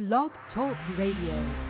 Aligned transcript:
Blog 0.00 0.30
Talk 0.54 0.78
Radio. 0.96 1.69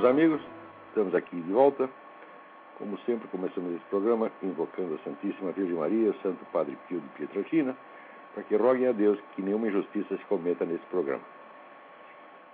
Meus 0.00 0.10
amigos. 0.10 0.40
Estamos 0.88 1.14
aqui 1.14 1.36
de 1.36 1.52
volta. 1.52 1.86
Como 2.78 2.96
sempre, 3.00 3.28
começamos 3.28 3.74
esse 3.74 3.84
programa 3.90 4.32
invocando 4.42 4.94
a 4.94 4.98
Santíssima 5.04 5.52
Virgem 5.52 5.76
Maria, 5.76 6.10
o 6.10 6.14
Santo 6.22 6.42
Padre 6.46 6.78
Pio 6.88 7.00
de 7.00 7.08
Pietrelcina, 7.10 7.76
para 8.32 8.42
que 8.44 8.56
roguem 8.56 8.86
a 8.86 8.92
Deus 8.92 9.18
que 9.34 9.42
nenhuma 9.42 9.68
injustiça 9.68 10.16
se 10.16 10.24
cometa 10.24 10.64
nesse 10.64 10.84
programa. 10.86 11.20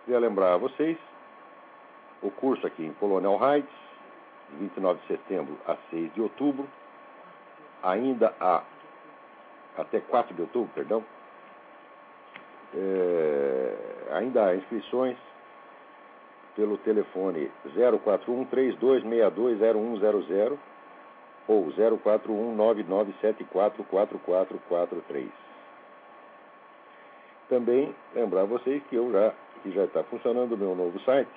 Queria 0.05 0.19
lembrar 0.19 0.55
a 0.55 0.57
vocês 0.57 0.99
o 2.21 2.33
curso 2.33 2.67
aqui 2.67 2.85
em 2.85 2.93
Colonial 2.95 3.39
Heights, 3.41 3.79
de 4.51 4.57
29 4.57 5.01
de 5.03 5.07
setembro 5.07 5.57
a 5.69 5.77
6 5.91 6.15
de 6.15 6.23
outubro, 6.23 6.67
ainda 7.81 8.35
há 8.41 8.65
até 9.79 10.01
4 10.01 10.35
de 10.35 10.43
outubro, 10.43 10.71
perdão, 10.75 11.05
É, 12.75 13.77
ainda 14.11 14.47
há 14.47 14.57
inscrições 14.57 15.17
pelo 16.57 16.79
telefone 16.79 17.51
041 17.75 18.47
3262 18.47 19.61
0100 19.61 20.59
ou 21.47 21.71
041 21.71 22.57
9974 22.57 23.85
4443. 23.85 25.29
Também 27.49 27.95
lembrar 28.15 28.45
vocês 28.45 28.83
que 28.85 28.97
eu 28.97 29.13
já 29.13 29.33
que 29.63 29.71
já 29.71 29.85
está 29.85 30.03
funcionando 30.05 30.53
o 30.53 30.59
meu 30.59 30.75
novo 30.75 30.99
site 31.01 31.31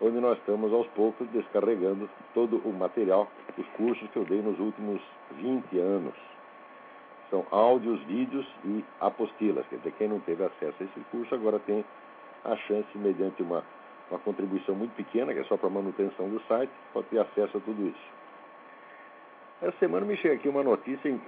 onde 0.00 0.18
nós 0.18 0.38
estamos 0.38 0.72
aos 0.72 0.86
poucos 0.88 1.28
descarregando 1.28 2.10
todo 2.34 2.56
o 2.64 2.72
material, 2.72 3.30
os 3.56 3.66
cursos 3.76 4.10
que 4.10 4.16
eu 4.16 4.24
dei 4.24 4.42
nos 4.42 4.58
últimos 4.58 5.00
20 5.36 5.78
anos. 5.78 6.29
São 7.30 7.46
áudios, 7.50 8.00
vídeos 8.02 8.46
e 8.64 8.84
apostilas. 9.00 9.66
Quer 9.68 9.76
dizer, 9.76 9.92
quem 9.92 10.08
não 10.08 10.20
teve 10.20 10.44
acesso 10.44 10.74
a 10.80 10.84
esse 10.84 11.00
curso 11.10 11.34
agora 11.34 11.58
tem 11.60 11.84
a 12.44 12.56
chance, 12.56 12.86
mediante 12.96 13.42
uma, 13.42 13.64
uma 14.10 14.18
contribuição 14.20 14.74
muito 14.74 14.94
pequena, 14.94 15.32
que 15.32 15.40
é 15.40 15.44
só 15.44 15.56
para 15.56 15.70
manutenção 15.70 16.28
do 16.28 16.40
site, 16.48 16.70
pode 16.92 17.06
ter 17.08 17.18
acesso 17.20 17.56
a 17.56 17.60
tudo 17.60 17.86
isso. 17.86 18.20
Essa 19.62 19.76
semana 19.78 20.04
me 20.06 20.16
chega 20.16 20.34
aqui 20.34 20.48
uma 20.48 20.62
notícia 20.62 21.08
im- 21.08 21.20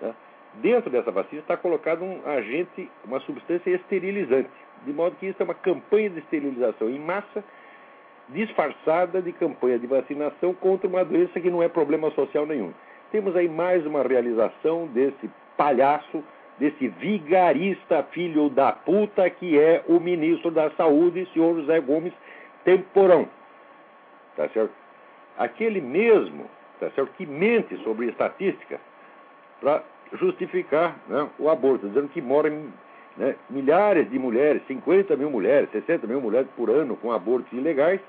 né, 0.00 0.14
dentro 0.54 0.88
dessa 0.90 1.10
vacina 1.10 1.40
está 1.40 1.56
colocado 1.56 2.04
um 2.04 2.20
agente, 2.26 2.90
uma 3.04 3.20
substância 3.20 3.70
esterilizante, 3.70 4.50
de 4.84 4.92
modo 4.92 5.16
que 5.16 5.26
isso 5.26 5.42
é 5.42 5.44
uma 5.44 5.54
campanha 5.54 6.10
de 6.10 6.20
esterilização 6.20 6.88
em 6.88 6.98
massa 6.98 7.44
disfarçada 8.28 9.20
de 9.20 9.32
campanha 9.32 9.78
de 9.78 9.86
vacinação 9.86 10.54
contra 10.54 10.88
uma 10.88 11.04
doença 11.04 11.40
que 11.40 11.50
não 11.50 11.62
é 11.62 11.68
problema 11.68 12.10
social 12.12 12.46
nenhum. 12.46 12.72
Temos 13.10 13.34
aí 13.34 13.48
mais 13.48 13.84
uma 13.84 14.02
realização 14.02 14.86
desse 14.86 15.28
palhaço 15.56 16.22
desse 16.60 16.88
vigarista 16.88 18.02
filho 18.12 18.50
da 18.50 18.70
puta 18.70 19.28
que 19.30 19.58
é 19.58 19.82
o 19.88 19.98
ministro 19.98 20.50
da 20.50 20.70
Saúde, 20.72 21.26
senhor 21.32 21.56
José 21.56 21.80
Gomes 21.80 22.12
Temporão. 22.64 23.26
Tá 24.36 24.46
certo? 24.50 24.72
Aquele 25.38 25.80
mesmo, 25.80 26.44
tá 26.78 26.90
certo, 26.90 27.10
que 27.16 27.24
mente 27.24 27.76
sobre 27.82 28.08
estatística 28.08 28.78
para 29.58 29.82
justificar 30.12 30.98
né, 31.08 31.28
o 31.38 31.48
aborto, 31.48 31.88
dizendo 31.88 32.08
que 32.08 32.20
morrem 32.20 32.70
né, 33.16 33.34
milhares 33.48 34.10
de 34.10 34.18
mulheres, 34.18 34.60
50 34.66 35.16
mil 35.16 35.30
mulheres, 35.30 35.70
60 35.70 36.06
mil 36.06 36.20
mulheres 36.20 36.48
por 36.56 36.68
ano 36.68 36.94
com 36.96 37.10
abortos 37.10 37.50
ilegais, 37.52 38.00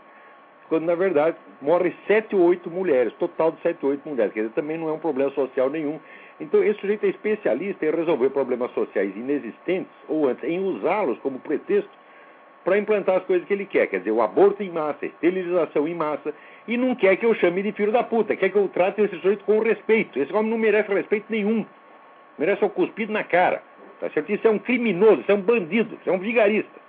quando 0.68 0.86
na 0.86 0.96
verdade 0.96 1.38
morrem 1.62 1.96
7 2.06 2.36
ou 2.36 2.44
8 2.44 2.70
mulheres, 2.70 3.14
total 3.14 3.52
de 3.52 3.62
7 3.62 3.78
ou 3.84 3.92
8 3.92 4.10
mulheres. 4.10 4.34
Quer 4.34 4.42
dizer, 4.42 4.54
também 4.54 4.78
não 4.78 4.90
é 4.90 4.92
um 4.92 5.00
problema 5.00 5.32
social 5.32 5.70
nenhum. 5.70 6.00
Então, 6.42 6.64
esse 6.64 6.80
sujeito 6.80 7.06
é 7.06 7.10
especialista 7.10 7.86
em 7.86 7.92
resolver 7.92 8.32
problemas 8.32 8.72
sociais 8.72 9.16
inexistentes, 9.16 9.92
ou 10.08 10.28
antes, 10.28 10.44
em 10.44 10.60
usá-los 10.60 11.20
como 11.20 11.40
pretexto 11.40 11.92
para 12.64 12.80
implantar 12.80 13.18
as 13.18 13.24
coisas 13.26 13.48
que 13.48 13.54
ele 13.54 13.66
quer. 13.66 13.86
Quer 13.88 14.00
dizer, 14.00 14.12
o 14.12 14.24
aborto 14.24 14.64
em 14.64 14.72
massa, 14.72 14.98
a 15.04 15.06
esterilização 15.06 15.88
em 15.88 15.94
massa, 15.94 16.34
e 16.68 16.78
não 16.78 16.96
quer 16.96 17.16
que 17.18 17.26
eu 17.26 17.36
chame 17.36 17.62
de 17.62 17.72
filho 17.74 17.92
da 17.92 18.04
puta, 18.04 18.36
quer 18.36 18.50
que 18.50 18.58
eu 18.58 18.68
trate 18.70 19.02
esse 19.02 19.16
sujeito 19.18 19.46
com 19.46 19.60
respeito. 19.60 20.20
Esse 20.20 20.34
homem 20.34 20.50
não 20.50 20.58
merece 20.58 20.92
respeito 20.92 21.26
nenhum. 21.30 21.64
Merece 22.40 22.66
um 22.66 22.70
cuspido 22.70 23.14
na 23.14 23.24
cara. 23.24 23.62
Tá 24.00 24.10
certo? 24.10 24.32
Isso 24.32 24.48
é 24.48 24.50
um 24.50 24.58
criminoso, 24.58 25.22
isso 25.22 25.32
é 25.32 25.36
um 25.36 25.42
bandido, 25.42 25.96
isso 26.02 26.10
é 26.10 26.12
um 26.12 26.18
vigarista. 26.18 26.82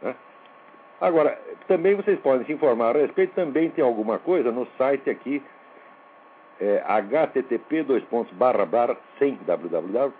Né? 0.00 0.14
Agora, 0.98 1.38
também 1.68 1.94
vocês 1.94 2.18
podem 2.20 2.46
se 2.46 2.52
informar 2.54 2.96
a 2.96 3.00
respeito, 3.00 3.34
também 3.34 3.68
tem 3.68 3.84
alguma 3.84 4.18
coisa 4.18 4.50
no 4.50 4.66
site 4.78 5.10
aqui, 5.10 5.42
é, 6.60 6.84
http 6.86 7.82
dois 7.84 8.04
pontos 8.04 8.30
barra 8.34 8.66
barra 8.66 8.98
sem 9.18 9.38
www 9.46 10.12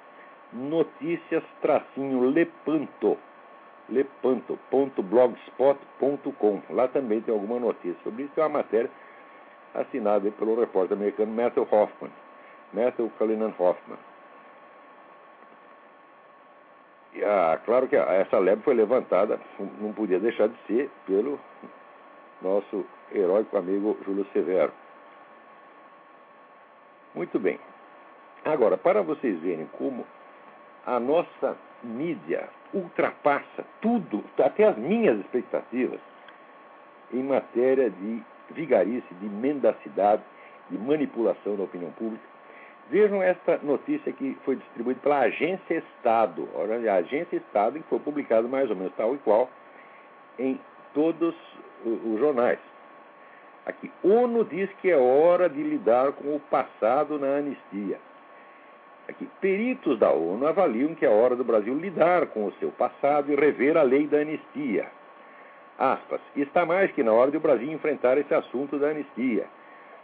notícias 0.53 1.45
tracinho 1.61 2.31
lepanto 2.31 3.17
lepanto.blogspot.com 3.89 6.63
lá 6.71 6.89
também 6.89 7.21
tem 7.21 7.33
alguma 7.35 7.61
notícia 7.61 7.97
sobre 8.03 8.25
isso, 8.25 8.33
é 8.37 8.43
uma 8.43 8.59
matéria 8.59 8.91
assinada 9.75 10.29
pelo 10.33 10.59
repórter 10.59 10.97
americano 10.97 11.33
Matthew 11.33 11.69
Hoffman 11.71 12.11
Matthew 12.73 13.11
Cullinan 13.19 13.53
Hoffman. 13.59 13.99
E, 17.13 17.25
ah, 17.25 17.61
claro 17.65 17.89
que 17.89 17.97
essa 17.97 18.39
lebre 18.39 18.63
foi 18.65 18.75
levantada 18.75 19.41
não 19.81 19.93
podia 19.93 20.21
deixar 20.21 20.49
de 20.49 20.57
ser 20.67 20.89
pelo 21.07 21.41
nosso 22.41 22.87
heróico 23.13 23.57
amigo 23.57 23.99
Júlio 24.05 24.25
Severo 24.33 24.73
muito 27.15 27.39
bem. 27.39 27.59
Agora, 28.45 28.77
para 28.77 29.03
vocês 29.03 29.39
verem 29.41 29.67
como 29.79 30.07
a 30.87 30.99
nossa 30.99 31.57
mídia 31.83 32.49
ultrapassa 32.73 33.65
tudo, 33.81 34.25
até 34.39 34.69
as 34.69 34.77
minhas 34.77 35.19
expectativas, 35.21 36.01
em 37.13 37.23
matéria 37.23 37.91
de 37.91 38.23
vigarice, 38.51 39.15
de 39.21 39.29
mendacidade, 39.29 40.23
de 40.71 40.79
manipulação 40.79 41.57
da 41.57 41.65
opinião 41.65 41.91
pública, 41.93 42.31
Vejam 42.91 43.23
esta 43.23 43.57
notícia 43.59 44.13
que 44.13 44.37
foi 44.45 44.57
distribuída 44.57 44.99
pela 45.01 45.21
Agência 45.21 45.75
Estado. 45.75 46.49
A 46.57 46.95
Agência 46.95 47.37
Estado, 47.37 47.79
que 47.79 47.89
foi 47.89 48.01
publicado 48.01 48.49
mais 48.49 48.69
ou 48.69 48.75
menos 48.75 48.93
tal 48.97 49.15
e 49.15 49.19
qual 49.19 49.49
em 50.37 50.59
todos 50.93 51.33
os 51.85 52.19
jornais. 52.19 52.59
Aqui, 53.67 53.91
ONU 54.03 54.45
diz 54.45 54.71
que 54.81 54.91
é 54.91 54.97
hora 54.97 55.49
de 55.49 55.63
lidar 55.63 56.13
com 56.13 56.35
o 56.35 56.41
passado 56.41 57.19
na 57.19 57.37
anistia. 57.37 57.99
Aqui, 59.09 59.29
peritos 59.41 59.99
da 59.99 60.11
ONU 60.11 60.47
avaliam 60.47 60.95
que 60.95 61.05
é 61.05 61.09
hora 61.09 61.37
do 61.37 61.45
Brasil 61.45 61.75
lidar 61.75 62.27
com 62.29 62.47
o 62.47 62.53
seu 62.61 62.71
passado 62.71 63.31
e 63.33 63.37
rever 63.37 63.77
a 63.77 63.83
lei 63.83 64.07
da 64.07 64.19
anistia. 64.19 64.87
Aspas, 65.79 66.21
está 66.37 66.65
mais 66.65 66.93
que 66.93 67.03
na 67.03 67.13
hora 67.13 67.31
do 67.31 67.41
Brasil 67.41 67.71
enfrentar 67.73 68.19
esse 68.19 68.33
assunto 68.35 68.79
da 68.79 68.89
anistia. 68.89 69.47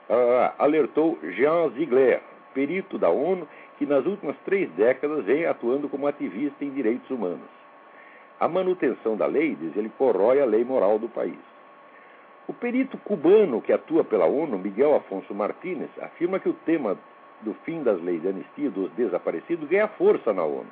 Ah, 0.08 0.54
alertou 0.58 1.18
Jean 1.22 1.70
Ziegler, 1.70 2.20
perito 2.54 2.98
da 2.98 3.10
ONU, 3.10 3.46
que 3.78 3.86
nas 3.86 4.04
últimas 4.06 4.36
três 4.44 4.70
décadas 4.70 5.24
vem 5.24 5.46
atuando 5.46 5.88
como 5.88 6.06
ativista 6.06 6.64
em 6.64 6.70
direitos 6.70 7.10
humanos. 7.10 7.48
A 8.40 8.48
manutenção 8.48 9.16
da 9.16 9.26
lei, 9.26 9.54
diz 9.54 9.76
ele, 9.76 9.90
corrói 9.96 10.40
a 10.40 10.46
lei 10.46 10.64
moral 10.64 10.98
do 10.98 11.08
país. 11.08 11.55
O 12.48 12.52
perito 12.52 12.96
cubano 12.98 13.60
que 13.60 13.72
atua 13.72 14.04
pela 14.04 14.26
ONU, 14.26 14.58
Miguel 14.58 14.94
Afonso 14.94 15.34
Martínez, 15.34 15.90
afirma 16.00 16.38
que 16.38 16.48
o 16.48 16.54
tema 16.54 16.96
do 17.43 17.54
fim 17.64 17.82
das 17.82 18.00
leis 18.00 18.22
de 18.22 18.28
anistia 18.28 18.70
dos 18.70 18.90
desaparecidos 18.93 19.69
ganha 19.69 19.88
força 19.88 20.32
na 20.32 20.44
ONU. 20.44 20.70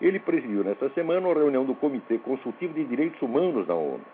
Ele 0.00 0.18
presidiu 0.18 0.62
nesta 0.62 0.88
semana 0.90 1.26
uma 1.26 1.34
reunião 1.34 1.64
do 1.64 1.74
Comitê 1.74 2.18
Consultivo 2.18 2.74
de 2.74 2.84
Direitos 2.84 3.20
Humanos 3.20 3.66
da 3.66 3.74
ONU, 3.74 4.04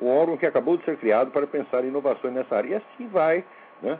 um 0.00 0.08
órgão 0.08 0.36
que 0.36 0.44
acabou 0.44 0.76
de 0.76 0.84
ser 0.84 0.96
criado 0.98 1.30
para 1.30 1.46
pensar 1.46 1.84
em 1.84 1.88
inovações 1.88 2.34
nessa 2.34 2.56
área. 2.56 2.68
E 2.68 2.74
assim 2.74 3.08
vai 3.08 3.44
né, 3.80 3.98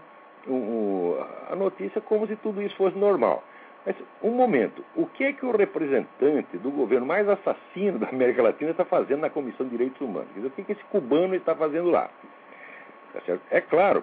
a 1.51 1.57
notícia 1.57 2.01
como 2.01 2.27
se 2.27 2.37
tudo 2.37 2.61
isso 2.61 2.77
fosse 2.77 2.99
normal. 2.99 3.43
Mas, 3.87 3.95
um 4.23 4.31
momento, 4.31 4.83
o 4.97 5.07
que 5.07 5.25
é 5.25 5.33
que 5.33 5.45
o 5.45 5.55
representante 5.55 6.57
do 6.57 6.71
governo 6.71 7.05
mais 7.07 7.29
assassino 7.29 7.99
da 7.99 8.09
América 8.09 8.43
Latina 8.43 8.71
está 8.71 8.85
fazendo 8.85 9.21
na 9.21 9.31
Comissão 9.31 9.67
de 9.67 9.73
Direitos 9.73 10.01
Humanos? 10.01 10.29
Dizer, 10.35 10.47
o 10.47 10.51
que, 10.51 10.63
é 10.63 10.65
que 10.65 10.73
esse 10.73 10.85
cubano 10.85 11.35
está 11.35 11.55
fazendo 11.55 11.91
lá? 11.91 12.09
Tá 13.13 13.21
é 13.51 13.61
claro 13.61 14.03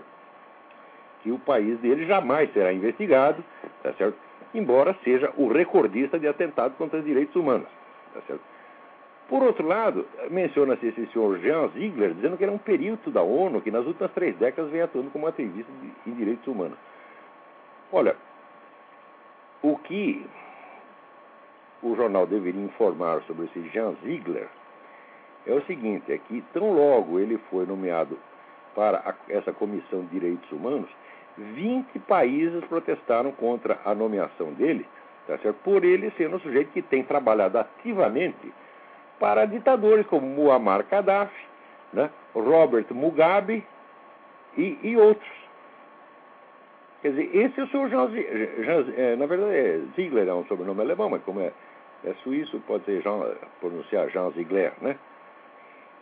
que 1.24 1.31
o 1.31 1.39
país 1.39 1.80
dele 1.80 2.06
jamais 2.06 2.51
será 2.54 2.72
investigado, 2.72 3.44
tá 3.83 3.92
embora 4.54 4.95
seja 5.04 5.31
o 5.36 5.48
recordista 5.48 6.19
de 6.19 6.28
atentados 6.28 6.78
contra 6.78 7.00
os 7.00 7.06
direitos 7.06 7.36
humanos. 7.36 7.68
Tá? 8.13 8.36
Por 9.28 9.44
outro 9.44 9.66
lado, 9.66 10.06
menciona-se 10.30 10.88
esse 10.88 11.07
senhor 11.07 11.39
Jean 11.39 11.69
Ziegler, 11.69 12.13
dizendo 12.13 12.38
que 12.38 12.44
ele 12.44 12.51
é 12.51 12.56
um 12.56 12.60
perito 12.60 13.10
da 13.10 13.22
ONU 13.22 13.62
que 13.62 13.72
nas 13.72 13.86
últimas 13.86 14.12
três 14.12 14.36
décadas 14.36 14.69
vem 14.69 14.81
atuando 14.81 15.10
como 15.10 15.25
ativista 15.25 15.72
em 16.06 16.13
direitos 16.13 16.45
humanos. 16.45 16.78
Olha, 17.94 18.16
o 19.61 19.77
que 19.77 20.25
o 21.81 21.95
jornal 21.95 22.25
deveria 22.25 22.63
informar 22.63 23.21
sobre 23.23 23.45
esse 23.45 23.69
Jean 23.69 23.93
Ziegler 24.03 24.47
é 25.45 25.53
o 25.53 25.61
seguinte: 25.65 26.11
é 26.11 26.17
que 26.17 26.43
tão 26.53 26.73
logo 26.73 27.19
ele 27.19 27.37
foi 27.49 27.65
nomeado 27.65 28.17
para 28.75 29.15
essa 29.29 29.51
comissão 29.51 30.01
de 30.01 30.07
direitos 30.07 30.51
humanos, 30.51 30.89
20 31.37 31.99
países 31.99 32.63
protestaram 32.65 33.31
contra 33.31 33.79
a 33.85 33.93
nomeação 33.93 34.53
dele, 34.53 34.85
tá 35.27 35.37
certo? 35.39 35.57
por 35.63 35.83
ele 35.83 36.11
sendo 36.17 36.37
um 36.37 36.39
sujeito 36.39 36.71
que 36.71 36.81
tem 36.81 37.03
trabalhado 37.03 37.57
ativamente 37.57 38.53
para 39.19 39.45
ditadores 39.45 40.05
como 40.07 40.25
Muammar 40.25 40.85
Gaddafi, 40.89 41.45
né? 41.93 42.09
Robert 42.33 42.87
Mugabe 42.91 43.63
e, 44.57 44.79
e 44.81 44.97
outros. 44.97 45.40
Quer 47.01 47.09
dizer, 47.09 47.36
esse 47.36 47.59
é 47.59 47.63
o 47.63 47.68
senhor 47.68 47.89
Jean, 47.89 48.09
Jean 48.09 48.94
é, 48.95 49.15
na 49.15 49.25
verdade, 49.25 49.56
é, 49.56 49.81
Ziegler 49.95 50.27
é 50.27 50.33
um 50.33 50.45
sobrenome 50.45 50.81
alemão, 50.81 51.09
mas 51.09 51.24
como 51.24 51.39
é, 51.39 51.51
é 52.03 52.13
suíço, 52.24 52.59
pode 52.68 52.86
ser 52.86 53.01
Jean, 53.01 53.36
pronunciar 53.59 54.09
Jean 54.09 54.30
Ziegler, 54.31 54.74
né? 54.81 54.98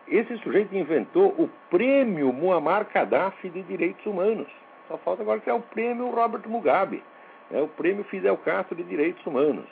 Esse 0.08 0.36
sujeito 0.40 0.76
inventou 0.76 1.30
o 1.38 1.50
prêmio 1.70 2.34
Muammar 2.34 2.88
Gaddafi 2.92 3.50
de 3.50 3.62
Direitos 3.62 4.04
Humanos. 4.06 4.48
Só 4.88 4.98
falta 4.98 5.22
agora 5.22 5.40
é 5.46 5.54
o 5.54 5.62
prêmio 5.62 6.10
Robert 6.10 6.42
Mugabe, 6.48 7.04
né? 7.52 7.62
o 7.62 7.68
prêmio 7.68 8.04
Fidel 8.06 8.36
Castro 8.38 8.76
de 8.76 8.84
Direitos 8.84 9.24
Humanos. 9.26 9.68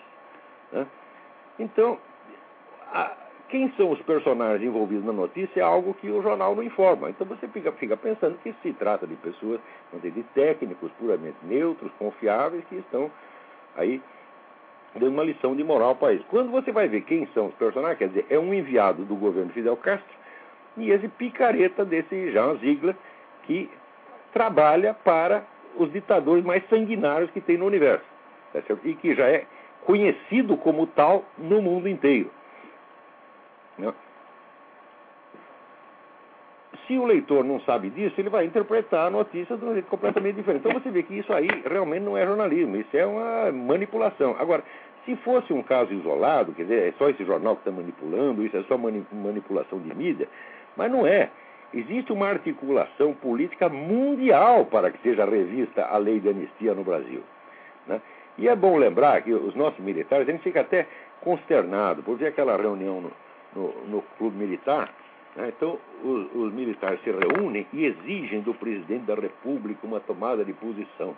Né? 0.71 0.85
Então, 1.57 1.97
a, 2.93 3.11
quem 3.49 3.71
são 3.77 3.91
os 3.91 4.01
personagens 4.01 4.61
envolvidos 4.61 5.05
na 5.05 5.13
notícia 5.13 5.61
é 5.61 5.63
algo 5.63 5.93
que 5.93 6.09
o 6.09 6.21
jornal 6.21 6.55
não 6.55 6.63
informa. 6.63 7.09
Então 7.09 7.25
você 7.25 7.47
fica, 7.47 7.71
fica 7.73 7.95
pensando 7.95 8.37
que 8.39 8.53
se 8.61 8.73
trata 8.73 9.07
de 9.07 9.15
pessoas, 9.15 9.59
de 10.01 10.23
técnicos 10.33 10.91
puramente 10.99 11.37
neutros, 11.43 11.91
confiáveis, 11.97 12.63
que 12.65 12.75
estão 12.75 13.09
aí 13.75 14.01
dando 14.93 15.13
uma 15.13 15.23
lição 15.23 15.55
de 15.55 15.63
moral 15.63 15.89
ao 15.89 15.95
país. 15.95 16.21
Quando 16.29 16.51
você 16.51 16.71
vai 16.71 16.87
ver 16.87 17.01
quem 17.01 17.27
são 17.33 17.47
os 17.47 17.53
personagens, 17.55 17.97
quer 17.97 18.09
dizer, 18.09 18.25
é 18.29 18.37
um 18.37 18.53
enviado 18.53 19.05
do 19.05 19.15
governo 19.15 19.51
Fidel 19.51 19.77
Castro 19.77 20.17
e 20.75 20.91
esse 20.91 21.07
picareta 21.07 21.85
desse 21.85 22.31
Jean 22.31 22.55
Ziegler, 22.57 22.95
que 23.43 23.69
trabalha 24.33 24.93
para 24.93 25.43
os 25.75 25.91
ditadores 25.91 26.43
mais 26.43 26.67
sanguinários 26.69 27.31
que 27.31 27.41
tem 27.41 27.57
no 27.57 27.65
universo. 27.65 28.05
Tá 28.53 28.61
e 28.83 28.93
que 28.95 29.15
já 29.15 29.27
é 29.27 29.45
conhecido 29.85 30.57
como 30.57 30.85
tal 30.87 31.23
no 31.37 31.61
mundo 31.61 31.87
inteiro. 31.87 32.29
Se 36.87 36.97
o 36.97 37.05
leitor 37.05 37.43
não 37.43 37.59
sabe 37.61 37.89
disso, 37.89 38.15
ele 38.19 38.29
vai 38.29 38.45
interpretar 38.45 39.07
a 39.07 39.09
notícia 39.09 39.57
de 39.57 39.65
um 39.65 39.73
jeito 39.73 39.89
completamente 39.89 40.35
diferente. 40.35 40.65
Então 40.65 40.79
você 40.79 40.89
vê 40.89 41.03
que 41.03 41.15
isso 41.19 41.33
aí 41.33 41.47
realmente 41.65 42.03
não 42.03 42.17
é 42.17 42.25
jornalismo, 42.25 42.77
isso 42.77 42.95
é 42.95 43.05
uma 43.05 43.51
manipulação. 43.51 44.37
Agora, 44.39 44.63
se 45.03 45.15
fosse 45.17 45.51
um 45.51 45.61
caso 45.61 45.93
isolado, 45.93 46.53
quer 46.53 46.63
dizer, 46.63 46.89
é 46.89 46.93
só 46.97 47.09
esse 47.09 47.23
jornal 47.25 47.55
que 47.55 47.61
está 47.61 47.71
manipulando, 47.71 48.45
isso 48.45 48.55
é 48.55 48.63
só 48.63 48.77
manipulação 48.77 49.79
de 49.79 49.93
mídia, 49.95 50.27
mas 50.75 50.91
não 50.91 51.05
é. 51.05 51.29
Existe 51.73 52.13
uma 52.13 52.27
articulação 52.27 53.13
política 53.13 53.67
mundial 53.67 54.65
para 54.65 54.89
que 54.89 55.01
seja 55.01 55.25
revista 55.25 55.85
a 55.85 55.97
lei 55.97 56.19
de 56.21 56.29
anistia 56.29 56.73
no 56.73 56.83
Brasil. 56.83 57.21
Né? 57.85 58.01
E 58.37 58.47
é 58.47 58.55
bom 58.55 58.77
lembrar 58.77 59.21
que 59.21 59.33
os 59.33 59.55
nossos 59.55 59.79
militares, 59.79 60.27
a 60.27 60.31
gente 60.31 60.43
fica 60.43 60.61
até 60.61 60.87
consternado 61.21 62.03
por 62.03 62.17
ver 62.17 62.27
aquela 62.27 62.55
reunião 62.55 63.01
no, 63.01 63.11
no, 63.57 63.73
no 63.87 64.01
clube 64.17 64.37
militar. 64.37 64.93
Né? 65.35 65.51
Então, 65.55 65.79
os, 66.03 66.35
os 66.35 66.53
militares 66.53 67.01
se 67.01 67.11
reúnem 67.11 67.65
e 67.73 67.85
exigem 67.85 68.41
do 68.41 68.53
presidente 68.53 69.05
da 69.05 69.15
República 69.15 69.85
uma 69.85 69.99
tomada 69.99 70.45
de 70.45 70.53
posição. 70.53 71.15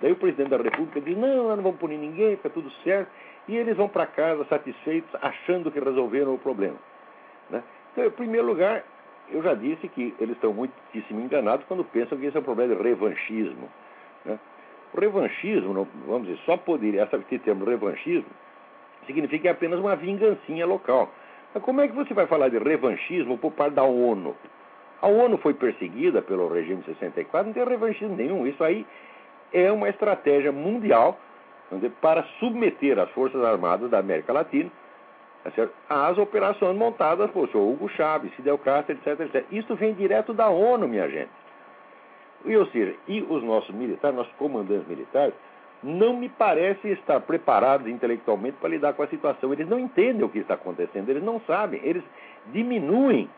Daí 0.00 0.12
o 0.12 0.16
presidente 0.16 0.50
da 0.50 0.56
República 0.56 1.00
diz: 1.00 1.16
não, 1.16 1.48
nós 1.48 1.56
não 1.56 1.62
vamos 1.62 1.78
punir 1.78 1.98
ninguém, 1.98 2.32
está 2.32 2.48
tudo 2.48 2.70
certo. 2.82 3.10
E 3.46 3.56
eles 3.56 3.76
vão 3.76 3.88
para 3.88 4.06
casa 4.06 4.44
satisfeitos, 4.46 5.14
achando 5.20 5.70
que 5.70 5.78
resolveram 5.78 6.34
o 6.34 6.38
problema. 6.38 6.76
Né? 7.50 7.62
Então, 7.92 8.04
em 8.06 8.10
primeiro 8.10 8.46
lugar, 8.46 8.82
eu 9.30 9.42
já 9.42 9.54
disse 9.54 9.86
que 9.88 10.14
eles 10.18 10.34
estão 10.34 10.52
muitíssimo 10.52 11.20
enganados 11.20 11.66
quando 11.66 11.84
pensam 11.84 12.18
que 12.18 12.26
esse 12.26 12.36
é 12.36 12.40
um 12.40 12.42
problema 12.42 12.74
de 12.74 12.82
revanchismo. 12.82 13.68
Né? 14.24 14.38
O 14.94 15.00
revanchismo, 15.00 15.86
vamos 16.06 16.28
dizer, 16.28 16.40
só 16.46 16.56
poderia, 16.56 17.06
esse 17.12 17.38
termo 17.40 17.64
revanchismo, 17.64 18.30
significa 19.06 19.50
apenas 19.50 19.78
uma 19.78 19.94
vingancinha 19.94 20.64
local. 20.64 21.12
Mas 21.54 21.62
como 21.62 21.80
é 21.80 21.88
que 21.88 21.94
você 21.94 22.12
vai 22.12 22.26
falar 22.26 22.48
de 22.48 22.58
revanchismo 22.58 23.38
por 23.38 23.52
parte 23.52 23.74
da 23.74 23.84
ONU? 23.84 24.34
A 25.00 25.06
ONU 25.06 25.38
foi 25.38 25.54
perseguida 25.54 26.20
pelo 26.20 26.52
regime 26.52 26.80
de 26.82 26.86
64, 26.86 27.46
não 27.46 27.54
tem 27.54 27.64
revanchismo 27.64 28.16
nenhum. 28.16 28.46
Isso 28.46 28.62
aí 28.64 28.84
é 29.52 29.70
uma 29.70 29.88
estratégia 29.88 30.50
mundial 30.50 31.18
para 32.00 32.24
submeter 32.40 32.98
as 32.98 33.10
Forças 33.10 33.42
Armadas 33.44 33.90
da 33.90 33.98
América 33.98 34.32
Latina 34.32 34.70
tá 35.50 36.08
às 36.08 36.16
operações 36.16 36.76
montadas 36.76 37.30
por 37.30 37.48
senhor 37.50 37.68
Hugo 37.68 37.88
Chávez, 37.90 38.32
Fidel 38.34 38.56
Castro, 38.58 38.94
etc, 38.94 39.20
etc. 39.20 39.44
Isso 39.52 39.74
vem 39.76 39.92
direto 39.92 40.32
da 40.32 40.48
ONU, 40.48 40.88
minha 40.88 41.08
gente. 41.08 41.30
E, 42.46 42.56
ou 42.56 42.66
seja, 42.66 42.94
e 43.08 43.22
os 43.22 43.42
nossos 43.42 43.74
militares, 43.74 44.16
nossos 44.16 44.32
comandantes 44.34 44.86
militares, 44.88 45.34
não 45.84 46.16
me 46.16 46.28
parecem 46.28 46.92
estar 46.92 47.20
preparados 47.20 47.86
intelectualmente 47.86 48.56
para 48.58 48.70
lidar 48.70 48.94
com 48.94 49.02
a 49.02 49.08
situação. 49.08 49.52
Eles 49.52 49.68
não 49.68 49.78
entendem 49.78 50.24
o 50.24 50.28
que 50.28 50.38
está 50.38 50.54
acontecendo, 50.54 51.08
eles 51.10 51.22
não 51.22 51.40
sabem, 51.40 51.80
eles 51.84 52.02
diminuem 52.46 53.28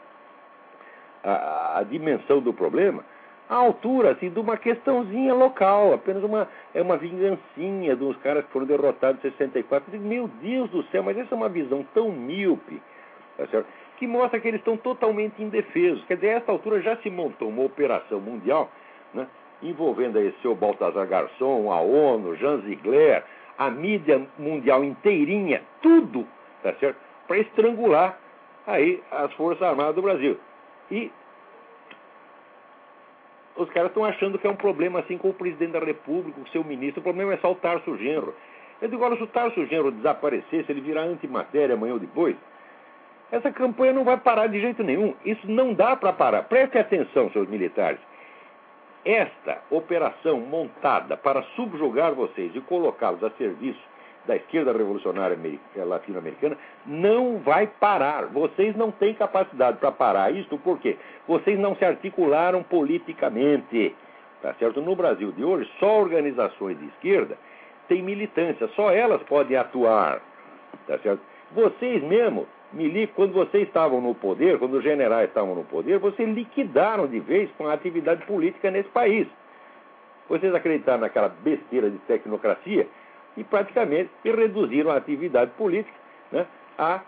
a, 1.25 1.79
a 1.79 1.83
dimensão 1.83 2.41
do 2.41 2.53
problema 2.53 3.05
à 3.49 3.55
altura 3.55 4.13
assim, 4.13 4.29
de 4.29 4.39
uma 4.39 4.57
questãozinha 4.57 5.33
local, 5.33 5.93
apenas 5.93 6.23
uma, 6.23 6.49
é 6.75 6.83
uma 6.83 6.97
vingancinha 6.97 7.95
dos 7.95 8.17
caras 8.19 8.45
que 8.45 8.53
foram 8.53 8.67
derrotados 8.67 9.25
em 9.25 9.31
64. 9.31 9.91
Digo, 9.91 10.05
meu 10.05 10.29
Deus 10.41 10.71
do 10.71 10.83
céu, 10.85 11.03
mas 11.03 11.17
essa 11.17 11.35
é 11.35 11.37
uma 11.37 11.49
visão 11.49 11.87
tão 11.95 12.11
míope, 12.11 12.81
tá 13.37 13.47
certo? 13.47 13.67
que 13.97 14.07
mostra 14.07 14.39
que 14.39 14.47
eles 14.47 14.61
estão 14.61 14.77
totalmente 14.77 15.43
indefesos. 15.43 16.05
Quer 16.05 16.17
dizer, 16.17 16.29
a 16.29 16.33
essa 16.33 16.53
altura 16.53 16.83
já 16.83 16.97
se 16.99 17.09
montou 17.09 17.49
uma 17.49 17.63
operação 17.63 18.21
mundial 18.21 18.71
né, 19.15 19.27
envolvendo 19.63 20.19
aí 20.19 20.35
seu 20.43 20.55
Baltazar 20.55 21.07
Garçom, 21.07 21.73
a 21.73 21.81
ONU, 21.81 22.37
Jean 22.37 22.61
Ziegler, 22.63 23.25
a 23.59 23.71
mídia 23.71 24.27
mundial 24.39 24.85
inteirinha, 24.85 25.63
tudo, 25.81 26.27
tá 26.63 26.73
certo? 26.75 26.99
Para 27.27 27.39
estrangular 27.39 28.19
aí 28.67 29.03
as 29.11 29.33
Forças 29.35 29.63
Armadas 29.63 29.95
do 29.95 30.03
Brasil. 30.03 30.39
E 30.91 31.11
os 33.57 33.71
caras 33.71 33.89
estão 33.89 34.05
achando 34.05 34.39
que 34.39 34.47
é 34.47 34.51
um 34.51 34.57
problema 34.57 35.01
assim 35.01 35.17
com 35.17 35.31
o 35.31 35.35
presidente 35.35 35.73
da 35.73 35.81
República, 35.81 36.39
com 36.39 36.47
o 36.47 36.53
seu 36.53 36.63
ministro. 36.63 37.01
O 37.01 37.05
problema 37.05 37.33
é 37.33 37.39
só 37.39 37.51
o 37.51 37.55
Tarso 37.55 37.97
Genro. 37.97 38.35
Eu 38.83 38.89
digo, 38.89 39.03
olha, 39.03 39.17
se 39.17 39.23
o 39.23 39.27
Tarso 39.27 39.65
Genro 39.67 39.91
desaparecer, 39.91 40.65
se 40.65 40.73
ele 40.73 40.83
virar 40.83 41.03
antimatéria 41.03 41.75
amanhã 41.75 41.95
ou 41.95 41.99
depois, 41.99 42.37
Essa 43.31 43.51
campanha 43.51 43.93
não 43.93 44.05
vai 44.05 44.17
parar 44.19 44.47
de 44.47 44.61
jeito 44.61 44.85
nenhum. 44.85 45.15
Isso 45.25 45.51
não 45.51 45.75
dá 45.75 45.97
para 45.97 46.13
parar. 46.13 46.45
Preste 46.45 46.79
atenção, 46.79 47.31
seus 47.31 47.49
militares. 47.49 47.99
Esta 49.07 49.63
operação 49.71 50.41
montada 50.41 51.17
para 51.17 51.41
subjugar 51.55 52.13
vocês 52.13 52.51
e 52.57 52.61
colocá-los 52.61 53.23
a 53.23 53.31
serviço 53.31 53.81
da 54.27 54.35
esquerda 54.35 54.73
revolucionária 54.73 55.39
latino-americana 55.77 56.59
não 56.85 57.39
vai 57.39 57.69
parar. 57.69 58.27
Vocês 58.27 58.75
não 58.75 58.91
têm 58.91 59.15
capacidade 59.15 59.79
para 59.79 59.93
parar 59.93 60.33
isso, 60.35 60.59
porque 60.59 60.97
vocês 61.29 61.57
não 61.57 61.77
se 61.77 61.85
articularam 61.85 62.65
politicamente. 62.65 63.95
Tá 64.43 64.53
certo? 64.55 64.83
No 64.83 64.97
Brasil 64.97 65.31
de 65.31 65.45
hoje, 65.45 65.71
só 65.79 66.01
organizações 66.01 66.77
de 66.77 66.87
esquerda 66.87 67.39
têm 67.87 68.03
militância, 68.03 68.67
só 68.75 68.91
elas 68.91 69.23
podem 69.23 69.57
atuar. 69.57 70.21
Tá 70.89 70.99
certo? 70.99 71.21
Vocês 71.53 72.03
mesmo, 72.03 72.49
Milico, 72.77 73.15
quando 73.15 73.33
vocês 73.33 73.67
estavam 73.67 74.01
no 74.01 74.15
poder, 74.15 74.59
quando 74.59 74.75
os 74.75 74.85
generais 74.85 75.29
estavam 75.29 75.55
no 75.55 75.65
poder, 75.65 75.99
vocês 75.99 76.29
liquidaram 76.29 77.07
de 77.07 77.19
vez 77.21 77.51
com 77.57 77.67
a 77.67 77.73
atividade 77.73 78.25
política 78.27 78.71
nesse 78.71 78.89
país. 78.91 79.27
Vocês 80.29 80.55
acreditaram 80.55 81.01
naquela 81.01 81.29
besteira 81.29 81.91
de 81.91 81.99
tecnocracia 81.99 82.87
e 83.37 83.45
praticamente 83.45 84.11
reduziram 84.25 84.91
a 84.91 84.97
atividade 84.97 85.51
política 85.53 85.97
né, 86.31 86.47
a, 86.79 87.01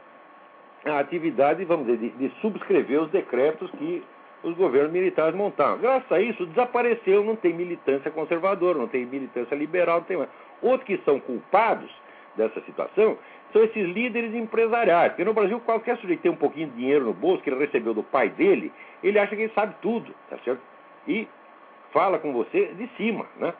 a 0.86 0.98
atividade, 0.98 1.64
vamos 1.64 1.86
dizer, 1.86 1.98
de, 1.98 2.28
de 2.28 2.40
subscrever 2.40 3.02
os 3.02 3.10
decretos 3.10 3.70
que 3.72 4.02
os 4.42 4.54
governos 4.56 4.92
militares 4.92 5.34
montaram. 5.34 5.78
Graças 5.78 6.10
a 6.12 6.20
isso, 6.20 6.46
desapareceu, 6.46 7.24
não 7.24 7.36
tem 7.36 7.52
militância 7.52 8.10
conservadora, 8.10 8.78
não 8.78 8.86
tem 8.86 9.04
militância 9.04 9.54
liberal, 9.54 9.98
não 9.98 10.04
tem 10.04 10.16
mais. 10.16 10.30
Outros 10.62 10.86
que 10.86 10.98
são 11.04 11.18
culpados 11.18 11.90
dessa 12.36 12.60
situação 12.62 13.18
são 13.52 13.62
esses 13.62 13.86
líderes 13.88 14.34
empresariais. 14.34 15.12
Porque 15.12 15.24
no 15.24 15.32
Brasil, 15.32 15.60
qualquer 15.60 15.96
sujeito 15.98 16.18
que 16.18 16.22
tem 16.24 16.32
um 16.32 16.36
pouquinho 16.36 16.68
de 16.68 16.76
dinheiro 16.76 17.04
no 17.04 17.14
bolso, 17.14 17.42
que 17.42 17.50
ele 17.50 17.58
recebeu 17.58 17.94
do 17.94 18.02
pai 18.02 18.28
dele, 18.30 18.72
ele 19.02 19.18
acha 19.18 19.34
que 19.34 19.42
ele 19.42 19.52
sabe 19.54 19.74
tudo, 19.80 20.14
tá 20.28 20.36
certo? 20.44 20.60
E 21.06 21.26
fala 21.92 22.18
com 22.18 22.32
você 22.32 22.66
de 22.74 22.86
cima, 22.96 23.26
né? 23.36 23.54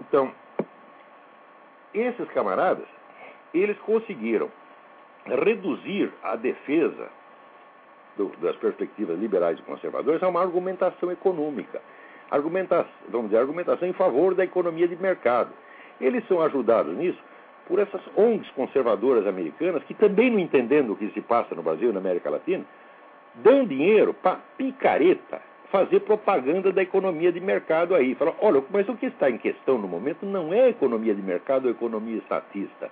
Então, 0.00 0.32
esses 1.94 2.28
camaradas, 2.30 2.86
eles 3.54 3.78
conseguiram 3.78 4.50
reduzir 5.24 6.12
a 6.22 6.36
defesa 6.36 7.08
do, 8.16 8.28
das 8.40 8.56
perspectivas 8.56 9.18
liberais 9.18 9.58
e 9.58 9.62
conservadoras 9.62 10.22
a 10.22 10.28
uma 10.28 10.42
argumentação 10.42 11.10
econômica. 11.10 11.80
Argumentação, 12.30 12.90
vamos 13.08 13.28
dizer, 13.28 13.40
argumentação 13.40 13.88
em 13.88 13.92
favor 13.92 14.34
da 14.34 14.44
economia 14.44 14.88
de 14.88 14.96
mercado. 14.96 15.50
Eles 16.00 16.26
são 16.26 16.42
ajudados 16.42 16.94
nisso 16.96 17.18
por 17.66 17.78
essas 17.78 18.00
ONGs 18.16 18.50
conservadoras 18.50 19.26
americanas 19.26 19.82
que 19.84 19.94
também 19.94 20.30
não 20.30 20.38
entendendo 20.38 20.92
o 20.92 20.96
que 20.96 21.10
se 21.10 21.20
passa 21.20 21.54
no 21.54 21.62
Brasil 21.62 21.90
e 21.90 21.92
na 21.92 22.00
América 22.00 22.30
Latina, 22.30 22.64
dão 23.34 23.64
dinheiro 23.64 24.14
para 24.14 24.40
picareta 24.56 25.40
fazer 25.70 26.00
propaganda 26.00 26.72
da 26.72 26.82
economia 26.82 27.32
de 27.32 27.40
mercado 27.40 27.94
aí. 27.94 28.14
Fala, 28.14 28.34
olha, 28.40 28.62
mas 28.70 28.88
o 28.88 28.96
que 28.96 29.06
está 29.06 29.28
em 29.28 29.38
questão 29.38 29.78
no 29.78 29.88
momento 29.88 30.24
não 30.24 30.52
é 30.52 30.68
economia 30.68 31.14
de 31.14 31.22
mercado 31.22 31.66
ou 31.66 31.70
economia 31.70 32.18
estatista. 32.18 32.90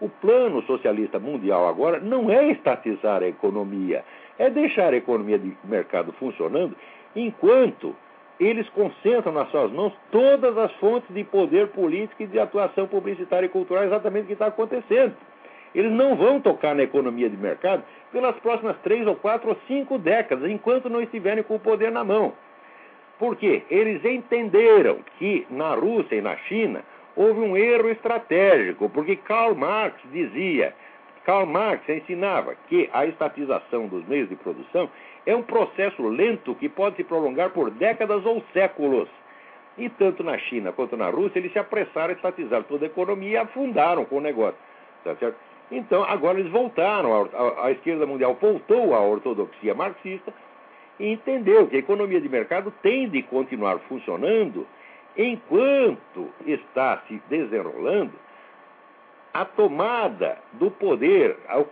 O 0.00 0.08
plano 0.08 0.62
socialista 0.62 1.18
mundial 1.18 1.68
agora 1.68 2.00
não 2.00 2.30
é 2.30 2.50
estatizar 2.50 3.22
a 3.22 3.28
economia, 3.28 4.02
é 4.38 4.48
deixar 4.48 4.94
a 4.94 4.96
economia 4.96 5.38
de 5.38 5.54
mercado 5.62 6.12
funcionando 6.12 6.74
enquanto 7.14 7.94
eles 8.40 8.66
concentram 8.70 9.32
nas 9.32 9.50
suas 9.50 9.70
mãos 9.70 9.92
todas 10.10 10.56
as 10.56 10.72
fontes 10.76 11.14
de 11.14 11.22
poder 11.22 11.68
político 11.68 12.22
e 12.22 12.26
de 12.26 12.40
atuação 12.40 12.88
publicitária 12.88 13.44
e 13.46 13.50
cultural, 13.50 13.84
exatamente 13.84 14.24
o 14.24 14.26
que 14.28 14.32
está 14.32 14.46
acontecendo. 14.46 15.14
Eles 15.74 15.92
não 15.92 16.16
vão 16.16 16.40
tocar 16.40 16.74
na 16.74 16.82
economia 16.82 17.28
de 17.28 17.36
mercado 17.36 17.84
pelas 18.10 18.34
próximas 18.36 18.76
três 18.82 19.06
ou 19.06 19.14
quatro 19.14 19.50
ou 19.50 19.56
cinco 19.68 19.98
décadas, 19.98 20.50
enquanto 20.50 20.88
não 20.88 21.02
estiverem 21.02 21.44
com 21.44 21.56
o 21.56 21.60
poder 21.60 21.92
na 21.92 22.02
mão. 22.02 22.32
Por 23.18 23.36
quê? 23.36 23.62
Eles 23.70 24.02
entenderam 24.04 24.98
que 25.18 25.46
na 25.50 25.74
Rússia 25.74 26.16
e 26.16 26.22
na 26.22 26.36
China 26.36 26.82
houve 27.14 27.40
um 27.40 27.56
erro 27.56 27.90
estratégico, 27.90 28.88
porque 28.88 29.16
Karl 29.16 29.54
Marx 29.54 29.94
dizia, 30.10 30.74
Karl 31.30 31.46
Marx 31.46 31.88
ensinava 31.88 32.56
que 32.66 32.90
a 32.92 33.06
estatização 33.06 33.86
dos 33.86 34.04
meios 34.08 34.28
de 34.28 34.34
produção 34.34 34.90
é 35.24 35.36
um 35.36 35.44
processo 35.44 36.02
lento 36.08 36.56
que 36.56 36.68
pode 36.68 36.96
se 36.96 37.04
prolongar 37.04 37.50
por 37.50 37.70
décadas 37.70 38.26
ou 38.26 38.42
séculos. 38.52 39.08
E 39.78 39.88
tanto 39.90 40.24
na 40.24 40.36
China 40.38 40.72
quanto 40.72 40.96
na 40.96 41.08
Rússia, 41.08 41.38
eles 41.38 41.52
se 41.52 41.58
apressaram 41.60 42.08
a 42.08 42.16
estatizar 42.16 42.64
toda 42.64 42.84
a 42.84 42.88
economia 42.88 43.30
e 43.30 43.36
afundaram 43.36 44.04
com 44.04 44.16
o 44.16 44.20
negócio. 44.20 44.58
Tá 45.04 45.14
certo? 45.14 45.36
Então, 45.70 46.02
agora 46.02 46.40
eles 46.40 46.50
voltaram, 46.50 47.30
a, 47.32 47.66
a 47.66 47.70
esquerda 47.70 48.04
mundial 48.06 48.36
voltou 48.40 48.92
à 48.92 49.00
ortodoxia 49.00 49.72
marxista 49.72 50.34
e 50.98 51.12
entendeu 51.12 51.68
que 51.68 51.76
a 51.76 51.78
economia 51.78 52.20
de 52.20 52.28
mercado 52.28 52.74
tem 52.82 53.08
de 53.08 53.22
continuar 53.22 53.78
funcionando 53.88 54.66
enquanto 55.16 56.28
está 56.44 57.00
se 57.06 57.22
desenrolando 57.28 58.18
a 59.32 59.44
tomada 59.44 60.38
do 60.54 60.70
poder, 60.70 61.36
a, 61.48 61.62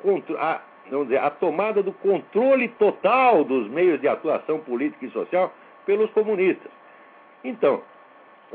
vamos 0.90 1.08
dizer, 1.08 1.20
a 1.20 1.30
tomada 1.30 1.82
do 1.82 1.92
controle 1.92 2.68
total 2.68 3.44
dos 3.44 3.68
meios 3.68 4.00
de 4.00 4.08
atuação 4.08 4.60
política 4.60 5.06
e 5.06 5.10
social 5.10 5.52
pelos 5.84 6.10
comunistas. 6.12 6.70
Então, 7.42 7.82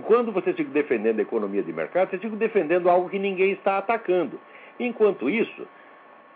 quando 0.03 0.31
você 0.31 0.53
fica 0.53 0.71
defendendo 0.71 1.19
a 1.19 1.21
economia 1.21 1.61
de 1.61 1.71
mercado, 1.71 2.09
você 2.09 2.17
fica 2.17 2.35
defendendo 2.35 2.89
algo 2.89 3.09
que 3.09 3.19
ninguém 3.19 3.51
está 3.51 3.77
atacando. 3.77 4.39
Enquanto 4.79 5.29
isso, 5.29 5.67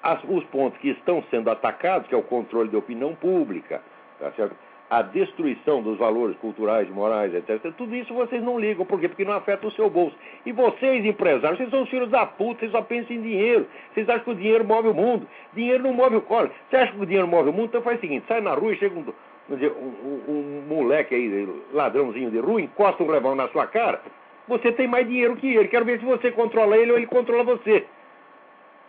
as, 0.03 0.24
os 0.25 0.43
pontos 0.45 0.79
que 0.79 0.89
estão 0.89 1.24
sendo 1.31 1.50
atacados, 1.50 2.07
que 2.07 2.13
é 2.13 2.17
o 2.17 2.24
controle 2.24 2.69
da 2.69 2.77
opinião 2.77 3.15
pública, 3.15 3.81
tá 4.19 4.31
certo? 4.31 4.55
A 4.89 5.01
destruição 5.01 5.82
dos 5.82 5.98
valores 5.98 6.38
culturais, 6.38 6.89
morais, 6.89 7.34
etc. 7.34 7.74
Tudo 7.77 7.94
isso 7.96 8.13
vocês 8.13 8.41
não 8.41 8.58
ligam. 8.58 8.86
Por 8.86 9.00
quê? 9.00 9.10
Porque 9.10 9.25
não 9.25 9.34
afeta 9.34 9.67
o 9.67 9.72
seu 9.72 9.89
bolso. 9.89 10.15
E 10.46 10.51
vocês, 10.51 11.03
empresários, 11.06 11.58
vocês 11.58 11.70
são 11.70 11.84
os 11.84 11.89
filhos 11.89 12.10
da 12.10 12.25
puta, 12.25 12.62
vocês 12.62 12.72
só 12.72 12.82
pensam 12.82 13.15
em 13.15 13.22
dinheiro. 13.22 13.67
Vocês 13.94 14.08
acham 14.08 14.24
que 14.24 14.32
o 14.32 14.36
dinheiro 14.36 14.63
move 14.63 14.88
o 14.88 14.94
mundo. 14.94 15.27
Dinheiro 15.53 15.84
não 15.84 15.94
move 15.94 16.15
o 16.15 16.22
colo. 16.22 16.50
Você 16.70 16.77
acha 16.77 16.94
que 16.94 17.01
o 17.01 17.06
dinheiro 17.06 17.27
move 17.27 17.50
o 17.50 17.53
mundo? 17.53 17.65
Então 17.65 17.82
faz 17.82 17.98
o 17.98 18.01
seguinte, 18.01 18.25
sai 18.27 18.39
na 18.39 18.53
rua 18.53 18.72
e 18.72 18.77
chega 18.77 18.98
um, 18.98 19.06
dizer, 19.50 19.74
um, 19.74 20.32
um, 20.32 20.32
um 20.32 20.63
moleque 20.67 21.15
aí, 21.15 21.48
ladrãozinho 21.74 22.32
de 22.32 22.39
rua, 22.39 22.62
encosta 22.62 23.03
um 23.03 23.12
levão 23.12 23.36
na 23.36 23.50
sua 23.50 23.67
cara, 23.67 24.01
você 24.48 24.72
tem 24.72 24.88
mais 24.88 25.06
dinheiro 25.06 25.36
que 25.36 25.53
ele. 25.53 25.67
Quero 25.67 25.84
ver 25.84 26.00
se 26.00 26.06
você 26.06 26.32
controla 26.32 26.77
ele 26.77 26.91
ou 26.91 26.98
ele 26.98 27.08
controla 27.08 27.44
você. 27.44 27.86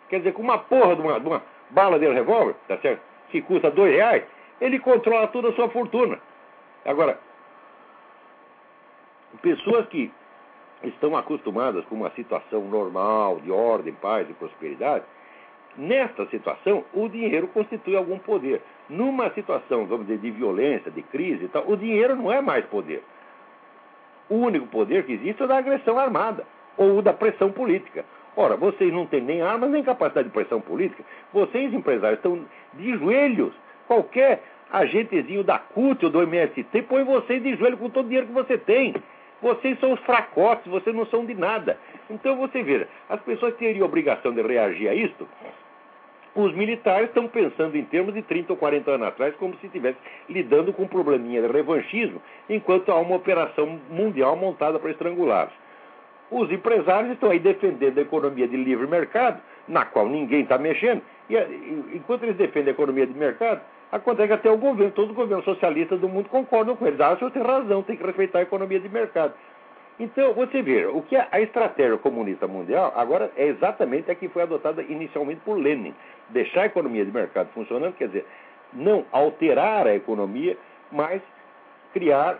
Quer 0.08 0.18
dizer, 0.18 0.32
com 0.32 0.42
uma 0.42 0.58
porra 0.58 0.94
de 0.94 1.02
uma, 1.02 1.20
de 1.20 1.26
uma 1.26 1.42
bala 1.70 1.98
de 1.98 2.06
revólver, 2.08 2.54
tá 2.66 2.78
certo? 2.78 3.00
Que 3.30 3.42
custa 3.42 3.70
dois 3.70 3.92
reais, 3.92 4.22
ele 4.60 4.78
controla 4.78 5.28
toda 5.28 5.48
a 5.48 5.52
sua 5.52 5.68
fortuna. 5.70 6.18
Agora, 6.84 7.18
pessoas 9.42 9.86
que 9.88 10.10
estão 10.82 11.16
acostumadas 11.16 11.84
com 11.86 11.96
uma 11.96 12.10
situação 12.10 12.62
normal, 12.62 13.40
de 13.40 13.50
ordem, 13.50 13.92
paz 13.94 14.28
e 14.30 14.32
prosperidade, 14.34 15.04
nesta 15.76 16.26
situação, 16.26 16.84
o 16.92 17.08
dinheiro 17.08 17.48
constitui 17.48 17.96
algum 17.96 18.18
poder. 18.18 18.62
Numa 18.88 19.30
situação, 19.30 19.86
vamos 19.86 20.06
dizer, 20.06 20.18
de 20.18 20.30
violência, 20.30 20.90
de 20.90 21.02
crise 21.02 21.44
e 21.44 21.48
tal, 21.48 21.68
o 21.68 21.76
dinheiro 21.76 22.16
não 22.16 22.32
é 22.32 22.40
mais 22.40 22.64
poder. 22.66 23.02
O 24.28 24.36
único 24.36 24.66
poder 24.66 25.04
que 25.04 25.12
existe 25.12 25.40
é 25.40 25.44
o 25.44 25.48
da 25.48 25.58
agressão 25.58 25.98
armada 25.98 26.44
ou 26.76 27.02
da 27.02 27.12
pressão 27.12 27.50
política. 27.50 28.04
Ora, 28.36 28.56
vocês 28.56 28.92
não 28.92 29.06
têm 29.06 29.20
nem 29.20 29.42
armas 29.42 29.70
nem 29.70 29.82
capacidade 29.82 30.28
de 30.28 30.34
pressão 30.34 30.60
política. 30.60 31.02
Vocês, 31.32 31.72
empresários, 31.72 32.18
estão 32.18 32.44
de 32.74 32.96
joelhos. 32.96 33.52
Qualquer 33.88 34.42
agentezinho 34.70 35.42
da 35.42 35.58
CUT 35.58 36.04
ou 36.04 36.10
do 36.10 36.22
MST 36.22 36.82
põe 36.82 37.02
vocês 37.02 37.42
de 37.42 37.56
joelho 37.56 37.78
com 37.78 37.88
todo 37.88 38.04
o 38.04 38.08
dinheiro 38.08 38.28
que 38.28 38.34
você 38.34 38.58
tem. 38.58 38.94
Vocês 39.40 39.80
são 39.80 39.92
os 39.92 40.00
fracotes, 40.00 40.66
vocês 40.66 40.94
não 40.94 41.06
são 41.06 41.24
de 41.24 41.34
nada. 41.34 41.78
Então 42.10 42.36
você 42.36 42.62
veja, 42.62 42.86
as 43.08 43.20
pessoas 43.22 43.56
teriam 43.56 43.86
obrigação 43.86 44.32
de 44.32 44.42
reagir 44.42 44.88
a 44.88 44.94
isso. 44.94 45.26
Os 46.34 46.54
militares 46.54 47.08
estão 47.08 47.26
pensando 47.26 47.76
em 47.76 47.84
termos 47.84 48.14
de 48.14 48.22
30 48.22 48.52
ou 48.52 48.56
40 48.58 48.90
anos 48.90 49.08
atrás, 49.08 49.34
como 49.36 49.56
se 49.56 49.66
estivesse 49.66 49.98
lidando 50.28 50.72
com 50.72 50.82
um 50.82 50.88
probleminha 50.88 51.40
de 51.40 51.48
revanchismo, 51.48 52.20
enquanto 52.48 52.92
há 52.92 52.96
uma 52.96 53.16
operação 53.16 53.80
mundial 53.88 54.36
montada 54.36 54.78
para 54.78 54.90
estrangulá-los. 54.90 55.52
Os 56.30 56.52
empresários 56.52 57.12
estão 57.12 57.30
aí 57.30 57.38
defendendo 57.38 57.98
a 57.98 58.02
economia 58.02 58.46
de 58.46 58.56
livre 58.56 58.86
mercado, 58.86 59.40
na 59.66 59.86
qual 59.86 60.06
ninguém 60.06 60.42
está 60.42 60.58
mexendo, 60.58 61.02
e 61.30 61.36
enquanto 61.94 62.24
eles 62.24 62.36
defendem 62.36 62.68
a 62.68 62.72
economia 62.72 63.06
de 63.06 63.14
mercado, 63.14 63.60
acontece 63.90 64.28
que 64.28 64.34
até 64.34 64.50
o 64.50 64.56
governo, 64.56 64.92
todo 64.92 65.10
o 65.10 65.14
governo 65.14 65.42
socialista 65.44 65.96
do 65.96 66.08
mundo 66.08 66.28
concordam 66.28 66.76
com 66.76 66.86
eles. 66.86 67.00
Ah, 67.00 67.16
senhor 67.16 67.30
tem 67.30 67.42
razão, 67.42 67.82
tem 67.82 67.96
que 67.96 68.04
respeitar 68.04 68.40
a 68.40 68.42
economia 68.42 68.80
de 68.80 68.88
mercado. 68.88 69.34
Então, 69.98 70.32
você 70.32 70.62
vê, 70.62 70.86
o 70.86 71.02
que 71.02 71.16
a 71.16 71.40
estratégia 71.40 71.98
comunista 71.98 72.46
mundial 72.46 72.92
agora 72.94 73.32
é 73.36 73.46
exatamente 73.46 74.10
a 74.10 74.14
que 74.14 74.28
foi 74.28 74.42
adotada 74.42 74.80
inicialmente 74.82 75.40
por 75.44 75.58
Lenin. 75.58 75.94
Deixar 76.28 76.62
a 76.62 76.66
economia 76.66 77.04
de 77.04 77.10
mercado 77.10 77.48
funcionando, 77.52 77.94
quer 77.94 78.06
dizer, 78.06 78.26
não 78.72 79.04
alterar 79.10 79.88
a 79.88 79.94
economia, 79.94 80.56
mas 80.92 81.20
criar 81.92 82.38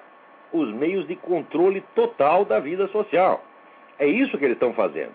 os 0.52 0.73
meios 0.73 1.07
de 1.09 1.17
controle 1.17 1.81
total 1.95 2.45
da 2.45 2.61
vida 2.61 2.87
social. 2.88 3.43
É 3.99 4.07
isso 4.07 4.38
que 4.38 4.45
eles 4.45 4.57
estão 4.57 4.73
fazendo. 4.73 5.12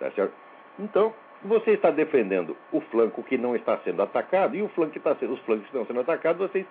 Tá 0.00 0.10
certo? 0.10 0.32
Então, 0.78 1.14
você 1.44 1.72
está 1.72 1.90
defendendo 1.90 2.56
o 2.72 2.80
flanco 2.80 3.22
que 3.22 3.36
não 3.36 3.54
está 3.54 3.78
sendo 3.78 4.02
atacado 4.02 4.56
e 4.56 4.62
o 4.62 4.68
flanco 4.68 4.92
que 4.92 4.98
está 4.98 5.14
sendo, 5.16 5.34
os 5.34 5.40
flancos 5.40 5.64
que 5.64 5.70
estão 5.70 5.86
sendo 5.86 6.00
atacados, 6.00 6.50
vocês 6.50 6.66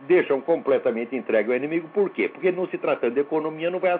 deixam 0.00 0.40
completamente 0.40 1.16
entregue 1.16 1.50
ao 1.50 1.56
inimigo. 1.56 1.88
Por 1.88 2.10
quê? 2.10 2.28
Porque 2.28 2.52
não 2.52 2.66
se 2.68 2.78
tratando 2.78 3.14
de 3.14 3.20
economia, 3.20 3.70
não 3.70 3.80
vai 3.80 3.98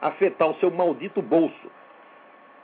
afetar 0.00 0.48
o 0.48 0.54
seu 0.56 0.70
maldito 0.70 1.20
bolso. 1.20 1.70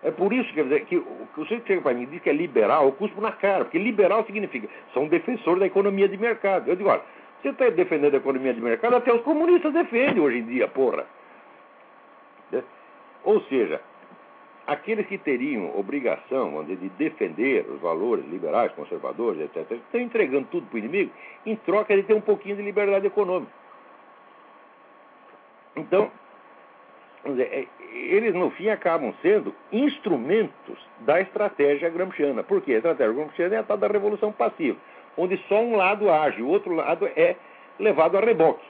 É 0.02 0.10
por 0.10 0.32
isso 0.32 0.52
quer 0.54 0.64
dizer, 0.64 0.86
que 0.86 0.96
o, 0.96 1.04
que 1.34 1.40
o 1.40 1.44
sujeito 1.44 1.66
chega 1.66 1.82
para 1.82 1.92
mim 1.92 2.04
e 2.04 2.06
diz 2.06 2.22
que 2.22 2.30
é 2.30 2.32
liberal, 2.32 2.86
eu 2.86 2.92
cuspo 2.92 3.20
na 3.20 3.32
cara, 3.32 3.64
porque 3.64 3.78
liberal 3.78 4.24
significa, 4.24 4.66
são 4.94 5.06
defensores 5.06 5.60
da 5.60 5.66
economia 5.66 6.08
de 6.08 6.16
mercado. 6.16 6.68
Eu 6.68 6.76
digo, 6.76 6.88
olha, 6.88 7.02
você 7.42 7.50
está 7.50 7.68
defendendo 7.68 8.14
a 8.14 8.16
economia 8.16 8.54
de 8.54 8.60
mercado, 8.60 8.96
até 8.96 9.12
os 9.12 9.20
comunistas 9.22 9.72
defendem 9.74 10.20
hoje 10.20 10.38
em 10.38 10.44
dia, 10.44 10.68
porra. 10.68 11.04
Né? 12.50 12.62
Ou 13.24 13.42
seja, 13.42 13.82
aqueles 14.70 15.04
que 15.08 15.18
teriam 15.18 15.76
obrigação 15.76 16.62
de 16.62 16.76
defender 16.90 17.66
os 17.68 17.80
valores 17.80 18.24
liberais, 18.26 18.70
conservadores, 18.70 19.40
etc., 19.40 19.68
estão 19.72 20.00
entregando 20.00 20.46
tudo 20.48 20.64
para 20.68 20.76
o 20.76 20.78
inimigo 20.78 21.10
em 21.44 21.56
troca 21.56 21.96
de 21.96 22.04
ter 22.04 22.14
um 22.14 22.20
pouquinho 22.20 22.54
de 22.54 22.62
liberdade 22.62 23.04
econômica. 23.04 23.50
Então, 25.74 26.08
dizer, 27.24 27.48
é, 27.52 27.66
eles 27.92 28.32
no 28.32 28.48
fim 28.52 28.68
acabam 28.68 29.12
sendo 29.20 29.52
instrumentos 29.72 30.78
da 31.00 31.20
estratégia 31.20 31.90
gramsciana. 31.90 32.44
Por 32.44 32.62
quê? 32.62 32.74
A 32.74 32.76
estratégia 32.76 33.12
gramsciana 33.12 33.56
é 33.56 33.58
a 33.58 33.64
tal 33.64 33.76
da 33.76 33.88
revolução 33.88 34.30
passiva, 34.30 34.78
onde 35.16 35.36
só 35.48 35.60
um 35.60 35.74
lado 35.74 36.08
age, 36.08 36.42
o 36.42 36.48
outro 36.48 36.72
lado 36.74 37.10
é 37.16 37.34
levado 37.76 38.16
a 38.16 38.20
reboque. 38.20 38.64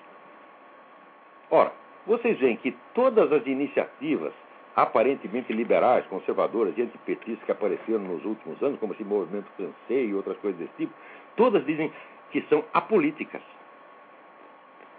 Ora, 1.51 1.73
vocês 2.07 2.39
veem 2.39 2.57
que 2.57 2.75
todas 2.95 3.31
as 3.31 3.47
iniciativas 3.47 4.33
aparentemente 4.77 5.53
liberais, 5.53 6.07
conservadoras 6.07 6.77
e 6.77 6.83
antipetistas 6.83 7.45
que 7.45 7.53
apareceram 7.53 8.01
nos 8.01 8.25
últimos 8.25 8.63
anos, 8.63 8.79
como 8.79 8.93
esse 8.93 9.05
movimento 9.05 9.51
francês 9.57 10.11
e 10.11 10.15
outras 10.15 10.37
coisas 10.39 10.61
desse 10.61 10.73
tipo, 10.77 10.93
todas 11.37 11.65
dizem 11.65 11.93
que 12.31 12.43
são 12.49 12.65
apolíticas. 12.73 13.43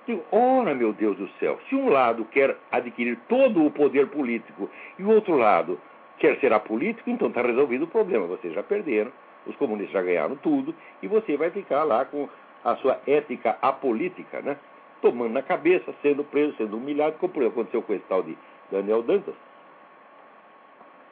Digo, 0.06 0.24
ora, 0.32 0.74
meu 0.74 0.94
Deus 0.94 1.18
do 1.18 1.30
céu, 1.40 1.60
se 1.70 1.76
um 1.76 1.90
lado 1.90 2.26
quer 2.26 2.58
adquirir 2.72 3.18
todo 3.30 3.66
o 3.66 3.72
poder 3.72 4.08
político 4.08 4.70
e 4.98 5.04
o 5.04 5.10
outro 5.10 5.38
lado 5.38 5.80
quer 6.18 6.40
ser 6.40 6.52
apolítico, 6.54 7.10
então 7.10 7.28
está 7.28 7.42
resolvido 7.42 7.84
o 7.86 7.88
problema. 7.88 8.26
Vocês 8.28 8.54
já 8.54 8.64
perderam, 8.64 9.12
os 9.46 9.56
comunistas 9.56 9.94
já 9.94 10.02
ganharam 10.02 10.36
tudo 10.36 10.74
e 11.02 11.08
você 11.08 11.38
vai 11.38 11.52
ficar 11.52 11.84
lá 11.84 12.04
com 12.06 12.28
a 12.64 12.76
sua 12.78 13.00
ética 13.08 13.58
apolítica, 13.62 14.42
né? 14.42 14.58
Tomando 15.02 15.34
na 15.34 15.42
cabeça, 15.42 15.94
sendo 16.02 16.24
preso, 16.24 16.56
sendo 16.58 16.78
humilhado, 16.78 17.18
como 17.18 17.48
aconteceu 17.48 17.82
com 17.82 17.94
esse 17.94 18.04
tal 18.06 18.22
de 18.22 18.38
Daniel 18.72 19.02
Dantas. 19.02 19.34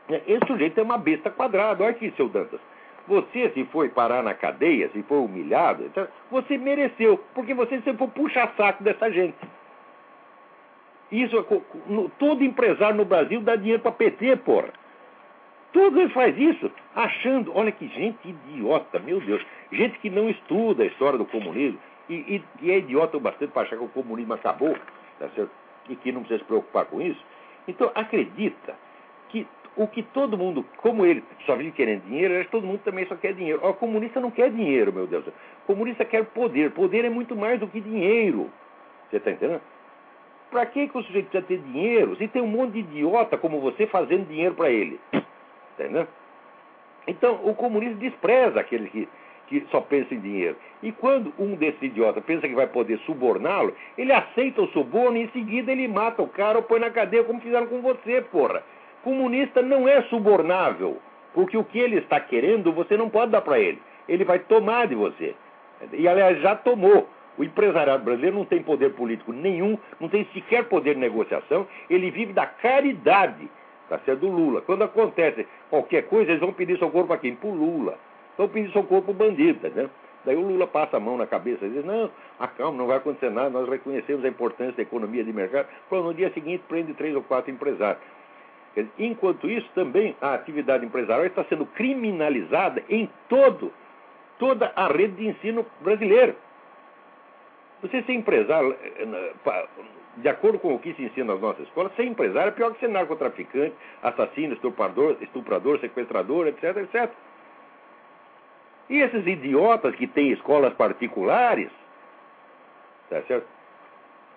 Esse 0.10 0.46
sujeito 0.48 0.80
é 0.80 0.84
uma 0.84 0.98
besta 0.98 1.30
quadrada. 1.30 1.84
Olha 1.84 1.92
aqui, 1.92 2.12
seu 2.16 2.28
Dantas. 2.28 2.60
Você, 3.08 3.50
se 3.50 3.63
foi 3.66 3.89
parar 3.89 4.24
na 4.24 4.34
cadeia, 4.34 4.89
se 4.89 5.01
foi 5.04 5.18
humilhado, 5.18 5.84
então, 5.84 6.08
você 6.30 6.58
mereceu, 6.58 7.18
porque 7.34 7.54
você 7.54 7.82
sempre 7.82 7.98
foi 7.98 8.08
puxa-saco 8.08 8.84
dessa 8.84 9.12
gente. 9.12 9.38
Isso, 11.12 11.38
é 11.39 12.08
todo 12.20 12.44
empresário 12.44 12.98
no 12.98 13.06
Brasil 13.06 13.42
dá 13.42 13.56
dinheiro 13.56 13.82
para 13.82 13.92
PT, 13.92 14.36
porra. 14.38 14.70
Todo 15.74 16.00
ele 16.00 16.10
faz 16.10 16.38
isso, 16.38 16.72
achando, 16.96 17.51
olha 17.56 17.72
que 17.72 17.88
gente 17.88 18.30
idiota, 18.30 19.00
meu 19.00 19.20
Deus. 19.20 19.44
Gente 19.72 19.98
que 20.00 20.10
não 20.10 20.30
estuda 20.30 20.84
a 20.84 20.86
história 20.86 21.18
do 21.18 21.25
comunismo 21.25 21.80
e, 22.08 22.13
e, 22.13 22.44
e 22.62 22.72
é 22.72 22.78
idiota 22.78 23.18
o 23.18 23.20
bastante 23.20 23.51
para 23.51 23.63
achar 23.63 23.78
que 23.78 23.84
o 23.84 23.89
comunismo 23.89 24.34
acabou, 24.34 24.75
tá 25.20 25.30
certo? 25.30 25.51
E 25.88 25.96
que 25.96 26.12
não 26.12 26.22
precisa 26.22 26.39
se 26.39 26.46
preocupar 26.46 26.86
com 26.86 27.01
isso. 27.01 27.24
Então, 27.68 27.92
acredita 27.94 28.75
que 29.29 29.48
o 29.75 29.88
que 29.88 30.03
todo 30.03 30.38
mundo, 30.38 30.65
como 30.77 31.05
ele 31.05 31.24
só 31.45 31.55
vive 31.55 31.71
querendo 31.71 32.03
dinheiro, 32.03 32.45
todo 32.51 32.67
mundo 32.67 32.81
também 32.83 33.05
só 33.05 33.15
quer 33.15 33.33
dinheiro. 33.33 33.65
O 33.65 33.74
comunista 33.74 34.19
não 34.19 34.29
quer 34.29 34.51
dinheiro, 34.51 34.91
meu 34.91 35.07
Deus. 35.07 35.25
O 35.27 35.31
comunista 35.67 36.03
quer 36.03 36.25
poder. 36.25 36.71
Poder 36.71 37.05
é 37.05 37.09
muito 37.09 37.33
mais 37.36 37.59
do 37.59 37.67
que 37.67 37.79
dinheiro. 37.79 38.50
Você 39.09 39.17
está 39.17 39.31
entendendo? 39.31 39.62
Para 40.51 40.65
que, 40.65 40.88
que 40.88 40.98
o 40.98 41.03
sujeito 41.03 41.29
precisa 41.29 41.48
ter 41.48 41.59
dinheiro 41.59 42.15
se 42.18 42.27
tem 42.27 42.42
um 42.42 42.48
monte 42.48 42.74
de 42.74 42.79
idiota 42.79 43.37
como 43.37 43.61
você 43.61 43.87
fazendo 43.87 44.27
dinheiro 44.27 44.55
para 44.55 44.70
ele? 44.70 45.00
Entendeu? 45.75 46.07
Então, 47.07 47.39
o 47.44 47.55
comunista 47.55 47.96
despreza 47.96 48.59
aquele 48.59 48.89
que, 48.89 49.07
que 49.48 49.65
só 49.72 49.79
pensa 49.79 50.13
em 50.13 50.20
dinheiro. 50.20 50.57
E 50.83 50.92
quando 50.92 51.33
um 51.39 51.55
desses 51.55 51.81
idiotas 51.81 52.24
pensa 52.25 52.48
que 52.48 52.55
vai 52.55 52.68
poder 52.68 53.00
suborná-lo, 53.00 53.74
ele 53.98 54.11
aceita 54.11 54.61
o 54.61 54.68
suborno 54.68 55.18
e 55.18 55.24
em 55.24 55.29
seguida 55.29 55.72
ele 55.72 55.87
mata 55.87 56.22
o 56.22 56.27
cara 56.27 56.57
ou 56.57 56.63
põe 56.63 56.79
na 56.79 56.89
cadeia, 56.89 57.24
como 57.24 57.39
fizeram 57.39 57.68
com 57.68 57.81
você, 57.81 58.22
porra. 58.24 58.61
Comunista 59.03 59.62
não 59.62 59.88
é 59.88 60.01
subornável, 60.03 60.98
porque 61.33 61.57
o 61.57 61.64
que 61.64 61.79
ele 61.79 61.98
está 61.98 62.20
querendo 62.20 62.72
você 62.72 62.98
não 62.98 63.09
pode 63.09 63.31
dar 63.31 63.42
para 63.42 63.59
ele. 63.59 63.81
Ele 64.07 64.24
vai 64.24 64.40
tomar 64.40 64.88
de 64.88 64.96
você. 64.96 65.35
E, 65.94 66.07
aliás, 66.07 66.42
já 66.42 66.55
tomou. 66.55 67.07
O 67.38 67.44
empresariado 67.44 68.03
brasileiro 68.03 68.35
não 68.35 68.44
tem 68.44 68.62
poder 68.62 68.94
político 68.96 69.31
nenhum, 69.31 69.77
não 69.98 70.09
tem 70.09 70.25
sequer 70.33 70.66
poder 70.66 70.96
de 70.96 71.00
negociação, 71.00 71.66
ele 71.90 72.12
vive 72.12 72.33
da 72.33 72.46
caridade, 72.46 73.50
tá 73.88 73.98
certo? 74.00 74.20
Do 74.20 74.27
Lula. 74.27 74.62
Quando 74.62 74.83
acontece 74.83 75.48
qualquer 75.70 76.03
coisa, 76.07 76.31
eles 76.31 76.42
vão 76.42 76.51
pedir 76.51 76.77
socorro 76.77 77.07
para 77.07 77.18
quem? 77.18 77.35
Para 77.35 77.48
o 77.48 77.55
Lula. 77.55 77.98
Vão 78.38 78.50
pedir 78.50 78.70
socorro 78.74 79.03
para 79.03 79.12
o 79.12 79.14
bandido, 79.14 79.70
né? 79.70 79.90
Daí 80.25 80.35
o 80.35 80.42
Lula 80.42 80.68
passa 80.68 80.98
a 80.98 81.00
mão 81.00 81.18
na 81.18 81.25
cabeça 81.25 81.66
e 81.66 81.70
diz: 81.70 81.85
Não, 81.85 82.12
acalma, 82.38 82.77
não 82.77 82.88
vai 82.88 82.98
acontecer 82.98 83.29
nada, 83.29 83.50
nós 83.50 83.70
reconhecemos 83.70 84.25
a 84.25 84.27
importância 84.27 84.74
da 84.74 84.81
economia 84.81 85.24
de 85.24 85.31
mercado. 85.31 85.68
Pô, 85.90 86.01
no 86.01 86.14
dia 86.14 86.29
seguinte 86.33 86.64
prende 86.68 86.94
três 86.94 87.16
ou 87.16 87.24
quatro 87.24 87.50
empresários. 87.50 88.03
Enquanto 88.98 89.50
isso, 89.50 89.68
também 89.74 90.16
a 90.22 90.34
atividade 90.34 90.86
empresarial 90.86 91.25
está 91.25 91.44
sendo 91.46 91.66
criminalizada 91.66 92.84
em 92.90 93.10
todo, 93.27 93.74
toda 94.38 94.72
a 94.75 94.88
rede 94.88 95.16
de 95.16 95.27
ensino 95.27 95.66
brasileiro. 95.82 96.36
Você 97.82 98.03
ser 98.03 98.14
empresário, 98.14 98.75
eh, 98.82 99.68
de 100.18 100.29
acordo 100.29 100.60
com 100.60 100.75
o 100.75 100.79
que 100.79 100.94
se 100.94 101.03
ensina 101.03 101.34
nas 101.34 101.42
nossas 101.42 101.66
escolas, 101.68 101.96
ser 101.96 102.03
empresário 102.03 102.50
é 102.50 102.51
pior 102.51 102.74
que 102.74 102.79
ser 102.79 102.90
narcotraficante, 102.90 103.74
assassino, 104.03 104.53
estuprador, 104.53 105.18
estuprador 105.22 105.79
sequestrador, 105.79 106.48
etc, 106.48 106.77
etc. 106.77 107.12
E 108.90 108.98
esses 108.98 109.25
idiotas 109.25 109.96
que 109.96 110.08
têm 110.08 110.32
escolas 110.32 110.74
particulares, 110.74 111.70
tá 113.10 113.22
certo? 113.24 113.48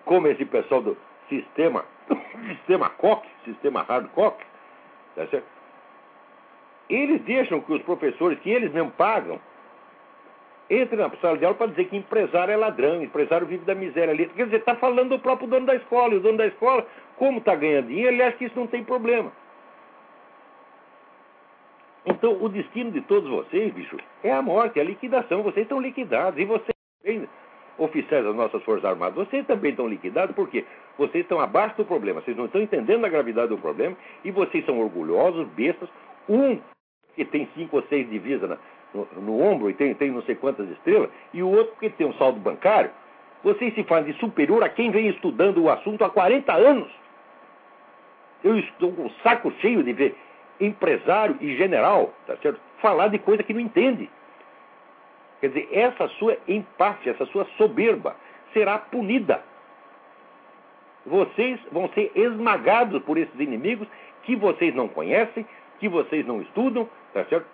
como 0.05 0.27
esse 0.27 0.45
pessoal 0.45 0.81
do 0.81 0.97
sistema 1.29 1.85
sistema 2.57 2.89
COC, 2.89 3.27
sistema 3.45 3.83
hard 3.83 4.09
COC, 4.09 4.43
tá 5.15 5.27
certo? 5.27 5.53
eles 6.89 7.21
deixam 7.21 7.61
que 7.61 7.73
os 7.73 7.81
professores, 7.83 8.39
que 8.39 8.49
eles 8.49 8.71
mesmo 8.71 8.91
pagam, 8.91 9.39
entrem 10.69 10.99
na 10.99 11.09
sala 11.17 11.37
de 11.37 11.45
aula 11.45 11.57
para 11.57 11.67
dizer 11.67 11.85
que 11.85 11.97
empresário 11.97 12.53
é 12.53 12.57
ladrão, 12.57 13.01
empresário 13.01 13.47
vive 13.47 13.65
da 13.65 13.75
miséria 13.75 14.13
ali. 14.13 14.27
Quer 14.27 14.45
dizer, 14.45 14.57
está 14.57 14.75
falando 14.75 15.09
do 15.09 15.19
próprio 15.19 15.47
dono 15.47 15.65
da 15.65 15.75
escola, 15.75 16.13
e 16.13 16.17
o 16.17 16.21
dono 16.21 16.37
da 16.37 16.47
escola, 16.47 16.85
como 17.17 17.39
está 17.39 17.55
ganhando 17.55 17.87
dinheiro, 17.87 18.13
ele 18.13 18.23
acha 18.23 18.37
que 18.37 18.45
isso 18.45 18.59
não 18.59 18.67
tem 18.67 18.83
problema. 18.83 19.31
Então, 22.05 22.37
o 22.41 22.49
destino 22.49 22.91
de 22.91 23.01
todos 23.01 23.29
vocês, 23.29 23.73
bicho, 23.73 23.97
é 24.23 24.31
a 24.31 24.41
morte, 24.41 24.77
é 24.77 24.81
a 24.81 24.85
liquidação. 24.85 25.41
Vocês 25.41 25.63
estão 25.63 25.79
liquidados. 25.79 26.37
E 26.37 26.43
vocês 26.43 27.29
oficiais 27.77 28.23
das 28.23 28.35
nossas 28.35 28.61
Forças 28.63 28.85
Armadas, 28.85 29.15
vocês 29.15 29.45
também 29.47 29.71
estão 29.71 29.87
liquidados 29.87 30.35
porque 30.35 30.65
vocês 30.97 31.23
estão 31.23 31.39
abaixo 31.39 31.77
do 31.77 31.85
problema, 31.85 32.21
vocês 32.21 32.37
não 32.37 32.45
estão 32.45 32.61
entendendo 32.61 33.05
a 33.05 33.09
gravidade 33.09 33.49
do 33.49 33.57
problema 33.57 33.95
e 34.23 34.31
vocês 34.31 34.65
são 34.65 34.79
orgulhosos, 34.79 35.47
bestas. 35.49 35.89
Um 36.29 36.59
que 37.15 37.25
tem 37.25 37.47
cinco 37.55 37.77
ou 37.77 37.83
seis 37.83 38.09
divisas 38.09 38.49
na, 38.49 38.57
no, 38.93 39.07
no, 39.21 39.41
ombro 39.41 39.69
e 39.69 39.73
tem, 39.73 39.93
tem 39.93 40.11
não 40.11 40.21
sei 40.23 40.35
quantas 40.35 40.69
estrelas, 40.69 41.09
e 41.33 41.43
o 41.43 41.49
outro 41.49 41.75
que 41.79 41.89
tem 41.89 42.07
um 42.07 42.13
saldo 42.13 42.39
bancário, 42.39 42.91
vocês 43.43 43.73
se 43.75 43.83
fazem 43.83 44.13
superior 44.13 44.63
a 44.63 44.69
quem 44.69 44.89
vem 44.89 45.07
estudando 45.09 45.61
o 45.61 45.69
assunto 45.69 46.03
há 46.03 46.09
40 46.09 46.53
anos. 46.53 46.89
Eu 48.43 48.57
estou 48.57 48.91
com 48.91 49.05
o 49.05 49.11
saco 49.21 49.51
cheio 49.59 49.83
de 49.83 49.93
ver 49.93 50.15
empresário 50.59 51.37
e 51.41 51.55
general, 51.55 52.13
tá 52.25 52.35
certo? 52.37 52.59
Falar 52.81 53.09
de 53.09 53.19
coisa 53.19 53.43
que 53.43 53.53
não 53.53 53.59
entende. 53.59 54.09
Quer 55.43 55.49
dizer, 55.49 55.69
essa 55.73 56.07
sua 56.07 56.37
empate, 56.47 57.09
essa 57.09 57.25
sua 57.25 57.43
soberba 57.57 58.15
será 58.53 58.77
punida. 58.77 59.43
Vocês 61.05 61.59
vão 61.69 61.89
ser 61.89 62.13
esmagados 62.15 63.03
por 63.03 63.17
esses 63.17 63.37
inimigos 63.37 63.85
que 64.21 64.37
vocês 64.37 64.73
não 64.73 64.87
conhecem, 64.87 65.45
que 65.81 65.89
vocês 65.89 66.25
não 66.25 66.41
estudam, 66.41 66.89
tá 67.13 67.25
certo? 67.25 67.45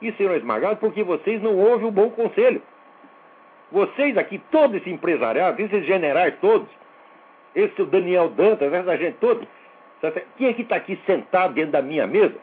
E 0.00 0.10
serão 0.12 0.36
esmagados 0.36 0.78
porque 0.78 1.02
vocês 1.02 1.42
não 1.42 1.58
ouvem 1.58 1.86
o 1.86 1.90
bom 1.90 2.08
conselho. 2.08 2.62
Vocês 3.70 4.16
aqui, 4.16 4.38
todo 4.50 4.74
esse 4.78 4.88
empresariado, 4.88 5.60
esses 5.60 5.84
generais 5.84 6.34
todos, 6.40 6.66
esse 7.54 7.84
Daniel 7.84 8.30
Dantas, 8.30 8.72
essa 8.72 8.96
gente 8.96 9.18
toda, 9.18 9.46
tá 10.00 10.12
quem 10.38 10.48
é 10.48 10.54
que 10.54 10.62
está 10.62 10.76
aqui 10.76 10.98
sentado 11.04 11.52
dentro 11.52 11.72
da 11.72 11.82
minha 11.82 12.06
mesa? 12.06 12.36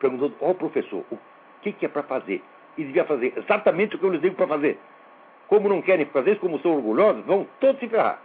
Perguntando, 0.00 0.34
ó 0.40 0.50
oh, 0.50 0.54
professor, 0.56 1.04
o 1.08 1.18
que, 1.62 1.70
que 1.70 1.86
é 1.86 1.88
para 1.88 2.02
fazer? 2.02 2.42
E 2.76 2.84
devia 2.84 3.04
fazer 3.04 3.32
exatamente 3.36 3.96
o 3.96 3.98
que 3.98 4.04
eu 4.04 4.10
lhes 4.10 4.20
digo 4.20 4.34
para 4.34 4.46
fazer. 4.46 4.78
Como 5.48 5.68
não 5.68 5.82
querem 5.82 6.06
fazer 6.06 6.32
isso, 6.32 6.40
como 6.40 6.58
são 6.60 6.74
orgulhosos, 6.74 7.24
vão 7.24 7.46
todos 7.60 7.78
se 7.80 7.88
ferrar. 7.88 8.20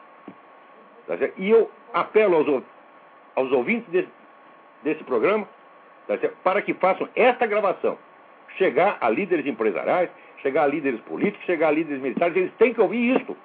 Tá 1.08 1.16
e 1.38 1.50
eu 1.50 1.70
apelo 1.94 2.36
aos, 2.36 2.64
aos 3.36 3.52
ouvintes 3.52 3.90
desse, 3.90 4.10
desse 4.84 5.04
programa 5.04 5.48
tá 6.08 6.16
para 6.44 6.62
que 6.62 6.74
façam 6.74 7.08
esta 7.16 7.46
gravação. 7.46 7.98
Chegar 8.58 8.98
a 9.02 9.10
líderes 9.10 9.46
empresariais, 9.46 10.10
chegar 10.42 10.64
a 10.64 10.68
líderes 10.68 11.00
políticos, 11.02 11.46
chegar 11.46 11.70
a 11.70 11.72
líderes 11.72 12.02
militares, 12.02 12.36
eles 12.36 12.54
têm 12.58 12.74
que 12.74 12.82
ouvir 12.82 13.20
isso. 13.20 13.36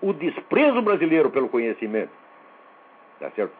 O 0.00 0.12
desprezo 0.12 0.80
brasileiro 0.82 1.30
pelo 1.30 1.48
conhecimento, 1.48 2.12
tá 3.18 3.30
certo? 3.30 3.54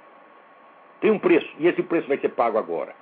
Tem 1.00 1.10
um 1.10 1.18
preço, 1.18 1.48
e 1.58 1.66
esse 1.66 1.82
preço 1.82 2.08
vai 2.08 2.18
ser 2.18 2.30
pago 2.30 2.58
agora. 2.58 2.94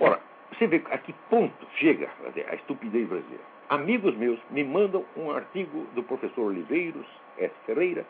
Ora, 0.00 0.20
você 0.58 0.66
vê 0.66 0.82
a 0.90 0.98
que 0.98 1.12
ponto 1.30 1.66
chega 1.76 2.08
a 2.50 2.54
estupidez 2.54 3.08
brasileira. 3.08 3.44
Amigos 3.68 4.16
meus 4.16 4.40
me 4.50 4.64
mandam 4.64 5.04
um 5.16 5.30
artigo 5.30 5.86
do 5.94 6.02
professor 6.02 6.46
Oliveiros 6.46 7.06
S. 7.38 7.54
Ferreira, 7.64 8.04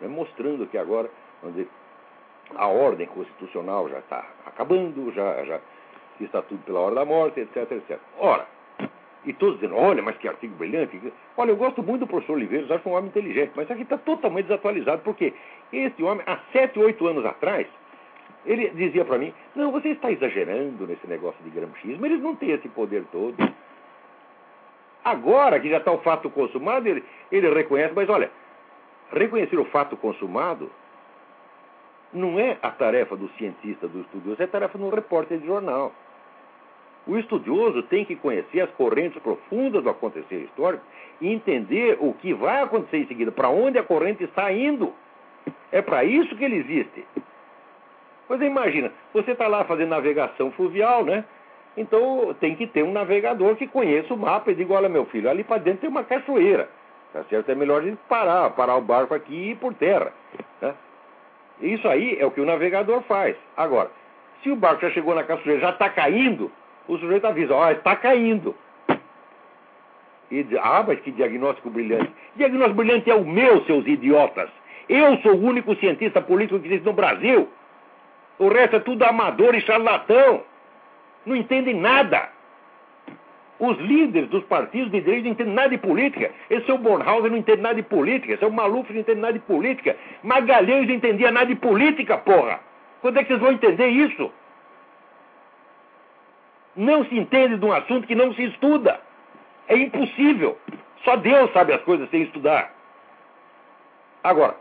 né, 0.00 0.08
mostrando 0.08 0.66
que 0.66 0.76
agora, 0.76 1.08
dizer, 1.44 1.68
a 2.54 2.66
ordem 2.66 3.06
constitucional 3.06 3.88
já 3.88 3.98
está 4.00 4.26
acabando, 4.44 5.10
já, 5.12 5.44
já 5.44 5.60
está 6.20 6.42
tudo 6.42 6.62
pela 6.64 6.80
hora 6.80 6.94
da 6.96 7.04
morte, 7.04 7.40
etc, 7.40 7.70
etc. 7.72 7.98
Ora, 8.18 8.46
e 9.24 9.32
todos 9.32 9.54
dizendo, 9.54 9.76
olha, 9.76 10.02
mas 10.02 10.16
que 10.18 10.28
artigo 10.28 10.54
brilhante. 10.56 11.00
Olha, 11.36 11.50
eu 11.50 11.56
gosto 11.56 11.82
muito 11.82 12.00
do 12.00 12.06
professor 12.06 12.34
Oliveiros, 12.34 12.70
acho 12.70 12.88
um 12.88 12.92
homem 12.92 13.08
inteligente, 13.08 13.52
mas 13.54 13.70
aqui 13.70 13.82
está 13.82 13.96
totalmente 13.96 14.46
desatualizado, 14.46 15.02
porque 15.02 15.32
este 15.72 16.02
homem, 16.02 16.24
há 16.26 16.38
sete, 16.52 16.78
oito 16.78 17.06
anos 17.06 17.24
atrás, 17.24 17.66
ele 18.44 18.70
dizia 18.70 19.04
para 19.04 19.18
mim, 19.18 19.32
não, 19.54 19.70
você 19.70 19.90
está 19.90 20.10
exagerando 20.10 20.86
nesse 20.86 21.06
negócio 21.06 21.42
de 21.44 21.50
gramscismo, 21.50 22.04
eles 22.04 22.20
não 22.20 22.34
têm 22.34 22.50
esse 22.50 22.68
poder 22.68 23.04
todo. 23.12 23.36
Agora 25.04 25.58
que 25.60 25.68
já 25.68 25.78
está 25.78 25.90
o 25.90 25.98
fato 25.98 26.30
consumado, 26.30 26.88
ele, 26.88 27.04
ele 27.30 27.52
reconhece, 27.52 27.92
mas 27.94 28.08
olha, 28.08 28.30
reconhecer 29.12 29.58
o 29.58 29.64
fato 29.66 29.96
consumado 29.96 30.70
não 32.12 32.38
é 32.38 32.58
a 32.62 32.70
tarefa 32.70 33.16
do 33.16 33.28
cientista, 33.30 33.88
do 33.88 34.00
estudioso, 34.00 34.40
é 34.40 34.44
a 34.44 34.48
tarefa 34.48 34.78
do 34.78 34.88
repórter 34.90 35.38
de 35.38 35.46
jornal. 35.46 35.92
O 37.06 37.18
estudioso 37.18 37.82
tem 37.84 38.04
que 38.04 38.14
conhecer 38.14 38.60
as 38.60 38.70
correntes 38.70 39.20
profundas 39.22 39.82
do 39.82 39.90
acontecer 39.90 40.36
histórico 40.36 40.84
e 41.20 41.32
entender 41.32 41.96
o 42.00 42.12
que 42.14 42.32
vai 42.32 42.62
acontecer 42.62 42.98
em 42.98 43.06
seguida, 43.06 43.32
para 43.32 43.48
onde 43.48 43.78
a 43.78 43.82
corrente 43.82 44.22
está 44.22 44.52
indo. 44.52 44.92
É 45.72 45.82
para 45.82 46.04
isso 46.04 46.36
que 46.36 46.44
ele 46.44 46.56
existe. 46.56 47.04
Pois 48.32 48.40
imagina, 48.40 48.90
você 49.12 49.32
está 49.32 49.46
lá 49.46 49.62
fazendo 49.64 49.90
navegação 49.90 50.50
fluvial, 50.52 51.04
né? 51.04 51.22
Então 51.76 52.34
tem 52.40 52.56
que 52.56 52.66
ter 52.66 52.82
um 52.82 52.90
navegador 52.90 53.56
que 53.56 53.66
conheça 53.66 54.14
o 54.14 54.16
mapa 54.16 54.50
e 54.50 54.54
diga, 54.54 54.72
olha 54.72 54.88
meu 54.88 55.04
filho, 55.04 55.28
ali 55.28 55.44
para 55.44 55.58
dentro 55.58 55.82
tem 55.82 55.90
uma 55.90 56.02
cachoeira. 56.02 56.66
Tá 57.12 57.22
certo? 57.24 57.50
É 57.50 57.54
melhor 57.54 57.82
a 57.82 57.84
gente 57.84 57.98
parar, 58.08 58.48
parar 58.52 58.76
o 58.76 58.80
barco 58.80 59.12
aqui 59.12 59.34
e 59.34 59.50
ir 59.50 59.56
por 59.56 59.74
terra. 59.74 60.14
Né? 60.62 60.72
Isso 61.60 61.86
aí 61.86 62.16
é 62.18 62.24
o 62.24 62.30
que 62.30 62.40
o 62.40 62.46
navegador 62.46 63.02
faz. 63.02 63.36
Agora, 63.54 63.90
se 64.42 64.50
o 64.50 64.56
barco 64.56 64.80
já 64.80 64.90
chegou 64.92 65.14
na 65.14 65.24
cachoeira, 65.24 65.60
já 65.60 65.68
está 65.68 65.90
caindo, 65.90 66.50
o 66.88 66.96
sujeito 66.96 67.26
avisa, 67.26 67.54
ó, 67.54 67.70
está 67.70 67.94
caindo. 67.96 68.56
E 70.30 70.42
diz, 70.42 70.58
ah, 70.62 70.82
mas 70.88 70.98
que 71.00 71.10
diagnóstico 71.10 71.68
brilhante. 71.68 72.10
Diagnóstico 72.34 72.78
brilhante 72.78 73.10
é 73.10 73.14
o 73.14 73.26
meu, 73.26 73.62
seus 73.66 73.86
idiotas. 73.86 74.48
Eu 74.88 75.18
sou 75.18 75.34
o 75.34 75.44
único 75.44 75.76
cientista 75.76 76.22
político 76.22 76.58
que 76.58 76.68
existe 76.68 76.86
no 76.86 76.94
Brasil. 76.94 77.46
O 78.38 78.48
resto 78.48 78.76
é 78.76 78.80
tudo 78.80 79.02
amador 79.04 79.54
e 79.54 79.60
charlatão. 79.60 80.42
Não 81.24 81.36
entendem 81.36 81.74
nada. 81.74 82.28
Os 83.58 83.78
líderes 83.78 84.28
dos 84.28 84.42
partidos 84.44 84.90
de 84.90 85.00
direita 85.00 85.24
não 85.24 85.32
entendem 85.32 85.54
nada 85.54 85.68
de 85.68 85.78
política. 85.78 86.32
Esse 86.50 86.70
é 86.70 86.74
o 86.74 86.78
Bornhauser 86.78 87.30
não 87.30 87.38
entende 87.38 87.62
nada 87.62 87.76
de 87.76 87.82
política. 87.82 88.34
Esse 88.34 88.44
é 88.44 88.48
Maluf 88.48 88.92
não 88.92 89.00
entende 89.00 89.20
nada 89.20 89.34
de 89.34 89.40
política. 89.40 89.96
Magalhães 90.22 90.88
não 90.88 90.94
entendia 90.94 91.30
nada 91.30 91.46
de 91.46 91.54
política, 91.54 92.18
porra. 92.18 92.60
Quando 93.00 93.18
é 93.18 93.22
que 93.22 93.28
vocês 93.28 93.40
vão 93.40 93.52
entender 93.52 93.88
isso? 93.88 94.32
Não 96.74 97.04
se 97.04 97.16
entende 97.16 97.56
de 97.56 97.64
um 97.64 97.72
assunto 97.72 98.06
que 98.06 98.14
não 98.14 98.34
se 98.34 98.42
estuda. 98.44 99.00
É 99.68 99.76
impossível. 99.76 100.58
Só 101.04 101.16
Deus 101.16 101.52
sabe 101.52 101.72
as 101.72 101.82
coisas 101.82 102.08
sem 102.10 102.22
estudar. 102.22 102.72
Agora, 104.24 104.56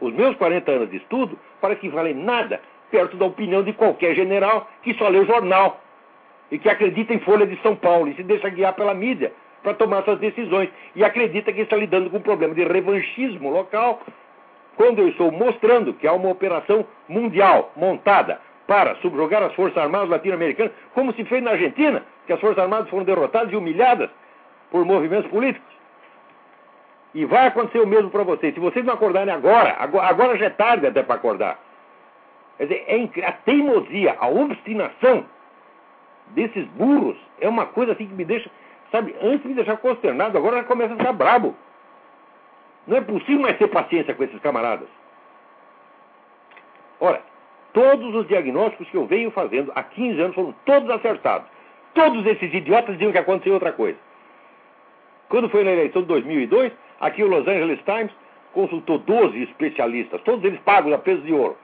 os 0.00 0.12
meus 0.12 0.36
40 0.36 0.70
anos 0.70 0.90
de 0.90 0.96
estudo 0.96 1.38
parece 1.60 1.80
que 1.80 1.88
valem 1.88 2.14
nada 2.14 2.60
perto 2.90 3.16
da 3.16 3.26
opinião 3.26 3.62
de 3.62 3.72
qualquer 3.72 4.14
general 4.14 4.68
que 4.82 4.94
só 4.94 5.08
lê 5.08 5.18
o 5.18 5.26
jornal 5.26 5.80
e 6.50 6.58
que 6.58 6.68
acredita 6.68 7.12
em 7.12 7.20
Folha 7.20 7.46
de 7.46 7.60
São 7.62 7.74
Paulo 7.74 8.08
e 8.08 8.14
se 8.14 8.22
deixa 8.22 8.48
guiar 8.48 8.74
pela 8.74 8.94
mídia 8.94 9.32
para 9.62 9.74
tomar 9.74 10.02
suas 10.04 10.18
decisões 10.18 10.68
e 10.94 11.02
acredita 11.02 11.52
que 11.52 11.62
está 11.62 11.76
lidando 11.76 12.10
com 12.10 12.18
um 12.18 12.22
problema 12.22 12.54
de 12.54 12.62
revanchismo 12.64 13.50
local, 13.50 14.00
quando 14.76 15.00
eu 15.00 15.08
estou 15.08 15.32
mostrando 15.32 15.94
que 15.94 16.06
há 16.06 16.12
uma 16.12 16.28
operação 16.28 16.86
mundial 17.08 17.72
montada 17.74 18.38
para 18.66 18.94
subjugar 18.96 19.42
as 19.42 19.54
Forças 19.54 19.78
Armadas 19.78 20.08
latino-americanas, 20.08 20.72
como 20.94 21.12
se 21.14 21.24
fez 21.24 21.42
na 21.42 21.52
Argentina, 21.52 22.02
que 22.26 22.32
as 22.32 22.40
Forças 22.40 22.58
Armadas 22.58 22.88
foram 22.90 23.04
derrotadas 23.04 23.52
e 23.52 23.56
humilhadas 23.56 24.10
por 24.70 24.84
movimentos 24.84 25.30
políticos. 25.30 25.74
E 27.14 27.24
vai 27.24 27.46
acontecer 27.46 27.80
o 27.80 27.86
mesmo 27.86 28.10
para 28.10 28.24
vocês. 28.24 28.52
Se 28.52 28.60
vocês 28.60 28.84
não 28.84 28.94
acordarem 28.94 29.32
agora, 29.32 29.76
agora 29.78 30.36
já 30.36 30.46
é 30.46 30.50
tarde 30.50 30.86
até 30.86 31.02
para 31.02 31.14
acordar. 31.14 31.58
Quer 32.56 32.64
dizer, 32.64 32.84
é 32.86 33.26
a 33.26 33.32
teimosia, 33.32 34.16
a 34.18 34.28
obstinação 34.28 35.24
desses 36.28 36.66
burros 36.68 37.16
é 37.40 37.48
uma 37.48 37.66
coisa 37.66 37.92
assim 37.92 38.06
que 38.06 38.14
me 38.14 38.24
deixa, 38.24 38.50
sabe, 38.90 39.14
antes 39.20 39.44
me 39.44 39.54
deixar 39.54 39.76
consternado, 39.78 40.38
agora 40.38 40.58
já 40.58 40.64
começa 40.64 40.94
a 40.94 40.96
ficar 40.96 41.12
brabo. 41.12 41.54
Não 42.86 42.96
é 42.96 43.00
possível 43.00 43.40
mais 43.40 43.58
ter 43.58 43.68
paciência 43.68 44.14
com 44.14 44.22
esses 44.22 44.40
camaradas. 44.40 44.88
Ora, 47.00 47.22
todos 47.72 48.14
os 48.14 48.26
diagnósticos 48.28 48.88
que 48.88 48.96
eu 48.96 49.06
venho 49.06 49.30
fazendo 49.30 49.72
há 49.74 49.82
15 49.82 50.20
anos 50.20 50.34
foram 50.34 50.54
todos 50.64 50.88
acertados. 50.90 51.48
Todos 51.92 52.24
esses 52.26 52.52
idiotas 52.52 52.94
diziam 52.94 53.12
que 53.12 53.18
aconteceu 53.18 53.54
outra 53.54 53.72
coisa. 53.72 53.98
Quando 55.28 55.48
foi 55.48 55.64
na 55.64 55.72
eleição 55.72 56.02
de 56.02 56.08
2002, 56.08 56.72
aqui 57.00 57.22
o 57.22 57.28
Los 57.28 57.46
Angeles 57.46 57.80
Times 57.84 58.12
consultou 58.52 58.98
12 58.98 59.42
especialistas, 59.42 60.20
todos 60.22 60.44
eles 60.44 60.60
pagos 60.60 60.92
a 60.92 60.98
peso 60.98 61.22
de 61.22 61.32
ouro, 61.32 61.56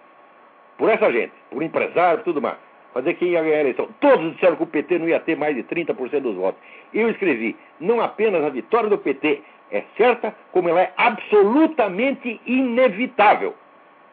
por 0.81 0.88
essa 0.88 1.12
gente, 1.12 1.33
por 1.51 1.62
empresários 1.62 2.25
tudo 2.25 2.40
mais 2.40 2.57
fazer 2.95 3.14
quem 3.14 3.29
ia 3.29 3.43
ganhar 3.43 3.59
a 3.59 3.61
eleição. 3.61 3.88
Todos 4.01 4.33
disseram 4.33 4.57
que 4.57 4.62
o 4.62 4.66
PT 4.66 4.99
não 4.99 5.09
ia 5.09 5.21
ter 5.21 5.37
mais 5.37 5.55
de 5.55 5.62
30% 5.62 6.21
dos 6.21 6.35
votos. 6.35 6.61
Eu 6.93 7.09
escrevi, 7.09 7.57
não 7.79 8.01
apenas 8.01 8.43
a 8.43 8.49
vitória 8.49 8.88
do 8.88 8.99
PT 8.99 9.43
é 9.71 9.85
certa, 9.97 10.35
como 10.51 10.69
ela 10.69 10.81
é 10.81 10.93
absolutamente 10.97 12.40
inevitável. 12.45 13.55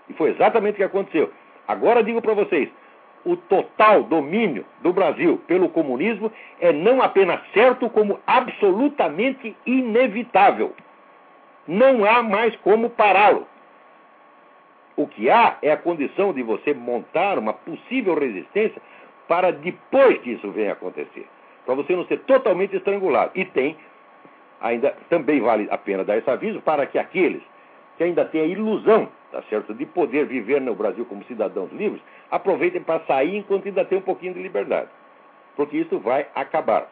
E 0.08 0.14
foi 0.14 0.30
exatamente 0.30 0.76
o 0.76 0.78
que 0.78 0.84
aconteceu. 0.84 1.32
Agora 1.68 2.04
digo 2.04 2.22
para 2.22 2.34
vocês, 2.34 2.70
o 3.26 3.36
total 3.36 4.04
domínio 4.04 4.64
do 4.82 4.94
Brasil 4.94 5.42
pelo 5.48 5.70
comunismo 5.70 6.32
é 6.60 6.72
não 6.72 7.02
apenas 7.02 7.42
certo, 7.54 7.90
como 7.90 8.20
absolutamente 8.28 9.56
inevitável. 9.66 10.74
Não 11.68 12.06
há 12.06 12.22
mais 12.22 12.56
como 12.58 12.92
pará-lo. 12.92 13.48
O 14.98 15.08
que 15.08 15.30
há 15.30 15.58
é 15.62 15.72
a 15.72 15.78
condição 15.78 16.34
de 16.34 16.42
você 16.42 16.74
montar 16.74 17.38
uma 17.38 17.54
possível 17.54 18.16
resistência 18.16 18.82
para 19.28 19.52
depois 19.52 20.18
que 20.22 20.32
isso 20.32 20.52
venha 20.52 20.72
a 20.72 20.74
acontecer. 20.74 21.28
Para 21.66 21.76
você 21.76 21.96
não 21.96 22.06
ser 22.06 22.20
totalmente 22.22 22.76
estrangulado. 22.76 23.32
E 23.36 23.46
tem, 23.46 23.78
ainda 24.60 24.96
também 25.08 25.40
vale 25.40 25.68
a 25.70 25.78
pena 25.78 26.04
dar 26.04 26.18
esse 26.18 26.30
aviso 26.30 26.60
para 26.62 26.88
que 26.88 26.98
aqueles 26.98 27.44
que 27.96 28.04
ainda 28.04 28.26
têm 28.26 28.42
a 28.42 28.46
ilusão, 28.46 29.08
tá 29.32 29.42
certo, 29.44 29.74
de 29.74 29.86
poder 29.86 30.26
viver 30.26 30.62
no 30.62 30.74
Brasil 30.74 31.06
como 31.06 31.24
cidadãos 31.26 31.72
livres, 31.72 32.02
aproveitem 32.32 32.82
para 32.82 33.00
sair 33.06 33.38
enquanto 33.38 33.68
ainda 33.68 33.86
tem 33.86 34.00
um 34.00 34.02
pouquinho 34.02 34.34
de 34.34 34.42
liberdade. 34.42 34.90
Porque 35.56 35.78
isso 35.78 36.00
vai 36.00 36.28
acabar. 36.36 36.88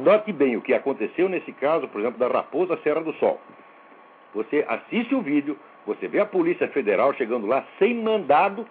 Note 0.00 0.32
bem 0.32 0.56
o 0.56 0.62
que 0.62 0.72
aconteceu 0.72 1.28
nesse 1.28 1.52
caso, 1.52 1.88
por 1.88 2.00
exemplo, 2.00 2.18
da 2.18 2.28
Raposa 2.28 2.78
Serra 2.82 3.02
do 3.02 3.12
Sol. 3.14 3.38
Você 4.34 4.64
assiste 4.68 5.14
o 5.14 5.20
vídeo, 5.20 5.58
você 5.86 6.08
vê 6.08 6.20
a 6.20 6.26
Polícia 6.26 6.68
Federal 6.68 7.12
chegando 7.14 7.46
lá 7.46 7.64
sem 7.78 7.94
mandado 7.94 8.66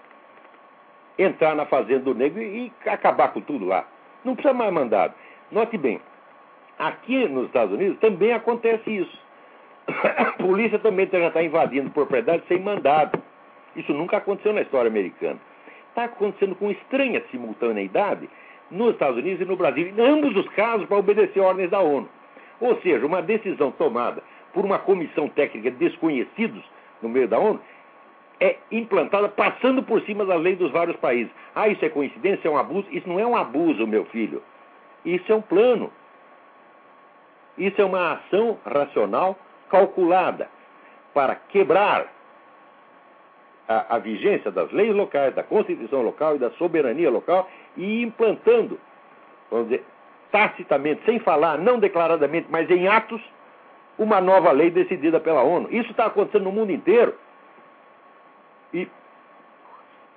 entrar 1.18 1.56
na 1.56 1.66
Fazenda 1.66 2.00
do 2.02 2.16
Negro 2.16 2.42
e 2.42 2.72
acabar 2.86 3.34
com 3.34 3.42
tudo 3.42 3.66
lá. 3.66 3.86
Não 4.24 4.36
precisa 4.36 4.54
mais 4.54 4.72
mandado. 4.72 5.14
Note 5.52 5.78
bem, 5.78 6.00
aqui 6.78 7.28
nos 7.28 7.48
Estados 7.48 7.74
Unidos 7.74 8.00
também 8.00 8.32
acontece 8.32 8.90
isso. 8.90 9.20
A 10.18 10.32
polícia 10.34 10.80
também 10.80 11.10
já 11.12 11.28
está 11.28 11.44
invadindo 11.44 11.90
propriedade 11.90 12.44
sem 12.48 12.60
mandado. 12.60 13.22
Isso 13.76 13.94
nunca 13.94 14.18
aconteceu 14.18 14.54
na 14.54 14.62
história 14.62 14.90
americana. 14.90 15.40
Está 15.90 16.06
acontecendo 16.06 16.56
com 16.56 16.72
estranha 16.72 17.24
simultaneidade 17.32 18.30
nos 18.70 18.94
Estados 18.94 19.18
Unidos 19.18 19.42
e 19.42 19.46
no 19.46 19.56
Brasil, 19.56 19.88
em 19.88 20.02
ambos 20.02 20.36
os 20.36 20.48
casos, 20.50 20.88
para 20.88 20.98
obedecer 20.98 21.40
ordens 21.40 21.70
da 21.70 21.80
ONU. 21.80 22.08
Ou 22.62 22.80
seja, 22.82 23.06
uma 23.06 23.22
decisão 23.22 23.72
tomada 23.72 24.22
por 24.54 24.64
uma 24.64 24.78
comissão 24.78 25.28
técnica 25.30 25.72
de 25.72 25.78
desconhecidos 25.78 26.64
no 27.02 27.10
meio 27.10 27.28
da 27.28 27.40
ONU, 27.40 27.60
é 28.40 28.58
implantada 28.72 29.28
passando 29.30 29.84
por 29.84 30.02
cima 30.04 30.26
das 30.26 30.40
leis 30.42 30.58
dos 30.58 30.72
vários 30.72 30.96
países. 30.98 31.32
Ah, 31.54 31.68
isso 31.68 31.84
é 31.84 31.90
coincidência, 31.90 32.48
é 32.48 32.52
um 32.52 32.58
abuso? 32.58 32.88
Isso 32.92 33.08
não 33.08 33.20
é 33.20 33.26
um 33.26 33.36
abuso, 33.36 33.86
meu 33.86 34.06
filho. 34.06 34.42
Isso 35.04 35.32
é 35.32 35.36
um 35.36 35.42
plano. 35.42 35.92
Isso 37.58 37.82
é 37.82 37.86
uma 37.86 38.14
ação 38.14 38.58
racional 38.66 39.38
calculada 39.70 40.50
para 41.14 41.36
quebrar 41.36 42.08
a, 43.68 43.96
a 43.96 44.00
vigência 44.00 44.50
das 44.50 44.72
leis 44.72 44.96
locais, 44.96 45.36
da 45.36 45.44
Constituição 45.44 46.02
local 46.02 46.36
e 46.36 46.40
da 46.40 46.50
soberania 46.52 47.10
local 47.10 47.50
e 47.76 48.02
implantando, 48.02 48.80
vamos 49.52 49.70
dizer, 49.70 49.84
tacitamente, 50.32 51.04
sem 51.06 51.20
falar, 51.20 51.58
não 51.58 51.80
declaradamente, 51.80 52.48
mas 52.50 52.70
em 52.70 52.88
atos, 52.88 53.22
uma 54.00 54.20
nova 54.20 54.52
lei 54.52 54.72
decidida 54.72 55.20
pela 55.20 55.44
ONU. 55.44 55.68
Isso 55.70 55.92
está 55.92 56.06
acontecendo 56.06 56.46
no 56.46 56.52
mundo 56.52 56.72
inteiro. 56.72 57.14
E, 58.74 58.88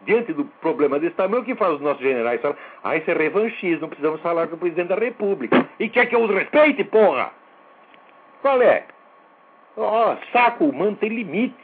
diante 0.02 0.32
do 0.32 0.44
problema 0.60 0.98
desse 0.98 1.16
tamanho, 1.16 1.42
o 1.42 1.44
que 1.44 1.54
faz 1.54 1.74
os 1.74 1.80
nossos 1.80 2.00
generais? 2.00 2.40
Falam, 2.40 2.56
ah, 2.82 2.96
isso 2.96 3.10
é 3.10 3.14
revanchismo, 3.14 3.88
precisamos 3.88 4.20
falar 4.20 4.46
com 4.46 4.54
o 4.54 4.58
presidente 4.58 4.88
da 4.88 4.94
República. 4.94 5.68
E 5.78 5.88
quer 5.88 6.06
que 6.06 6.14
eu 6.14 6.22
os 6.22 6.30
respeite, 6.30 6.84
porra? 6.84 7.32
Qual 8.40 8.62
é? 8.62 8.84
Oh, 9.76 10.16
saco 10.32 10.64
humano 10.64 10.96
tem 10.96 11.08
limite. 11.08 11.62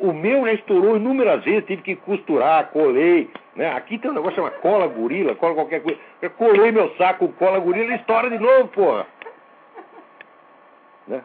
O 0.00 0.12
meu 0.12 0.44
já 0.44 0.54
estourou 0.54 0.96
inúmeras 0.96 1.44
vezes, 1.44 1.66
tive 1.66 1.82
que 1.82 1.96
costurar, 1.96 2.68
colei. 2.70 3.30
Né? 3.54 3.70
Aqui 3.72 3.96
tem 3.98 4.10
um 4.10 4.14
negócio 4.14 4.36
chamado 4.36 4.60
cola 4.60 4.88
gorila, 4.88 5.36
cola 5.36 5.54
qualquer 5.54 5.82
coisa. 5.82 5.98
Eu 6.20 6.30
colei 6.30 6.72
meu 6.72 6.94
saco 6.96 7.28
cola 7.34 7.60
gorila, 7.60 7.94
estoura 7.94 8.28
de 8.28 8.38
novo, 8.38 8.68
porra. 8.68 9.06
Né? 11.06 11.22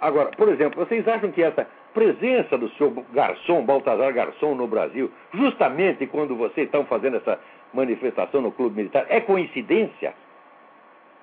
Agora, 0.00 0.30
por 0.30 0.48
exemplo, 0.48 0.82
vocês 0.84 1.06
acham 1.06 1.30
que 1.30 1.42
essa 1.42 1.66
presença 1.92 2.56
do 2.56 2.68
seu 2.70 2.90
garçom, 3.12 3.64
Baltazar 3.64 4.12
Garçom, 4.14 4.54
no 4.54 4.66
Brasil, 4.66 5.10
justamente 5.34 6.06
quando 6.06 6.34
vocês 6.36 6.66
estão 6.66 6.84
fazendo 6.86 7.18
essa 7.18 7.38
manifestação 7.74 8.40
no 8.40 8.50
Clube 8.50 8.76
Militar, 8.76 9.06
é 9.08 9.20
coincidência? 9.20 10.14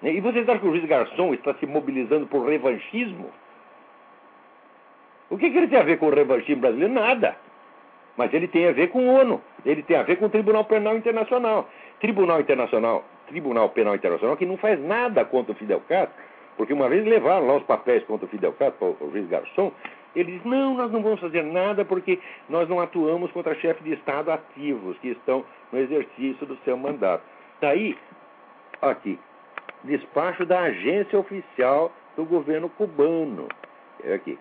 E 0.04 0.22
vocês 0.22 0.48
acham 0.48 0.62
que 0.62 0.68
o 0.68 0.72
juiz 0.76 0.86
Garçom 0.86 1.34
está 1.34 1.56
se 1.56 1.66
mobilizando 1.66 2.28
por 2.28 2.48
revanchismo? 2.48 3.32
O 5.30 5.38
que, 5.38 5.50
que 5.50 5.58
ele 5.58 5.68
tem 5.68 5.80
a 5.80 5.84
ver 5.84 5.98
com 5.98 6.08
o 6.08 6.14
revanchismo 6.14 6.62
brasileiro? 6.62 6.94
Nada. 6.94 7.36
Mas 8.16 8.34
ele 8.34 8.48
tem 8.48 8.68
a 8.68 8.72
ver 8.72 8.90
com 8.90 9.08
o 9.08 9.14
ONU, 9.14 9.42
ele 9.66 9.84
tem 9.84 9.98
a 9.98 10.04
ver 10.04 10.18
com 10.18 10.26
o 10.26 10.30
Tribunal 10.30 10.66
Penal 10.66 10.96
Internacional. 10.96 11.68
Tribunal 12.00 12.40
Internacional, 12.40 13.04
Tribunal 13.28 13.70
Penal 13.70 13.96
Internacional 13.96 14.38
que 14.38 14.46
não 14.46 14.58
faz 14.58 14.80
nada 14.80 15.26
contra 15.26 15.52
o 15.52 15.56
Fidel 15.56 15.82
Castro, 15.88 16.16
porque 16.58 16.74
uma 16.74 16.90
vez 16.90 17.06
levaram 17.06 17.46
lá 17.46 17.56
os 17.56 17.64
papéis 17.64 18.04
contra 18.06 18.26
o 18.26 18.30
Fidel 18.30 18.52
Castro, 18.54 18.98
o 19.00 19.12
juiz 19.12 19.28
Garçom, 19.30 19.72
ele 20.16 20.32
diz, 20.32 20.44
não, 20.44 20.74
nós 20.74 20.92
não 20.92 21.04
vamos 21.04 21.20
fazer 21.20 21.44
nada 21.44 21.86
porque 21.86 22.20
nós 22.50 22.68
não 22.68 22.80
atuamos 22.80 23.32
contra 23.32 23.54
chefes 23.56 23.84
de 23.84 23.94
Estado 23.94 24.32
ativos 24.32 24.98
que 24.98 25.10
estão 25.10 25.46
no 25.72 25.78
exercício 25.78 26.46
do 26.48 26.58
seu 26.66 26.76
mandato. 26.76 27.24
Daí, 27.62 27.96
aqui, 28.82 29.20
despacho 29.84 30.46
da 30.46 30.62
agência 30.62 31.20
oficial 31.20 31.92
do 32.16 32.26
governo 32.26 32.68
cubano. 32.70 33.48
É 34.04 34.16
aqui. 34.16 34.40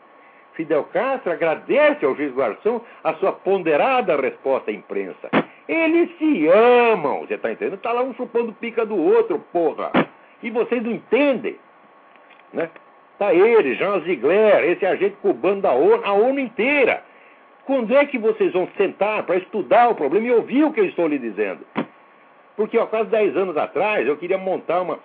Fidel 0.55 0.85
Castro 0.85 1.33
agradece 1.33 2.07
ao 2.07 2.17
juiz 2.17 2.35
Garçom 2.35 2.81
a 3.05 3.13
sua 3.15 3.33
ponderada 3.33 4.17
resposta 4.17 4.71
à 4.71 4.75
imprensa. 4.75 5.31
Eles 5.69 6.17
se 6.17 6.49
amam, 6.49 7.21
você 7.21 7.35
está 7.35 7.53
entendendo? 7.53 7.75
Está 7.75 7.93
lá 7.93 8.03
um 8.03 8.15
chupando 8.15 8.53
pica 8.55 8.87
do 8.87 8.97
outro, 8.97 9.39
porra. 9.53 9.93
E 10.43 10.51
vocês 10.51 10.83
não 10.83 10.93
entendem. 10.93 11.59
Né? 12.53 12.71
Tá 13.19 13.33
ele, 13.33 13.75
Jean 13.75 14.01
Ziegler, 14.01 14.65
esse 14.65 14.85
agente 14.85 15.17
cubano 15.23 15.63
da 15.63 15.73
ONU, 15.73 16.05
a 16.05 16.13
ONU 16.13 16.39
inteira. 16.39 17.03
Quando 17.65 17.97
é 17.97 18.05
que 18.05 18.19
vocês 18.19 18.53
vão 18.53 18.69
sentar 18.77 19.25
para 19.25 19.37
estudar 19.37 19.89
o 19.89 19.95
problema 19.95 20.27
e 20.27 20.33
ouvir 20.33 20.65
o 20.65 20.73
que 20.73 20.81
eu 20.81 20.85
estou 20.85 21.09
lhe 21.09 21.19
dizendo? 21.19 21.67
Porque, 22.57 22.79
ó, 22.79 22.87
quase 22.87 23.11
10 23.11 23.37
anos 23.37 23.57
atrás, 23.57 24.07
eu 24.07 24.17
queria 24.17 24.39
montar 24.39 24.83
uma, 24.83 24.99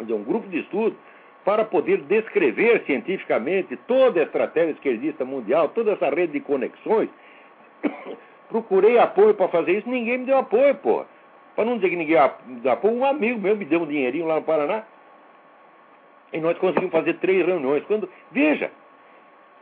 um 0.00 0.22
grupo 0.22 0.48
de 0.48 0.60
estudo 0.60 0.96
para 1.44 1.64
poder 1.64 2.02
descrever 2.02 2.82
cientificamente 2.86 3.76
toda 3.86 4.20
a 4.20 4.24
estratégia 4.24 4.72
esquerdista 4.72 5.24
mundial, 5.24 5.70
toda 5.70 5.92
essa 5.92 6.08
rede 6.10 6.34
de 6.34 6.40
conexões. 6.40 7.08
Procurei 8.48 8.98
apoio 8.98 9.34
para 9.34 9.48
fazer 9.48 9.78
isso, 9.78 9.88
ninguém 9.88 10.18
me 10.18 10.26
deu 10.26 10.38
apoio, 10.38 10.74
pô. 10.76 11.04
Para 11.56 11.64
não 11.64 11.76
dizer 11.76 11.90
que 11.90 11.96
ninguém 11.96 12.20
me 12.46 12.60
deu 12.60 12.72
apoio, 12.72 12.94
um 12.94 13.04
amigo 13.04 13.40
meu 13.40 13.56
me 13.56 13.64
deu 13.64 13.80
um 13.80 13.86
dinheirinho 13.86 14.26
lá 14.26 14.36
no 14.36 14.42
Paraná. 14.42 14.84
E 16.32 16.40
nós 16.40 16.58
conseguimos 16.58 16.92
fazer 16.92 17.14
três 17.14 17.44
reuniões. 17.46 17.84
Quando, 17.84 18.08
veja, 18.30 18.70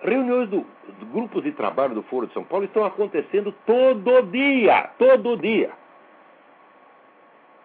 reuniões 0.03 0.49
do, 0.49 0.65
do 0.99 1.07
grupos 1.07 1.45
de 1.45 1.53
trabalho 1.53 1.95
do 1.95 2.03
Foro 2.05 2.27
de 2.27 2.33
São 2.33 2.45
Paulo 2.45 2.65
estão 2.65 2.85
acontecendo 2.85 3.55
todo 3.65 4.23
dia, 4.23 4.91
todo 4.99 5.37
dia. 5.37 5.71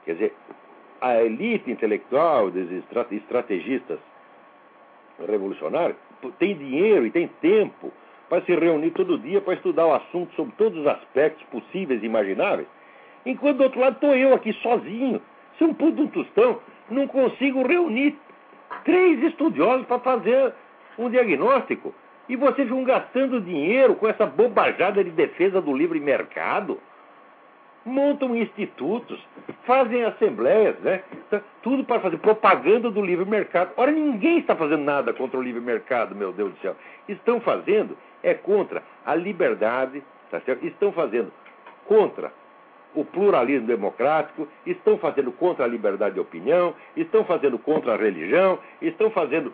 Quer 0.06 0.14
dizer, 0.14 0.34
a 1.00 1.22
elite 1.24 1.72
intelectual 1.72 2.52
dos 2.52 2.70
estrategistas 3.12 4.00
revolucionários 5.28 5.98
tem 6.38 6.56
dinheiro 6.56 7.06
e 7.06 7.12
tem 7.12 7.28
tempo 7.42 7.92
para 8.30 8.42
se 8.44 8.56
reunir 8.56 8.92
todo 8.92 9.20
dia 9.20 9.42
para 9.42 9.56
estudar 9.56 9.88
o 9.88 9.94
assunto 9.94 10.34
sobre 10.36 10.54
todos 10.58 10.80
os 10.80 10.88
aspectos 10.88 11.44
possíveis 11.48 12.02
e 12.02 12.06
imagináveis. 12.06 12.68
Enquanto 13.26 13.58
do 13.58 13.64
outro 13.64 13.80
lado 13.80 13.96
estou 13.96 14.16
eu 14.16 14.34
aqui 14.34 14.54
sozinho, 14.54 15.22
se 15.58 15.64
um 15.64 15.74
puto 15.74 16.02
um 16.02 16.08
tostão, 16.08 16.60
não 16.90 17.08
consigo 17.08 17.68
reunir 17.68 18.18
três 18.84 19.22
estudiosos 19.24 19.86
para 19.86 20.00
fazer 20.00 20.54
um 20.98 21.10
diagnóstico. 21.10 21.94
E 22.30 22.36
vocês 22.36 22.70
vão 22.70 22.84
gastando 22.84 23.42
dinheiro 23.42 23.96
com 23.96 24.08
essa 24.08 24.26
bobajada 24.26 25.04
de 25.04 25.10
defesa 25.10 25.62
do 25.62 25.76
livre 25.76 26.00
mercado 26.00 26.80
montam 27.86 28.36
institutos, 28.36 29.20
fazem 29.64 30.04
assembleias, 30.04 30.78
né? 30.80 31.04
Tá, 31.30 31.42
tudo 31.62 31.84
para 31.84 32.00
fazer 32.00 32.18
propaganda 32.18 32.92
do 32.92 33.04
livre 33.04 33.26
mercado. 33.26 33.72
Ora, 33.76 33.92
ninguém 33.92 34.40
está 34.40 34.56
fazendo 34.56 34.84
nada 34.84 35.14
contra 35.14 35.40
o 35.40 35.42
livre 35.42 35.62
mercado, 35.62 36.16
meu 36.16 36.32
Deus 36.32 36.54
do 36.54 36.60
céu. 36.60 36.76
Estão 37.08 37.40
fazendo 37.42 37.98
é 38.24 38.34
contra 38.34 38.84
a 39.06 39.16
liberdade, 39.16 40.04
tá 40.30 40.40
certo? 40.42 40.66
Estão 40.66 40.92
fazendo 40.92 41.32
contra 41.86 42.32
o 42.94 43.06
pluralismo 43.06 43.68
democrático, 43.68 44.48
estão 44.66 44.98
fazendo 44.98 45.32
contra 45.32 45.66
a 45.66 45.68
liberdade 45.68 46.16
de 46.16 46.20
opinião, 46.20 46.74
estão 46.96 47.24
fazendo 47.24 47.58
contra 47.58 47.94
a 47.94 47.98
religião, 47.98 48.60
estão 48.82 49.10
fazendo, 49.12 49.54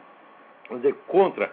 dizer, 0.71 0.95
contra 1.07 1.51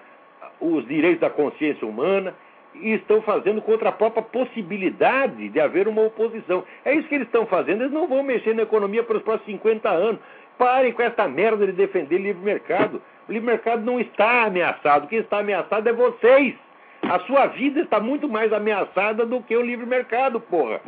os 0.61 0.87
direitos 0.87 1.21
da 1.21 1.31
consciência 1.31 1.87
humana, 1.87 2.35
e 2.75 2.95
estão 2.95 3.23
fazendo 3.23 3.63
contra 3.63 3.91
a 3.91 3.93
própria 3.93 4.23
possibilidade 4.23 5.49
de 5.49 5.61
haver 5.61 5.87
uma 5.87 6.03
oposição. 6.03 6.65
É 6.85 6.95
isso 6.95 7.09
que 7.09 7.15
eles 7.15 7.27
estão 7.27 7.47
fazendo. 7.47 7.83
Eles 7.83 7.93
não 7.93 8.09
vão 8.09 8.23
mexer 8.23 8.55
na 8.55 8.63
economia 8.63 9.03
para 9.03 9.17
os 9.17 9.23
próximos 9.23 9.47
50 9.53 9.89
anos. 9.89 10.21
Parem 10.59 10.93
com 10.93 11.03
essa 11.03 11.29
merda 11.29 11.67
de 11.67 11.73
defender 11.73 12.19
livre 12.19 12.43
mercado. 12.43 13.01
O 13.29 13.33
livre 13.33 13.47
mercado 13.47 13.85
não 13.85 14.01
está 14.01 14.45
ameaçado. 14.45 15.05
O 15.05 15.09
que 15.09 15.17
está 15.17 15.39
ameaçado 15.39 15.89
é 15.89 15.93
vocês. 15.93 16.55
A 17.03 17.19
sua 17.21 17.47
vida 17.47 17.81
está 17.81 18.01
muito 18.01 18.29
mais 18.29 18.53
ameaçada 18.53 19.27
do 19.27 19.41
que 19.43 19.57
o 19.57 19.63
livre 19.63 19.87
mercado, 19.87 20.41
porra. 20.41 20.81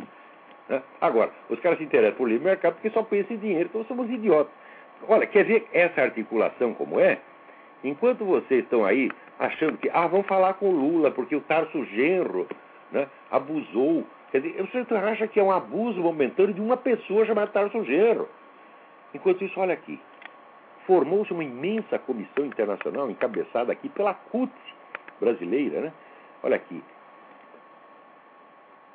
Né? 0.69 0.81
Agora, 0.99 1.31
os 1.49 1.59
caras 1.59 1.77
se 1.77 1.83
interessam 1.83 2.17
por 2.17 2.27
livre 2.27 2.45
mercado 2.45 2.73
porque 2.73 2.89
só 2.89 3.03
pensam 3.03 3.35
em 3.35 3.39
dinheiro, 3.39 3.69
então 3.69 3.85
somos 3.85 4.09
idiotas. 4.09 4.51
Olha, 5.07 5.27
quer 5.27 5.43
ver 5.45 5.67
essa 5.73 6.01
articulação 6.01 6.73
como 6.73 6.99
é? 6.99 7.19
Enquanto 7.83 8.25
vocês 8.25 8.63
estão 8.63 8.83
aí 8.83 9.11
achando 9.39 9.77
que, 9.77 9.89
ah, 9.93 10.07
vamos 10.07 10.25
falar 10.27 10.55
com 10.55 10.69
o 10.69 10.71
Lula, 10.71 11.11
porque 11.11 11.35
o 11.35 11.41
Tarso 11.41 11.85
Genro 11.85 12.47
né, 12.91 13.07
abusou. 13.29 14.05
Quer 14.31 14.41
dizer, 14.41 14.61
você 14.61 14.95
acha 14.95 15.27
que 15.27 15.39
é 15.39 15.43
um 15.43 15.51
abuso 15.51 16.01
momentâneo 16.01 16.53
de 16.53 16.61
uma 16.61 16.75
pessoa 16.75 17.25
chamada 17.25 17.51
Tarso 17.51 17.83
Genro. 17.85 18.27
Enquanto 19.13 19.43
isso, 19.43 19.59
olha 19.59 19.73
aqui. 19.73 19.99
Formou-se 20.85 21.31
uma 21.31 21.43
imensa 21.43 21.99
comissão 21.99 22.45
internacional, 22.45 23.09
encabeçada 23.09 23.71
aqui 23.71 23.89
pela 23.89 24.13
CUT 24.13 24.51
brasileira, 25.19 25.81
né? 25.81 25.93
Olha 26.43 26.55
aqui. 26.55 26.81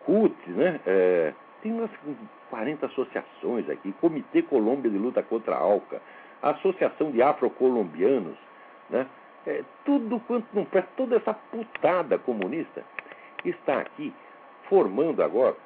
CUT, 0.04 0.35
né? 0.50 0.80
É, 0.87 1.32
tem 1.62 1.72
umas 1.72 1.90
40 2.51 2.87
associações 2.87 3.68
aqui. 3.70 3.92
Comitê 4.01 4.42
Colômbia 4.42 4.90
de 4.90 4.98
Luta 4.98 5.22
contra 5.22 5.55
a 5.55 5.59
ALCA, 5.59 6.03
Associação 6.42 7.11
de 7.11 7.22
Afrocolombianos, 7.22 8.37
né? 8.90 9.07
É, 9.46 9.64
tudo 9.85 10.20
quanto 10.20 10.46
não 10.53 10.64
presta, 10.64 10.90
toda 10.96 11.16
essa 11.16 11.35
putada 11.35 12.16
comunista 12.16 12.85
está 13.44 13.81
aqui 13.81 14.12
formando 14.68 15.20
agora 15.20 15.57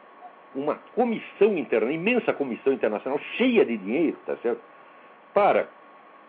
uma 0.55 0.77
comissão 0.95 1.59
interna, 1.59 1.93
imensa 1.93 2.33
comissão 2.33 2.73
internacional, 2.73 3.19
cheia 3.37 3.67
de 3.67 3.77
dinheiro, 3.77 4.17
tá 4.25 4.35
certo? 4.39 4.63
Para 5.35 5.69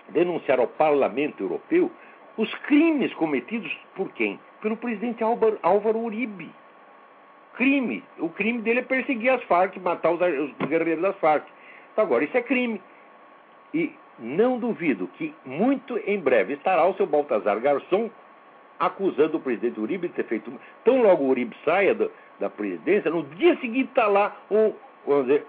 denunciar 0.09 0.59
ao 0.59 0.67
Parlamento 0.67 1.41
Europeu 1.41 1.89
os 2.37 2.53
crimes 2.65 3.13
cometidos 3.13 3.71
por 3.95 4.11
quem? 4.11 4.37
Pelo 4.61 4.75
presidente 4.75 5.23
Álvaro, 5.23 5.57
Álvaro 5.63 5.99
Uribe. 5.99 6.51
Crime. 7.57 8.03
O 8.19 8.29
crime 8.29 8.61
dele 8.61 8.79
é 8.79 8.83
perseguir 8.83 9.31
as 9.31 9.43
Farc, 9.43 9.75
matar 9.77 10.11
os, 10.11 10.21
os 10.21 10.67
guerreiros 10.67 11.01
das 11.01 11.17
Farc. 11.17 11.45
Então, 11.91 12.05
agora, 12.05 12.23
isso 12.23 12.37
é 12.37 12.41
crime. 12.41 12.81
E 13.73 13.91
não 14.19 14.57
duvido 14.57 15.07
que 15.17 15.33
muito 15.43 15.97
em 16.05 16.19
breve 16.19 16.53
estará 16.53 16.85
o 16.85 16.93
seu 16.93 17.05
Baltazar 17.05 17.59
Garçom 17.59 18.09
acusando 18.79 19.37
o 19.37 19.39
presidente 19.39 19.79
Uribe 19.79 20.07
de 20.07 20.13
ter 20.13 20.25
feito. 20.25 20.53
Tão 20.83 21.01
logo 21.01 21.23
o 21.23 21.29
Uribe 21.29 21.55
saia 21.65 21.95
da, 21.95 22.07
da 22.39 22.49
presidência, 22.49 23.09
no 23.09 23.23
dia 23.23 23.57
seguinte 23.57 23.89
está 23.89 24.07
lá 24.07 24.35
um, 24.51 24.73
vamos 25.05 25.25
dizer, 25.25 25.45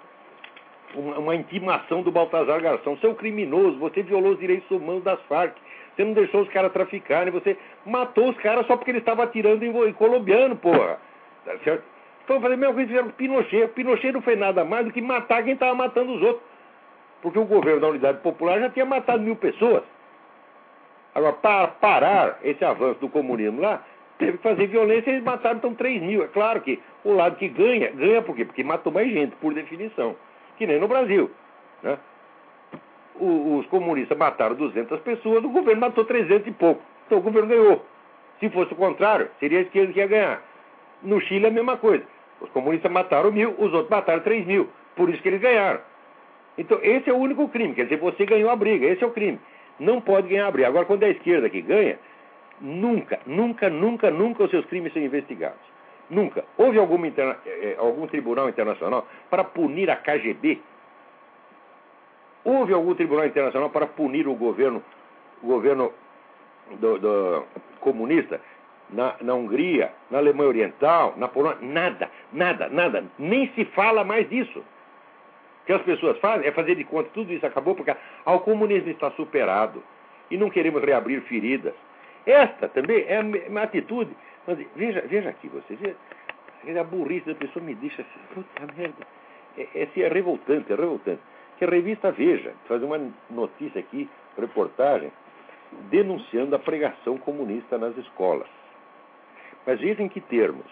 uma, 0.94 1.18
uma, 1.18 1.34
intimação 1.36 2.02
do 2.02 2.10
Baltazar 2.10 2.60
Garçom. 2.60 2.96
Seu 2.98 3.14
criminoso, 3.14 3.78
você 3.78 4.02
violou 4.02 4.32
os 4.32 4.38
direitos 4.38 4.70
humanos 4.70 5.04
das 5.04 5.20
Farc. 5.22 5.54
Você 5.94 6.04
não 6.04 6.12
deixou 6.14 6.42
os 6.42 6.48
caras 6.48 6.72
traficarem, 6.72 7.32
você 7.32 7.58
matou 7.84 8.30
os 8.30 8.36
caras 8.38 8.66
só 8.66 8.76
porque 8.76 8.90
eles 8.90 9.02
estavam 9.02 9.24
atirando 9.24 9.62
em, 9.64 9.88
em 9.88 9.92
colombiano, 9.92 10.56
porra. 10.56 10.98
Tá 11.44 11.58
certo? 11.58 11.84
Então 12.28 12.42
fazer 12.42 12.54
a 12.54 12.56
mesma 12.58 12.74
coisa 12.74 12.86
que 12.86 12.94
fizeram 12.94 13.10
Pinochet. 13.12 13.68
Pinochet 13.68 14.12
não 14.12 14.20
fez 14.20 14.38
nada 14.38 14.62
mais 14.62 14.84
do 14.84 14.92
que 14.92 15.00
matar 15.00 15.42
quem 15.42 15.54
estava 15.54 15.74
matando 15.74 16.12
os 16.12 16.20
outros. 16.20 16.44
Porque 17.22 17.38
o 17.38 17.46
governo 17.46 17.80
da 17.80 17.88
Unidade 17.88 18.18
Popular 18.18 18.60
já 18.60 18.68
tinha 18.68 18.84
matado 18.84 19.22
mil 19.22 19.34
pessoas. 19.34 19.82
Agora, 21.14 21.32
para 21.32 21.68
parar 21.68 22.38
esse 22.44 22.62
avanço 22.62 23.00
do 23.00 23.08
comunismo 23.08 23.62
lá, 23.62 23.82
teve 24.18 24.36
que 24.36 24.42
fazer 24.42 24.66
violência 24.66 25.08
e 25.08 25.14
eles 25.14 25.24
mataram 25.24 25.56
então 25.56 25.72
3 25.72 26.02
mil. 26.02 26.22
É 26.22 26.26
claro 26.28 26.60
que 26.60 26.78
o 27.02 27.14
lado 27.14 27.36
que 27.36 27.48
ganha, 27.48 27.90
ganha 27.92 28.20
por 28.20 28.36
quê? 28.36 28.44
Porque 28.44 28.62
matou 28.62 28.92
mais 28.92 29.10
gente, 29.10 29.34
por 29.36 29.54
definição. 29.54 30.14
Que 30.58 30.66
nem 30.66 30.78
no 30.78 30.86
Brasil. 30.86 31.30
Né? 31.82 31.98
Os 33.18 33.64
comunistas 33.68 34.18
mataram 34.18 34.54
200 34.54 35.00
pessoas, 35.00 35.42
o 35.42 35.48
governo 35.48 35.80
matou 35.80 36.04
300 36.04 36.46
e 36.46 36.50
pouco. 36.52 36.82
Então 37.06 37.18
o 37.18 37.22
governo 37.22 37.48
ganhou. 37.48 37.86
Se 38.38 38.50
fosse 38.50 38.74
o 38.74 38.76
contrário, 38.76 39.30
seria 39.40 39.60
a 39.60 39.62
esquerda 39.62 39.94
que 39.94 39.98
ia 39.98 40.06
ganhar. 40.06 40.42
No 41.02 41.18
Chile 41.22 41.46
é 41.46 41.48
a 41.48 41.52
mesma 41.52 41.78
coisa. 41.78 42.04
Os 42.40 42.50
comunistas 42.50 42.90
mataram 42.90 43.32
mil, 43.32 43.50
os 43.58 43.72
outros 43.72 43.90
mataram 43.90 44.20
três 44.20 44.46
mil. 44.46 44.68
Por 44.94 45.10
isso 45.10 45.22
que 45.22 45.28
eles 45.28 45.40
ganharam. 45.40 45.80
Então, 46.56 46.78
esse 46.82 47.08
é 47.08 47.12
o 47.12 47.16
único 47.16 47.48
crime. 47.48 47.74
Quer 47.74 47.84
dizer, 47.84 47.98
você 47.98 48.26
ganhou 48.26 48.50
a 48.50 48.56
briga. 48.56 48.86
Esse 48.86 49.02
é 49.02 49.06
o 49.06 49.12
crime. 49.12 49.38
Não 49.78 50.00
pode 50.00 50.28
ganhar 50.28 50.48
a 50.48 50.50
briga. 50.50 50.68
Agora, 50.68 50.86
quando 50.86 51.04
é 51.04 51.06
a 51.06 51.10
esquerda 51.10 51.48
que 51.48 51.60
ganha, 51.60 51.98
nunca, 52.60 53.20
nunca, 53.26 53.70
nunca, 53.70 54.10
nunca 54.10 54.44
os 54.44 54.50
seus 54.50 54.66
crimes 54.66 54.92
são 54.92 55.00
investigados. 55.00 55.60
Nunca. 56.10 56.44
Houve 56.56 56.78
interna... 57.06 57.36
Eh, 57.46 57.50
eh, 57.62 57.76
algum 57.78 58.06
tribunal 58.06 58.48
internacional 58.48 59.06
para 59.30 59.44
punir 59.44 59.90
a 59.90 59.96
KGB? 59.96 60.60
Houve 62.44 62.72
algum 62.72 62.94
tribunal 62.94 63.26
internacional 63.26 63.70
para 63.70 63.86
punir 63.86 64.26
o 64.26 64.34
governo, 64.34 64.82
o 65.42 65.46
governo 65.46 65.92
do, 66.80 66.98
do 66.98 67.44
comunista 67.80 68.40
na, 68.90 69.14
na 69.20 69.34
Hungria, 69.34 69.92
na 70.10 70.18
Alemanha 70.18 70.48
Oriental, 70.48 71.14
na 71.16 71.28
Polônia, 71.28 71.58
nada, 71.60 72.07
nada, 72.32 72.68
nada. 72.68 73.04
Nem 73.18 73.48
se 73.54 73.64
fala 73.66 74.04
mais 74.04 74.28
disso. 74.28 74.60
O 74.60 75.66
que 75.66 75.72
as 75.72 75.82
pessoas 75.82 76.18
fazem 76.18 76.46
é 76.46 76.52
fazer 76.52 76.74
de 76.74 76.84
conta 76.84 77.08
que 77.08 77.14
tudo 77.14 77.32
isso 77.32 77.46
acabou 77.46 77.74
porque 77.74 77.90
ah, 77.90 78.32
o 78.32 78.40
comunismo 78.40 78.90
está 78.90 79.10
superado 79.12 79.82
e 80.30 80.36
não 80.36 80.50
queremos 80.50 80.82
reabrir 80.82 81.20
feridas. 81.22 81.74
Esta 82.26 82.68
também 82.68 83.04
é 83.08 83.20
uma 83.48 83.62
atitude. 83.62 84.10
Mas, 84.46 84.58
veja, 84.74 85.02
veja 85.06 85.28
aqui, 85.28 85.48
você 85.48 85.76
veja, 85.76 86.80
a 86.80 86.84
burrice 86.84 87.26
da 87.26 87.34
pessoa 87.34 87.64
me 87.64 87.74
deixa 87.74 88.02
assim, 88.02 88.20
puta 88.34 88.72
merda. 88.76 89.06
É, 89.56 89.66
é, 89.74 90.00
é 90.00 90.08
revoltante, 90.08 90.72
é 90.72 90.76
revoltante. 90.76 91.20
Que 91.58 91.64
a 91.64 91.68
revista 91.68 92.12
Veja, 92.12 92.52
fazer 92.66 92.84
uma 92.84 93.00
notícia 93.28 93.80
aqui, 93.80 94.08
reportagem, 94.38 95.10
denunciando 95.90 96.54
a 96.54 96.58
pregação 96.58 97.18
comunista 97.18 97.76
nas 97.76 97.96
escolas. 97.96 98.48
Mas 99.66 99.80
veja 99.80 100.02
em 100.02 100.08
que 100.08 100.20
termos. 100.20 100.66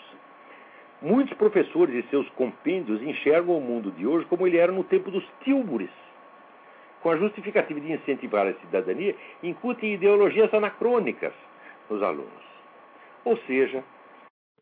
Muitos 1.03 1.37
professores 1.37 1.95
e 1.95 2.09
seus 2.09 2.29
compêndios 2.31 3.03
enxergam 3.03 3.59
o 3.59 3.61
mundo 3.61 3.91
de 3.91 4.07
hoje 4.07 4.25
como 4.27 4.47
ele 4.47 4.57
era 4.57 4.73
no 4.73 4.83
tempo 4.83 5.11
dos 5.11 5.25
tílbures. 5.45 5.91
Com 7.03 7.11
a 7.11 7.17
justificativa 7.17 7.79
de 7.79 7.93
incentivar 7.93 8.47
a 8.47 8.55
cidadania, 8.55 9.15
incutem 9.43 9.93
ideologias 9.93 10.53
anacrônicas 10.55 11.33
nos 11.91 12.03
alunos. 12.03 12.47
Ou 13.25 13.37
seja, 13.47 13.85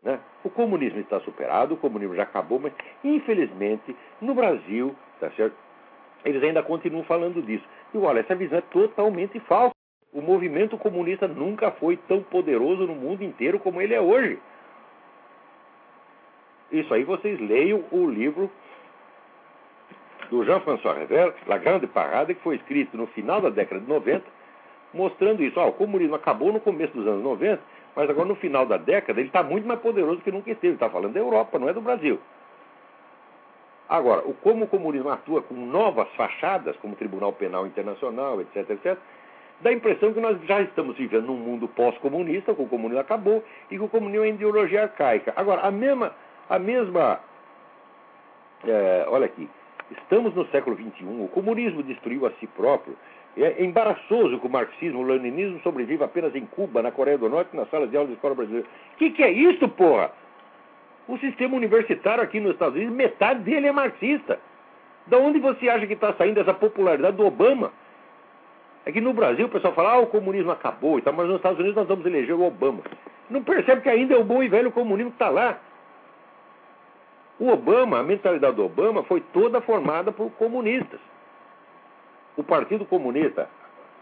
né, 0.02 0.18
o 0.42 0.50
comunismo 0.50 0.98
está 0.98 1.20
superado, 1.20 1.74
o 1.74 1.78
comunismo 1.78 2.16
já 2.16 2.24
acabou, 2.24 2.58
mas 2.58 2.72
infelizmente 3.04 3.96
no 4.20 4.34
Brasil, 4.34 4.94
tá 5.20 5.30
certo? 5.30 5.56
Eles 6.24 6.42
ainda 6.42 6.62
continuam 6.62 7.04
falando 7.04 7.40
disso. 7.42 7.64
E 7.92 7.98
olha, 7.98 8.20
essa 8.20 8.34
visão 8.34 8.58
é 8.58 8.62
totalmente 8.62 9.38
falsa. 9.40 9.74
O 10.12 10.20
movimento 10.20 10.76
comunista 10.78 11.28
nunca 11.28 11.70
foi 11.72 11.96
tão 12.08 12.22
poderoso 12.22 12.86
no 12.86 12.94
mundo 12.94 13.22
inteiro 13.22 13.58
como 13.58 13.80
ele 13.80 13.94
é 13.94 14.00
hoje. 14.00 14.38
Isso 16.74 16.92
aí 16.92 17.04
vocês 17.04 17.40
leiam 17.40 17.84
o 17.92 18.06
livro 18.08 18.50
do 20.28 20.44
Jean-François 20.44 20.98
Revel, 20.98 21.32
La 21.46 21.58
Grande 21.58 21.86
Parada, 21.86 22.34
que 22.34 22.40
foi 22.42 22.56
escrito 22.56 22.96
no 22.96 23.06
final 23.08 23.40
da 23.40 23.50
década 23.50 23.80
de 23.80 23.88
90, 23.88 24.24
mostrando 24.92 25.42
isso. 25.42 25.60
O 25.60 25.72
comunismo 25.72 26.16
acabou 26.16 26.52
no 26.52 26.60
começo 26.60 26.92
dos 26.92 27.06
anos 27.06 27.22
90, 27.22 27.62
mas 27.94 28.10
agora 28.10 28.26
no 28.26 28.34
final 28.34 28.66
da 28.66 28.76
década 28.76 29.20
ele 29.20 29.28
está 29.28 29.42
muito 29.42 29.66
mais 29.66 29.80
poderoso 29.80 30.20
que 30.22 30.32
nunca 30.32 30.50
esteve. 30.50 30.74
Está 30.74 30.90
falando 30.90 31.12
da 31.12 31.20
Europa, 31.20 31.58
não 31.58 31.68
é 31.68 31.72
do 31.72 31.80
Brasil. 31.80 32.18
Agora, 33.88 34.26
o, 34.26 34.34
como 34.34 34.64
o 34.64 34.68
comunismo 34.68 35.10
atua 35.10 35.42
com 35.42 35.54
novas 35.54 36.08
fachadas, 36.16 36.76
como 36.78 36.94
o 36.94 36.96
Tribunal 36.96 37.32
Penal 37.32 37.66
Internacional, 37.66 38.40
etc., 38.40 38.70
etc., 38.70 38.98
dá 39.60 39.70
a 39.70 39.72
impressão 39.72 40.12
que 40.12 40.20
nós 40.20 40.40
já 40.46 40.60
estamos 40.62 40.96
vivendo 40.96 41.26
num 41.26 41.36
mundo 41.36 41.68
pós-comunista, 41.68 42.54
que 42.54 42.62
o 42.62 42.66
comunismo 42.66 43.00
acabou, 43.00 43.44
e 43.70 43.76
que 43.76 43.84
o 43.84 43.88
comunismo 43.88 44.24
é 44.24 44.30
ideologia 44.30 44.82
arcaica. 44.82 45.32
Agora, 45.36 45.62
a 45.62 45.70
mesma. 45.70 46.12
A 46.48 46.58
mesma 46.58 47.20
é, 48.66 49.04
olha 49.08 49.26
aqui, 49.26 49.48
estamos 49.90 50.34
no 50.34 50.46
século 50.46 50.76
XXI, 50.76 51.04
o 51.04 51.28
comunismo 51.28 51.82
destruiu 51.82 52.26
a 52.26 52.30
si 52.32 52.46
próprio. 52.46 52.96
É 53.36 53.64
embaraçoso 53.64 54.38
que 54.38 54.46
o 54.46 54.50
marxismo, 54.50 55.00
o 55.00 55.02
leninismo 55.02 55.60
sobreviva 55.62 56.04
apenas 56.04 56.34
em 56.36 56.46
Cuba, 56.46 56.82
na 56.82 56.92
Coreia 56.92 57.18
do 57.18 57.28
Norte, 57.28 57.56
nas 57.56 57.68
salas 57.68 57.90
de 57.90 57.96
aula 57.96 58.08
da 58.08 58.14
escola 58.14 58.34
brasileira. 58.34 58.66
O 58.94 58.96
que, 58.96 59.10
que 59.10 59.22
é 59.24 59.30
isso, 59.30 59.68
porra? 59.68 60.12
O 61.08 61.18
sistema 61.18 61.56
universitário 61.56 62.22
aqui 62.22 62.38
nos 62.38 62.52
Estados 62.52 62.76
Unidos, 62.76 62.94
metade 62.94 63.40
dele 63.40 63.66
é 63.66 63.72
marxista. 63.72 64.38
Da 65.06 65.18
onde 65.18 65.40
você 65.40 65.68
acha 65.68 65.86
que 65.86 65.94
está 65.94 66.14
saindo 66.14 66.40
essa 66.40 66.54
popularidade 66.54 67.16
do 67.16 67.26
Obama? 67.26 67.72
É 68.86 68.92
que 68.92 69.00
no 69.00 69.12
Brasil 69.12 69.46
o 69.46 69.50
pessoal 69.50 69.74
fala, 69.74 69.94
ah, 69.94 69.98
o 69.98 70.06
comunismo 70.06 70.52
acabou 70.52 70.98
e 70.98 71.02
tal, 71.02 71.12
mas 71.12 71.26
nos 71.26 71.36
Estados 71.36 71.58
Unidos 71.58 71.76
nós 71.76 71.88
vamos 71.88 72.06
eleger 72.06 72.36
o 72.36 72.44
Obama. 72.44 72.82
Não 73.28 73.42
percebe 73.42 73.82
que 73.82 73.88
ainda 73.88 74.14
é 74.14 74.18
o 74.18 74.24
bom 74.24 74.42
e 74.42 74.48
velho 74.48 74.70
comunismo 74.70 75.10
que 75.10 75.16
está 75.16 75.28
lá. 75.28 75.58
O 77.38 77.48
Obama, 77.48 77.98
a 77.98 78.02
mentalidade 78.02 78.56
do 78.56 78.64
Obama 78.64 79.02
foi 79.04 79.20
toda 79.32 79.60
formada 79.60 80.12
por 80.12 80.30
comunistas. 80.32 81.00
O 82.36 82.44
Partido 82.44 82.84
Comunista 82.84 83.48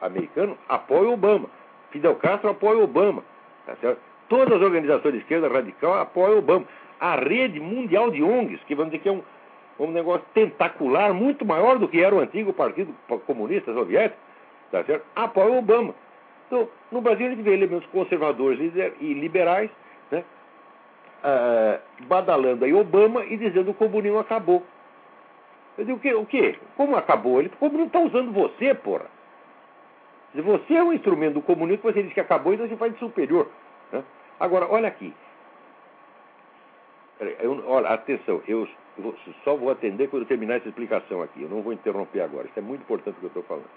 Americano 0.00 0.56
apoia 0.68 1.08
o 1.08 1.12
Obama. 1.14 1.48
Fidel 1.90 2.16
Castro 2.16 2.50
apoia 2.50 2.78
o 2.78 2.84
Obama. 2.84 3.22
Tá 3.66 3.96
Todas 4.28 4.56
as 4.56 4.62
organizações 4.62 5.12
de 5.12 5.20
esquerda 5.20 5.48
radical 5.48 5.94
apoiam 5.94 6.36
o 6.36 6.38
Obama. 6.38 6.66
A 6.98 7.16
rede 7.16 7.60
mundial 7.60 8.10
de 8.10 8.22
ONGs, 8.22 8.62
que 8.64 8.74
vamos 8.74 8.92
dizer 8.92 9.02
que 9.02 9.08
é 9.08 9.12
um, 9.12 9.22
um 9.78 9.90
negócio 9.90 10.24
tentacular 10.32 11.12
muito 11.12 11.44
maior 11.44 11.78
do 11.78 11.88
que 11.88 12.02
era 12.02 12.14
o 12.14 12.20
antigo 12.20 12.52
Partido 12.52 12.94
Comunista 13.26 13.72
Soviético, 13.72 14.20
tá 14.70 14.84
certo? 14.84 15.04
apoia 15.14 15.52
o 15.52 15.58
Obama. 15.58 15.94
Então, 16.46 16.68
no 16.90 17.00
Brasil 17.00 17.26
a 17.26 17.30
gente 17.30 17.42
vê 17.42 17.52
elementos 17.52 17.88
conservadores 17.90 18.72
e 19.00 19.14
liberais 19.14 19.70
né, 20.10 20.24
uh, 21.22 22.06
badalando 22.06 22.64
aí 22.64 22.74
Obama 22.74 23.24
e 23.24 23.36
dizendo 23.36 23.66
que 23.66 23.70
o 23.70 23.88
comunismo 23.88 24.18
acabou. 24.18 24.62
Eu 25.78 25.84
digo, 25.84 25.96
o 25.96 26.00
quê? 26.00 26.14
O 26.14 26.26
quê? 26.26 26.58
Como 26.76 26.96
acabou? 26.96 27.40
Ele, 27.40 27.48
o 27.48 27.56
comunismo 27.56 27.86
está 27.86 28.00
usando 28.00 28.32
você, 28.32 28.74
porra. 28.74 29.06
Você 30.34 30.74
é 30.74 30.82
um 30.82 30.92
instrumento 30.92 31.34
do 31.34 31.42
comunismo 31.42 31.82
você 31.82 32.02
diz 32.02 32.12
que 32.12 32.20
acabou 32.20 32.54
então 32.54 32.66
você 32.66 32.76
faz 32.76 32.92
de 32.92 32.98
superior. 32.98 33.48
Né? 33.90 34.02
Agora, 34.40 34.66
olha 34.68 34.88
aqui. 34.88 35.14
Eu, 37.20 37.62
olha, 37.68 37.88
atenção, 37.90 38.42
eu 38.48 38.66
só 39.44 39.54
vou 39.54 39.70
atender 39.70 40.08
quando 40.08 40.22
eu 40.22 40.28
terminar 40.28 40.56
essa 40.56 40.68
explicação 40.68 41.22
aqui. 41.22 41.42
Eu 41.42 41.48
não 41.48 41.62
vou 41.62 41.72
interromper 41.72 42.20
agora. 42.20 42.48
Isso 42.48 42.58
é 42.58 42.62
muito 42.62 42.82
importante 42.82 43.16
o 43.16 43.20
que 43.20 43.26
eu 43.26 43.28
estou 43.28 43.42
falando. 43.44 43.68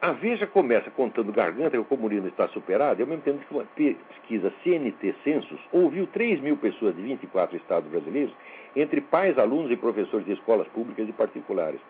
A 0.00 0.12
Veja 0.12 0.46
começa 0.46 0.92
contando 0.92 1.32
garganta 1.32 1.72
que 1.72 1.78
o 1.78 1.84
comunismo 1.84 2.28
está 2.28 2.46
superado, 2.48 3.00
e 3.00 3.02
ao 3.02 3.08
mesmo 3.08 3.22
tempo 3.22 3.44
que 3.44 3.52
uma 3.52 3.64
pesquisa 3.74 4.52
CNT 4.62 5.12
Census 5.24 5.58
ouviu 5.72 6.06
3 6.06 6.40
mil 6.40 6.56
pessoas 6.56 6.94
de 6.94 7.02
24 7.02 7.56
estados 7.56 7.90
brasileiros, 7.90 8.32
entre 8.76 9.00
pais, 9.00 9.36
alunos 9.36 9.72
e 9.72 9.76
professores 9.76 10.24
de 10.24 10.34
escolas 10.34 10.68
públicas 10.68 11.08
e 11.08 11.12
particulares. 11.12 11.80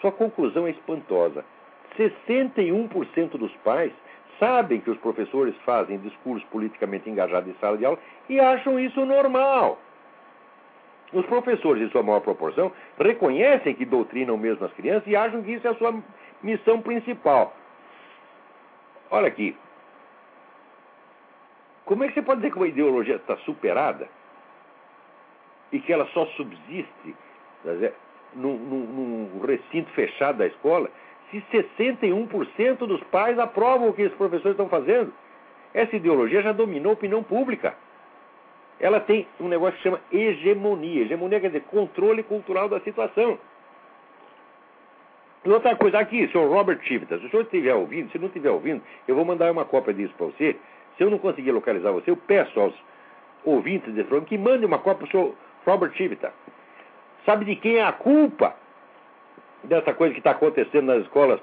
Sua 0.00 0.10
conclusão 0.10 0.66
é 0.66 0.70
espantosa. 0.70 1.44
61% 1.98 3.36
dos 3.36 3.52
pais 3.56 3.92
sabem 4.38 4.80
que 4.80 4.90
os 4.90 4.96
professores 4.98 5.54
fazem 5.66 5.98
discurso 5.98 6.46
politicamente 6.46 7.10
engajado 7.10 7.50
em 7.50 7.54
sala 7.60 7.76
de 7.76 7.84
aula 7.84 7.98
e 8.30 8.40
acham 8.40 8.80
isso 8.80 9.04
normal. 9.04 9.78
Os 11.12 11.26
professores, 11.26 11.82
em 11.82 11.90
sua 11.90 12.02
maior 12.02 12.20
proporção, 12.20 12.72
reconhecem 12.98 13.74
que 13.74 13.84
doutrinam 13.84 14.38
mesmo 14.38 14.64
as 14.64 14.72
crianças 14.72 15.06
e 15.06 15.14
acham 15.14 15.42
que 15.42 15.52
isso 15.52 15.66
é 15.66 15.70
a 15.70 15.74
sua 15.74 15.94
missão 16.42 16.80
principal. 16.80 17.54
Olha 19.10 19.28
aqui. 19.28 19.56
Como 21.84 22.04
é 22.04 22.08
que 22.08 22.14
você 22.14 22.22
pode 22.22 22.40
dizer 22.40 22.52
que 22.52 22.58
uma 22.58 22.68
ideologia 22.68 23.16
está 23.16 23.36
superada 23.38 24.08
e 25.72 25.80
que 25.80 25.92
ela 25.92 26.06
só 26.08 26.26
subsiste 26.26 27.16
num, 28.34 28.56
num 28.56 29.40
recinto 29.40 29.90
fechado 29.92 30.38
da 30.38 30.46
escola 30.46 30.90
se 31.30 31.42
61% 31.52 32.78
dos 32.86 33.02
pais 33.04 33.38
aprovam 33.38 33.88
o 33.88 33.92
que 33.92 34.04
os 34.04 34.14
professores 34.14 34.52
estão 34.52 34.68
fazendo? 34.68 35.12
Essa 35.74 35.96
ideologia 35.96 36.42
já 36.42 36.52
dominou 36.52 36.90
a 36.90 36.94
opinião 36.94 37.22
pública. 37.22 37.74
Ela 38.80 39.00
tem 39.00 39.26
um 39.38 39.48
negócio 39.48 39.76
que 39.76 39.82
chama 39.82 40.00
hegemonia. 40.10 41.02
Hegemonia 41.02 41.40
quer 41.40 41.48
dizer 41.48 41.64
controle 41.64 42.22
cultural 42.22 42.68
da 42.68 42.80
situação. 42.80 43.38
E 45.48 45.50
outra 45.50 45.74
coisa, 45.76 45.98
aqui, 45.98 46.28
senhor 46.28 46.46
Robert 46.46 46.78
Chivita, 46.82 47.18
se 47.18 47.24
o 47.24 47.30
senhor 47.30 47.42
estiver 47.44 47.74
ouvindo, 47.74 48.12
se 48.12 48.18
não 48.18 48.26
estiver 48.26 48.50
ouvindo, 48.50 48.82
eu 49.08 49.14
vou 49.14 49.24
mandar 49.24 49.50
uma 49.50 49.64
cópia 49.64 49.94
disso 49.94 50.12
para 50.18 50.26
você. 50.26 50.54
Se 50.94 51.02
eu 51.02 51.08
não 51.08 51.18
conseguir 51.18 51.52
localizar 51.52 51.90
você, 51.90 52.10
eu 52.10 52.18
peço 52.18 52.60
aos 52.60 52.74
ouvintes 53.46 53.94
desse 53.94 54.06
programa 54.06 54.28
que 54.28 54.36
mandem 54.36 54.66
uma 54.66 54.78
cópia 54.78 55.06
para 55.06 55.06
o 55.06 55.10
senhor 55.10 55.34
Robert 55.64 55.94
Chivita. 55.94 56.34
Sabe 57.24 57.46
de 57.46 57.56
quem 57.56 57.76
é 57.76 57.82
a 57.82 57.92
culpa 57.92 58.56
dessa 59.64 59.94
coisa 59.94 60.12
que 60.12 60.20
está 60.20 60.32
acontecendo 60.32 60.84
nas 60.84 61.04
escolas 61.04 61.40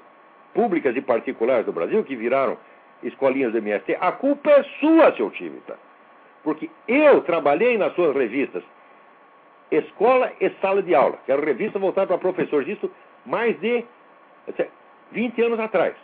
públicas 0.54 0.94
e 0.94 1.00
particulares 1.00 1.66
do 1.66 1.72
Brasil, 1.72 2.04
que 2.04 2.14
viraram 2.14 2.56
escolinhas 3.02 3.50
do 3.50 3.58
MST? 3.58 3.98
A 4.00 4.12
culpa 4.12 4.50
é 4.52 4.62
sua, 4.78 5.16
seu 5.16 5.32
Chivita. 5.32 5.76
Porque 6.44 6.70
eu 6.86 7.22
trabalhei 7.22 7.76
nas 7.76 7.92
suas 7.96 8.14
revistas 8.14 8.62
Escola 9.68 10.30
e 10.40 10.48
Sala 10.60 10.80
de 10.80 10.94
Aula, 10.94 11.18
que 11.26 11.32
era 11.32 11.44
revista 11.44 11.76
voltada 11.76 12.06
para 12.06 12.18
professores. 12.18 12.68
Isso 12.68 12.88
mais 13.26 13.58
de 13.58 13.84
20 15.12 15.42
anos 15.42 15.60
atrás. 15.60 15.94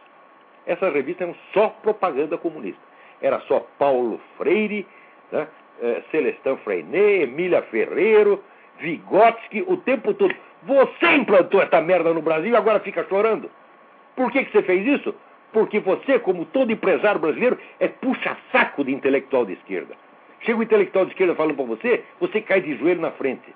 Essas 0.67 0.93
revistas 0.93 1.29
eram 1.29 1.37
só 1.53 1.69
propaganda 1.83 2.39
comunista. 2.39 2.81
Era 3.21 3.41
só 3.41 3.67
Paulo 3.79 4.21
Freire, 4.37 4.87
né, 5.31 5.47
é, 5.81 6.03
Celestin 6.11 6.57
Freinet, 6.65 7.23
Emília 7.23 7.63
Ferreiro, 7.63 8.43
Vygotsky, 8.79 9.65
o 9.67 9.77
tempo 9.79 10.15
todo. 10.15 10.35
Você 10.65 11.13
implantou 11.15 11.61
essa 11.61 11.81
merda 11.81 12.13
no 12.13 12.23
Brasil 12.23 12.53
e 12.53 12.57
agora 12.57 12.81
fica 12.81 13.05
chorando. 13.09 13.51
Por 14.15 14.31
que, 14.31 14.45
que 14.45 14.53
você 14.53 14.63
fez 14.63 14.87
isso? 14.87 15.15
Porque 15.53 15.81
você, 15.81 16.19
como 16.19 16.45
todo 16.47 16.73
empresário 16.73 17.21
brasileiro, 17.21 17.59
é 17.79 17.89
puxa-saco 17.89 18.85
de 18.85 18.93
intelectual 18.93 19.45
de 19.45 19.55
esquerda. 19.55 19.95
Chega 20.41 20.59
o 20.59 20.63
intelectual 20.63 21.05
de 21.05 21.13
esquerda 21.13 21.35
falando 21.35 21.55
para 21.55 21.65
você, 21.65 22.05
você 22.19 22.41
cai 22.41 22.61
de 22.61 22.77
joelho 22.77 23.01
na 23.01 23.11
frente. 23.13 23.55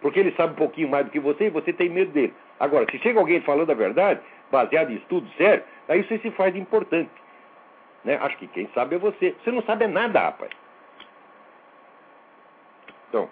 Porque 0.00 0.18
ele 0.18 0.32
sabe 0.32 0.54
um 0.54 0.56
pouquinho 0.56 0.88
mais 0.88 1.04
do 1.04 1.12
que 1.12 1.20
você 1.20 1.46
e 1.46 1.50
você 1.50 1.72
tem 1.72 1.88
medo 1.88 2.10
dele. 2.10 2.34
Agora, 2.62 2.86
se 2.92 2.98
chega 3.00 3.18
alguém 3.18 3.40
falando 3.40 3.72
a 3.72 3.74
verdade, 3.74 4.20
baseado 4.48 4.92
em 4.92 4.94
estudo 4.94 5.28
sério, 5.36 5.64
aí 5.88 6.00
você 6.04 6.16
se 6.18 6.30
faz 6.30 6.54
importante. 6.54 7.10
Né? 8.04 8.16
Acho 8.22 8.36
que 8.38 8.46
quem 8.46 8.68
sabe 8.72 8.94
é 8.94 8.98
você. 9.00 9.34
Você 9.42 9.50
não 9.50 9.62
sabe 9.62 9.88
nada, 9.88 10.20
rapaz. 10.20 10.52
Então, 13.08 13.28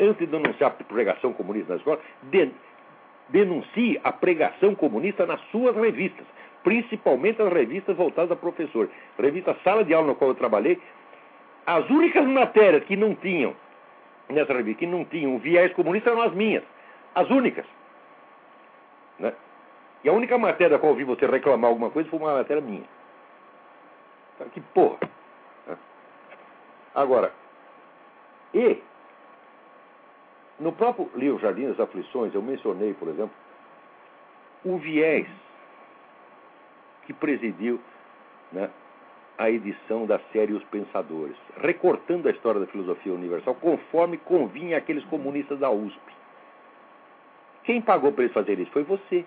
antes 0.00 0.18
de 0.18 0.26
denunciar 0.26 0.72
a 0.72 0.84
pregação 0.84 1.32
comunista 1.32 1.74
na 1.74 1.76
escola, 1.76 2.00
de, 2.24 2.50
denuncie 3.28 4.00
a 4.02 4.10
pregação 4.10 4.74
comunista 4.74 5.24
nas 5.24 5.40
suas 5.52 5.76
revistas, 5.76 6.26
principalmente 6.64 7.40
as 7.40 7.52
revistas 7.52 7.96
voltadas 7.96 8.32
a 8.32 8.36
professor. 8.36 8.90
Revista 9.16 9.56
Sala 9.62 9.84
de 9.84 9.94
Aula, 9.94 10.08
na 10.08 10.14
qual 10.16 10.30
eu 10.30 10.34
trabalhei, 10.34 10.76
as 11.64 11.88
únicas 11.88 12.26
matérias 12.26 12.82
que 12.82 12.96
não 12.96 13.14
tinham 13.14 13.54
nessa 14.28 14.52
revista, 14.52 14.80
que 14.80 14.86
não 14.88 15.04
tinham 15.04 15.38
viés 15.38 15.72
comunista 15.72 16.10
eram 16.10 16.22
as 16.22 16.34
minhas. 16.34 16.64
As 17.14 17.28
únicas. 17.30 17.66
Né? 19.18 19.34
E 20.04 20.08
a 20.08 20.12
única 20.12 20.38
matéria 20.38 20.76
da 20.76 20.78
qual 20.78 20.92
eu 20.92 20.96
vi 20.96 21.04
você 21.04 21.26
reclamar 21.26 21.70
alguma 21.70 21.90
coisa 21.90 22.08
foi 22.08 22.18
uma 22.18 22.34
matéria 22.34 22.62
minha. 22.62 22.88
Que 24.52 24.60
porra. 24.60 24.98
Né? 25.66 25.76
Agora, 26.94 27.32
e 28.54 28.82
no 30.58 30.72
próprio 30.72 31.10
livro 31.14 31.38
Jardim 31.40 31.68
das 31.68 31.80
Aflições, 31.80 32.34
eu 32.34 32.42
mencionei, 32.42 32.94
por 32.94 33.08
exemplo, 33.08 33.34
o 34.64 34.76
viés 34.78 35.26
que 37.06 37.12
presidiu 37.12 37.80
né, 38.52 38.70
a 39.38 39.50
edição 39.50 40.06
da 40.06 40.18
série 40.32 40.52
Os 40.52 40.62
Pensadores, 40.64 41.36
recortando 41.56 42.28
a 42.28 42.30
história 42.30 42.60
da 42.60 42.66
filosofia 42.66 43.12
universal 43.12 43.54
conforme 43.54 44.18
convinha 44.18 44.76
aqueles 44.76 45.04
comunistas 45.06 45.58
da 45.58 45.70
USP. 45.70 46.19
Quem 47.64 47.80
pagou 47.80 48.12
para 48.12 48.24
eles 48.24 48.34
fazerem 48.34 48.62
isso 48.62 48.72
foi 48.72 48.82
você. 48.82 49.24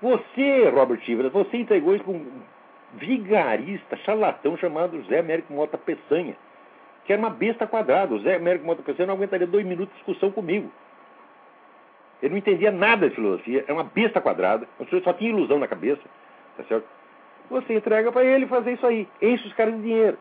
Você, 0.00 0.68
Robert 0.68 1.00
Chivas, 1.00 1.32
você 1.32 1.56
entregou 1.56 1.94
isso 1.94 2.04
para 2.04 2.12
um 2.12 2.26
vigarista, 2.94 3.96
charlatão 3.98 4.56
chamado 4.56 5.00
José 5.02 5.18
Américo 5.18 5.52
Mota 5.52 5.78
Peçanha, 5.78 6.36
que 7.04 7.12
era 7.12 7.20
uma 7.20 7.30
besta 7.30 7.66
quadrada. 7.66 8.14
O 8.14 8.18
José 8.18 8.36
Américo 8.36 8.66
Mota 8.66 8.82
Peçanha 8.82 9.06
não 9.06 9.14
aguentaria 9.14 9.46
dois 9.46 9.64
minutos 9.64 9.92
de 9.94 10.04
discussão 10.04 10.30
comigo. 10.30 10.70
Ele 12.22 12.30
não 12.30 12.38
entendia 12.38 12.70
nada 12.70 13.08
de 13.08 13.14
filosofia, 13.14 13.64
era 13.66 13.74
uma 13.74 13.84
besta 13.84 14.20
quadrada, 14.20 14.66
só 15.02 15.12
tinha 15.12 15.30
ilusão 15.30 15.58
na 15.58 15.68
cabeça, 15.68 16.02
tá 16.56 16.64
certo? 16.64 16.86
Você 17.50 17.74
entrega 17.74 18.10
para 18.10 18.24
ele 18.24 18.46
fazer 18.46 18.72
isso 18.72 18.86
aí, 18.86 19.06
enche 19.20 19.46
os 19.46 19.52
caras 19.54 19.74
de 19.74 19.82
dinheiro. 19.82 20.18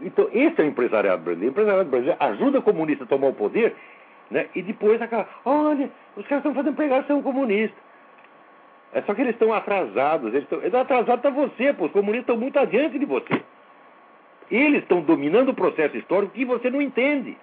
Então, 0.00 0.28
esse 0.32 0.60
é 0.60 0.64
o 0.64 0.66
empresariado 0.66 1.22
brasileiro. 1.22 1.50
O 1.50 1.52
empresariado 1.52 1.90
brasileiro 1.90 2.22
ajuda 2.22 2.58
o 2.58 2.62
comunista 2.62 3.04
a 3.04 3.06
tomar 3.06 3.28
o 3.28 3.34
poder, 3.34 3.76
né? 4.30 4.48
E 4.54 4.62
depois 4.62 5.00
acaba, 5.02 5.28
olha, 5.44 5.90
os 6.16 6.26
caras 6.26 6.44
estão 6.44 6.54
fazendo 6.54 6.76
pregação 6.76 7.22
comunista. 7.22 7.76
É 8.92 9.02
só 9.02 9.14
que 9.14 9.20
eles 9.20 9.34
estão 9.34 9.52
atrasados. 9.52 10.32
Eles 10.32 10.44
estão, 10.44 10.58
atrasados 10.58 10.80
atrasado 10.80 11.18
está 11.18 11.30
você, 11.30 11.72
pô. 11.72 11.86
Os 11.86 11.92
comunistas 11.92 12.22
estão 12.22 12.36
muito 12.36 12.58
adiante 12.58 12.98
de 12.98 13.06
você. 13.06 13.42
Eles 14.50 14.82
estão 14.82 15.00
dominando 15.00 15.50
o 15.50 15.54
processo 15.54 15.96
histórico 15.96 16.32
que 16.32 16.44
você 16.44 16.70
não 16.70 16.82
entende. 16.82 17.36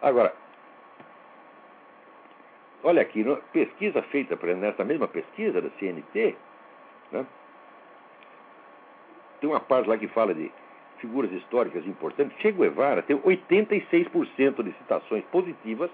Agora, 0.00 0.34
olha 2.82 3.02
aqui, 3.02 3.24
pesquisa 3.52 4.02
feita 4.02 4.36
nessa 4.54 4.84
mesma 4.84 5.08
pesquisa 5.08 5.60
da 5.60 5.70
CNT, 5.78 6.36
né? 7.12 7.26
tem 9.40 9.48
uma 9.48 9.60
parte 9.60 9.88
lá 9.88 9.96
que 9.96 10.08
fala 10.08 10.34
de 10.34 10.50
figuras 10.98 11.30
históricas 11.32 11.86
importantes. 11.86 12.36
Che 12.38 12.52
Guevara 12.52 13.02
tem 13.02 13.16
86% 13.18 14.62
de 14.62 14.72
citações 14.72 15.24
positivas, 15.30 15.90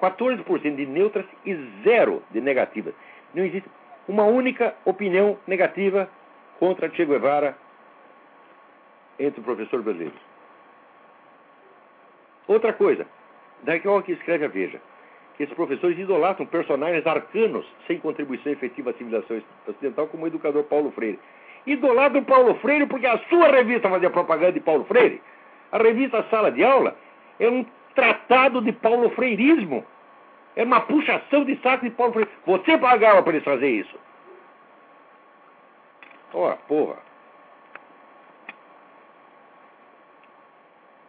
14% 0.00 0.76
de 0.76 0.86
neutras 0.86 1.26
e 1.44 1.54
zero 1.84 2.22
de 2.30 2.40
negativas. 2.40 2.94
Não 3.34 3.44
existe 3.44 3.68
uma 4.08 4.24
única 4.24 4.74
opinião 4.84 5.38
negativa 5.46 6.08
contra 6.58 6.90
Che 6.90 7.04
Guevara 7.04 7.56
entre 9.18 9.40
o 9.40 9.44
professor 9.44 9.82
brasileiro. 9.82 10.14
Outra 12.46 12.72
coisa, 12.72 13.06
daqui 13.62 13.86
a 13.86 14.02
que 14.02 14.12
escreve 14.12 14.46
a 14.46 14.48
Veja 14.48 14.80
que 15.40 15.44
esses 15.44 15.56
professores 15.56 15.98
idolatram 15.98 16.44
personagens 16.44 17.06
arcanos 17.06 17.64
sem 17.86 17.98
contribuição 17.98 18.52
efetiva 18.52 18.90
à 18.90 18.92
civilização 18.92 19.40
ocidental, 19.66 20.06
como 20.06 20.24
o 20.24 20.26
educador 20.26 20.64
Paulo 20.64 20.90
Freire. 20.90 21.18
Idolatram 21.66 22.24
Paulo 22.24 22.54
Freire 22.56 22.86
porque 22.86 23.06
a 23.06 23.18
sua 23.28 23.48
revista 23.48 23.88
fazia 23.88 24.10
propaganda 24.10 24.52
de 24.52 24.60
Paulo 24.60 24.84
Freire. 24.84 25.22
A 25.72 25.78
revista 25.78 26.24
Sala 26.30 26.50
de 26.50 26.64
Aula 26.64 26.96
é 27.38 27.48
um 27.48 27.64
tratado 27.94 28.60
de 28.62 28.72
Paulo 28.72 29.10
Freirismo. 29.10 29.84
É 30.56 30.64
uma 30.64 30.80
puxação 30.80 31.44
de 31.44 31.56
saco 31.62 31.84
de 31.84 31.90
Paulo 31.90 32.12
Freire. 32.12 32.30
Você 32.46 32.78
pagava 32.78 33.22
para 33.22 33.32
eles 33.32 33.44
fazer 33.44 33.68
isso. 33.68 33.98
Ó, 36.32 36.52
oh, 36.52 36.56
porra. 36.66 36.96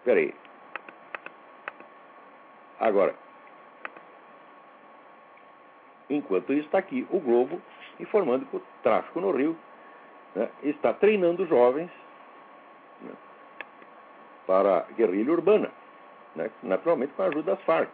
Peraí. 0.04 0.34
Agora, 2.80 3.16
Enquanto 6.12 6.52
isso, 6.52 6.66
está 6.66 6.78
aqui 6.78 7.08
o 7.10 7.20
Globo 7.22 7.62
informando 7.98 8.46
que 8.46 8.58
o 8.58 8.62
tráfico 8.84 9.22
no 9.22 9.32
Rio 9.32 9.56
né, 10.36 10.50
está 10.64 10.94
treinando 10.94 11.46
jovens 11.46 11.90
né, 13.02 13.12
para 14.48 14.86
guerrilha 14.96 15.32
urbana, 15.32 15.72
né, 16.36 16.50
naturalmente 16.64 17.14
com 17.14 17.24
a 17.24 17.28
ajuda 17.28 17.56
das 17.56 17.62
Farc. 17.64 17.90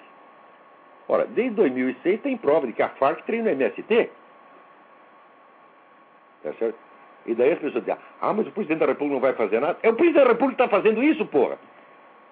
Ora, 1.07 1.25
desde 1.25 1.55
2006 1.55 2.21
tem 2.21 2.37
prova 2.37 2.67
de 2.67 2.73
que 2.73 2.81
a 2.81 2.89
Farc 2.89 3.23
treina 3.25 3.49
o 3.49 3.53
MST. 3.53 4.09
Tá 6.43 6.53
certo? 6.53 6.77
E 7.25 7.35
daí 7.35 7.51
as 7.51 7.59
pessoas 7.59 7.83
dizem, 7.83 7.99
ah, 8.21 8.33
mas 8.33 8.47
o 8.47 8.51
presidente 8.51 8.79
da 8.79 8.85
República 8.85 9.13
não 9.13 9.21
vai 9.21 9.33
fazer 9.33 9.59
nada. 9.59 9.77
É 9.83 9.89
o 9.89 9.93
presidente 9.93 10.23
da 10.23 10.29
República 10.29 10.55
que 10.55 10.63
está 10.63 10.69
fazendo 10.69 11.03
isso, 11.03 11.25
porra. 11.25 11.57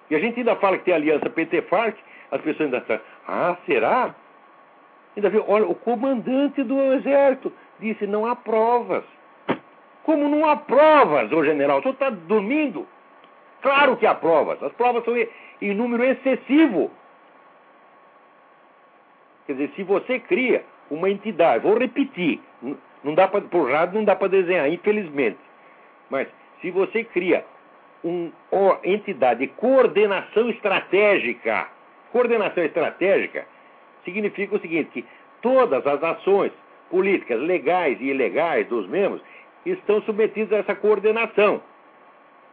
E 0.08 0.14
a 0.14 0.18
gente 0.18 0.38
ainda 0.38 0.56
fala 0.56 0.78
que 0.78 0.84
tem 0.84 0.94
aliança 0.94 1.28
PT-FARC, 1.28 1.98
as 2.30 2.40
pessoas 2.40 2.66
ainda 2.66 2.78
estão, 2.78 3.00
ah, 3.26 3.56
será? 3.66 4.14
Ainda 5.16 5.30
viu, 5.30 5.44
olha, 5.46 5.66
o 5.66 5.74
comandante 5.74 6.62
do 6.62 6.80
exército 6.94 7.52
disse: 7.78 8.06
não 8.06 8.26
há 8.26 8.36
provas. 8.36 9.04
Como 10.06 10.28
não 10.28 10.48
há 10.48 10.54
provas, 10.54 11.32
ô 11.32 11.44
general? 11.44 11.80
O 11.80 11.82
senhor 11.82 11.94
está 11.94 12.10
dormindo? 12.10 12.86
Claro 13.60 13.96
que 13.96 14.06
há 14.06 14.14
provas. 14.14 14.62
As 14.62 14.72
provas 14.74 15.04
são 15.04 15.14
em 15.16 15.74
número 15.74 16.04
excessivo. 16.04 16.92
Quer 19.46 19.54
dizer, 19.54 19.72
se 19.74 19.82
você 19.82 20.20
cria 20.20 20.64
uma 20.88 21.10
entidade, 21.10 21.64
vou 21.64 21.76
repetir, 21.76 22.40
não 23.02 23.14
dá 23.16 23.26
para 23.26 23.40
por 23.40 23.68
rádio 23.68 23.96
não 23.96 24.04
dá 24.04 24.14
para 24.14 24.28
desenhar, 24.28 24.68
infelizmente. 24.72 25.40
Mas 26.08 26.28
se 26.60 26.70
você 26.70 27.02
cria 27.02 27.44
uma 28.04 28.78
entidade 28.84 29.40
de 29.40 29.48
coordenação 29.48 30.48
estratégica, 30.48 31.66
coordenação 32.12 32.62
estratégica 32.62 33.44
significa 34.04 34.54
o 34.54 34.60
seguinte, 34.60 34.88
que 34.92 35.04
todas 35.42 35.84
as 35.84 36.00
ações 36.00 36.52
políticas 36.90 37.40
legais 37.40 38.00
e 38.00 38.04
ilegais 38.04 38.68
dos 38.68 38.86
membros 38.86 39.20
estão 39.70 40.00
submetidas 40.02 40.52
a 40.52 40.56
essa 40.58 40.74
coordenação. 40.74 41.62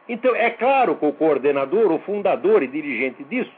Então, 0.07 0.35
é 0.35 0.49
claro 0.49 0.95
que 0.95 1.05
o 1.05 1.13
coordenador, 1.13 1.91
o 1.91 1.99
fundador 1.99 2.61
e 2.63 2.67
dirigente 2.67 3.23
disso, 3.23 3.53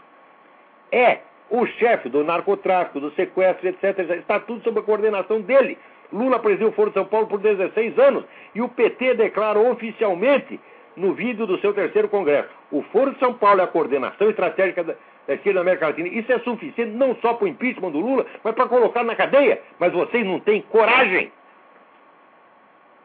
é 0.92 1.20
O 1.50 1.66
chefe 1.66 2.10
do 2.10 2.24
narcotráfico, 2.24 3.00
do 3.00 3.12
sequestro, 3.12 3.68
etc., 3.68 4.00
está 4.18 4.40
tudo 4.40 4.64
sob 4.64 4.80
a 4.80 4.84
coordenação 4.84 5.42
dele. 5.42 5.78
Lula 6.12 6.40
presidiu 6.40 6.70
o 6.70 6.72
Foro 6.72 6.90
de 6.90 6.96
São 6.96 7.06
Paulo 7.06 7.28
por 7.28 7.40
16 7.40 7.98
anos 8.00 8.26
e 8.54 8.62
o 8.62 8.70
PT 8.70 9.14
declara 9.16 9.60
oficialmente 9.60 10.60
no 10.96 11.14
vídeo 11.14 11.46
do 11.46 11.60
seu 11.60 11.74
terceiro 11.74 12.10
congresso. 12.10 12.50
O 12.72 12.82
Foro 12.84 13.12
de 13.12 13.20
São 13.20 13.34
Paulo 13.34 13.62
é 13.62 13.64
a 13.64 13.68
coordenação 13.68 14.30
estratégica 14.30 14.84
da 14.84 14.96
esquerda 15.34 15.60
da 15.60 15.62
América 15.62 15.88
Latina. 15.88 16.08
Isso 16.08 16.32
é 16.32 16.40
suficiente 16.40 16.92
não 16.92 17.16
só 17.18 17.34
para 17.34 17.46
o 17.46 17.48
impeachment 17.48 17.92
do 17.92 18.00
Lula, 18.00 18.26
mas 18.44 18.56
para 18.56 18.68
colocar 18.68 19.04
na 19.04 19.16
cadeia. 19.16 19.62
Mas 19.80 19.94
vocês 19.94 20.26
não 20.26 20.40
têm 20.40 20.62
coragem. 20.64 21.32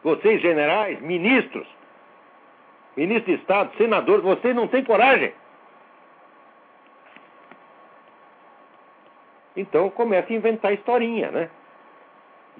Vocês, 0.03 0.41
generais, 0.41 0.99
ministros, 1.01 1.67
ministro 2.97 3.35
de 3.35 3.39
Estado, 3.39 3.71
senadores, 3.77 4.23
vocês 4.23 4.55
não 4.55 4.67
têm 4.67 4.83
coragem. 4.83 5.33
Então 9.55 9.89
começa 9.89 10.31
a 10.31 10.35
inventar 10.35 10.73
historinha, 10.73 11.29
né? 11.29 11.49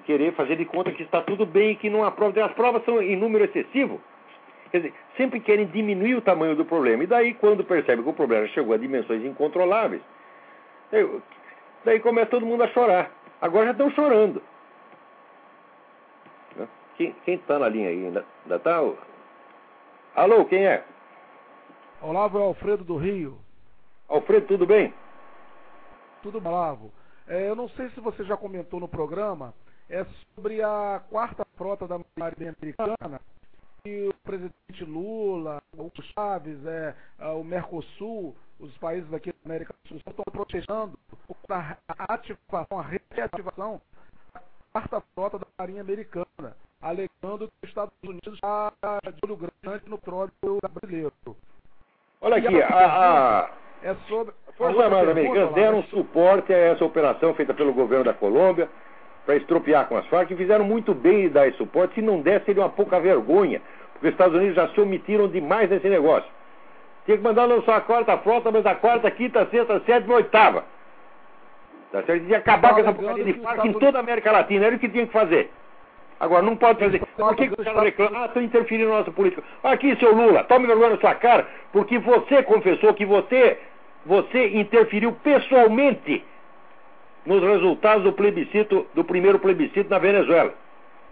Querer 0.05 0.33
fazer 0.33 0.55
de 0.55 0.65
conta 0.65 0.91
que 0.91 1.03
está 1.03 1.21
tudo 1.21 1.45
bem 1.45 1.71
e 1.71 1.75
que 1.75 1.89
não 1.89 2.03
há 2.03 2.11
provas. 2.11 2.43
As 2.43 2.53
provas 2.53 2.83
são 2.85 3.01
em 3.01 3.15
número 3.15 3.45
excessivo. 3.45 4.01
Quer 4.71 4.77
dizer, 4.77 4.93
sempre 5.17 5.39
querem 5.39 5.65
diminuir 5.65 6.15
o 6.15 6.21
tamanho 6.21 6.55
do 6.55 6.65
problema. 6.65 7.03
E 7.03 7.07
daí, 7.07 7.33
quando 7.33 7.63
percebem 7.63 8.03
que 8.03 8.09
o 8.09 8.13
problema 8.13 8.47
chegou 8.47 8.73
a 8.73 8.77
dimensões 8.77 9.23
incontroláveis, 9.23 10.01
daí 11.83 11.99
começa 11.99 12.31
todo 12.31 12.45
mundo 12.45 12.63
a 12.63 12.67
chorar. 12.69 13.11
Agora 13.41 13.65
já 13.65 13.71
estão 13.71 13.91
chorando. 13.91 14.41
Quem 17.25 17.35
está 17.35 17.57
na 17.57 17.67
linha 17.67 17.89
aí? 17.89 18.05
Ainda 18.05 18.25
está? 18.55 18.79
Alô, 20.15 20.45
quem 20.45 20.65
é? 20.65 20.83
Olavo 22.01 22.39
é 22.39 22.41
Alfredo 22.41 22.83
do 22.83 22.97
Rio. 22.97 23.37
Alfredo, 24.07 24.47
tudo 24.47 24.65
bem? 24.65 24.93
Tudo 26.21 26.39
bem, 26.39 26.51
Olavo. 26.51 26.91
É, 27.27 27.49
eu 27.49 27.55
não 27.55 27.69
sei 27.69 27.89
se 27.91 27.99
você 27.99 28.23
já 28.23 28.35
comentou 28.35 28.79
no 28.79 28.87
programa, 28.87 29.53
é 29.89 30.05
sobre 30.35 30.61
a 30.61 31.01
quarta 31.09 31.45
frota 31.55 31.87
da 31.87 31.99
Marinha 32.17 32.55
Americana 32.59 33.21
e 33.85 34.07
o 34.07 34.13
presidente 34.23 34.83
Lula, 34.85 35.61
o 35.77 35.91
Chaves, 36.13 36.59
é, 36.65 36.95
o 37.33 37.43
Mercosul, 37.43 38.35
os 38.59 38.75
países 38.77 39.09
daqui 39.09 39.31
da 39.31 39.37
América 39.45 39.73
do 39.83 39.87
Sul 39.89 39.97
estão 39.97 40.25
protestando 40.31 40.99
a 41.49 42.13
ativação, 42.13 42.79
a 42.79 42.85
reativação 43.11 43.81
da 44.33 44.41
quarta 44.71 45.01
frota 45.13 45.39
da 45.39 45.47
Marinha 45.57 45.81
Americana, 45.81 46.55
alegando 46.81 47.47
que 47.47 47.53
os 47.63 47.69
Estados 47.69 47.93
Unidos 48.03 48.33
está 48.33 48.71
de 49.05 49.19
olho 49.23 49.37
grande 49.37 49.83
no 49.87 49.97
petróleo 49.97 50.31
brasileiro. 50.73 51.11
Olha 52.21 52.37
aqui, 52.37 52.61
a, 52.61 52.67
a, 52.67 53.49
é 53.83 53.95
sobre, 54.07 54.33
a 54.47 54.51
Força 54.53 54.83
Armada 54.83 55.11
Americana 55.11 55.51
deram 55.53 55.83
suporte 55.83 56.53
a 56.53 56.57
essa 56.57 56.85
operação 56.85 57.33
feita 57.33 57.53
pelo 57.53 57.73
governo 57.73 58.05
da 58.05 58.13
Colômbia 58.13 58.69
para 59.25 59.35
estropiar 59.35 59.87
com 59.87 59.97
as 59.97 60.05
Farc 60.07 60.31
e 60.31 60.35
fizeram 60.35 60.65
muito 60.65 60.93
bem 60.93 61.25
em 61.25 61.29
dar 61.29 61.47
esse 61.47 61.57
suporte. 61.57 61.95
Se 61.95 62.01
não 62.01 62.21
desse, 62.21 62.45
seria 62.45 62.63
uma 62.63 62.69
pouca 62.69 62.99
vergonha, 62.99 63.61
porque 63.93 64.07
os 64.07 64.13
Estados 64.13 64.35
Unidos 64.35 64.55
já 64.55 64.67
se 64.69 64.79
omitiram 64.81 65.27
demais 65.27 65.69
nesse 65.69 65.87
negócio. 65.89 66.29
Tinha 67.05 67.17
que 67.17 67.23
mandar 67.23 67.47
não 67.47 67.61
só 67.63 67.73
a 67.73 67.81
quarta 67.81 68.17
frota, 68.19 68.51
mas 68.51 68.65
a 68.65 68.75
quarta, 68.75 69.09
quinta, 69.09 69.47
sexta, 69.47 69.79
sétima 69.81 70.13
e 70.13 70.17
oitava. 70.17 70.63
Tá 71.91 72.03
certo? 72.03 72.25
Tinha 72.25 72.39
que 72.39 72.49
acabar 72.49 72.73
com 72.73 72.79
essa 72.81 72.93
porcaria 72.93 73.23
de 73.23 73.33
Farc 73.33 73.65
em 73.65 73.73
toda 73.73 73.97
a 73.97 74.01
América 74.01 74.31
Latina. 74.31 74.67
Era 74.67 74.75
o 74.75 74.79
que 74.79 74.89
tinha 74.89 75.07
que 75.07 75.13
fazer. 75.13 75.51
Agora, 76.21 76.43
não 76.43 76.55
pode 76.55 76.77
fazer. 76.77 77.01
Por 77.17 77.35
que, 77.35 77.47
que 77.47 77.59
os 77.59 77.65
caras 77.65 77.81
reclamam? 77.81 78.21
Ah, 78.21 78.27
estão 78.27 78.43
interferindo 78.43 78.91
na 78.91 78.99
nossa 78.99 79.11
política. 79.11 79.41
Aqui, 79.63 79.95
seu 79.95 80.13
Lula, 80.15 80.43
tome 80.43 80.67
vergonha 80.67 80.91
na 80.91 80.97
sua 80.99 81.15
cara, 81.15 81.47
porque 81.73 81.97
você 81.97 82.43
confessou 82.43 82.93
que 82.93 83.07
você, 83.07 83.57
você 84.05 84.49
interferiu 84.49 85.13
pessoalmente 85.23 86.23
nos 87.25 87.41
resultados 87.41 88.03
do 88.03 88.13
plebiscito, 88.13 88.85
do 88.93 89.03
primeiro 89.03 89.39
plebiscito 89.39 89.89
na 89.89 89.97
Venezuela. 89.97 90.53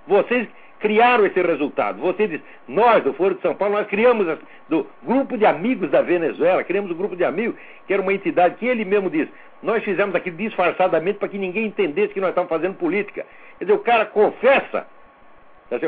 Vocês 0.07 0.47
criaram 0.79 1.25
esse 1.25 1.41
resultado. 1.41 1.99
Você 2.01 2.27
diz, 2.27 2.41
nós 2.67 3.03
do 3.03 3.11
Foro 3.13 3.33
de 3.33 3.41
São 3.41 3.55
Paulo, 3.55 3.77
nós 3.77 3.87
criamos 3.87 4.37
do 4.69 4.85
grupo 5.01 5.39
de 5.39 5.45
amigos 5.47 5.89
da 5.89 6.03
Venezuela, 6.03 6.63
criamos 6.63 6.91
um 6.91 6.95
grupo 6.95 7.15
de 7.15 7.23
amigos, 7.23 7.55
que 7.87 7.93
era 7.93 8.01
uma 8.01 8.13
entidade 8.13 8.57
que 8.57 8.67
ele 8.67 8.85
mesmo 8.85 9.09
diz, 9.09 9.27
nós 9.63 9.83
fizemos 9.83 10.13
aquilo 10.13 10.37
disfarçadamente 10.37 11.17
para 11.17 11.27
que 11.27 11.37
ninguém 11.39 11.65
entendesse 11.65 12.13
que 12.13 12.21
nós 12.21 12.29
estávamos 12.29 12.55
fazendo 12.55 12.75
política. 12.75 13.25
Quer 13.57 13.65
dizer, 13.65 13.75
o 13.75 13.79
cara 13.79 14.05
confessa 14.05 14.85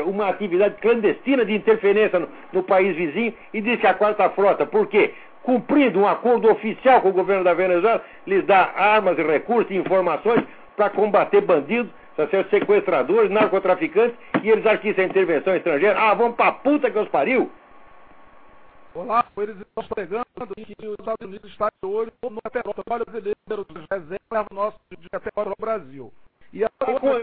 uma 0.06 0.28
atividade 0.28 0.76
clandestina 0.80 1.44
de 1.44 1.54
interferência 1.54 2.18
no, 2.18 2.28
no 2.52 2.62
país 2.62 2.96
vizinho 2.96 3.34
e 3.52 3.60
diz 3.60 3.80
que 3.80 3.86
a 3.86 3.94
quarta 3.94 4.28
frota, 4.30 4.64
por 4.64 4.86
quê? 4.86 5.12
cumprindo 5.42 6.00
um 6.00 6.06
acordo 6.06 6.50
oficial 6.50 7.00
com 7.00 7.08
o 7.08 7.12
governo 7.12 7.44
da 7.44 7.54
Venezuela, 7.54 8.02
lhes 8.26 8.44
dá 8.46 8.72
armas 8.76 9.18
e 9.18 9.22
recursos 9.22 9.70
e 9.70 9.76
informações 9.76 10.42
para 10.76 10.90
combater 10.90 11.40
bandidos, 11.40 11.92
tá 12.16 12.26
sequestradores, 12.50 13.30
narcotraficantes, 13.30 14.16
e 14.42 14.50
eles 14.50 14.64
acham 14.64 14.78
que 14.78 14.90
isso 14.90 15.00
é 15.00 15.04
intervenção 15.04 15.54
estrangeira. 15.54 15.98
Ah, 15.98 16.14
vamos 16.14 16.36
pra 16.36 16.52
puta 16.52 16.90
que 16.90 16.98
os 16.98 17.08
pariu! 17.08 17.50
Olá, 18.94 19.24
eles 19.38 19.56
estão 19.56 19.84
pregando 19.84 20.26
que 20.54 20.86
os 20.86 20.96
Estados 20.98 21.26
Unidos 21.26 21.50
estão 21.50 21.68
de 21.82 21.88
olho 21.88 22.12
no 22.22 22.42
petróleo 22.42 23.04
brasileiro, 23.06 23.34
dos 23.48 23.86
reservas 23.90 24.46
nosso 24.52 24.78
de 24.90 25.08
petróleo 25.08 25.50
no 25.50 25.56
Brasil. 25.58 26.12
E 26.52 26.62
a 26.64 26.68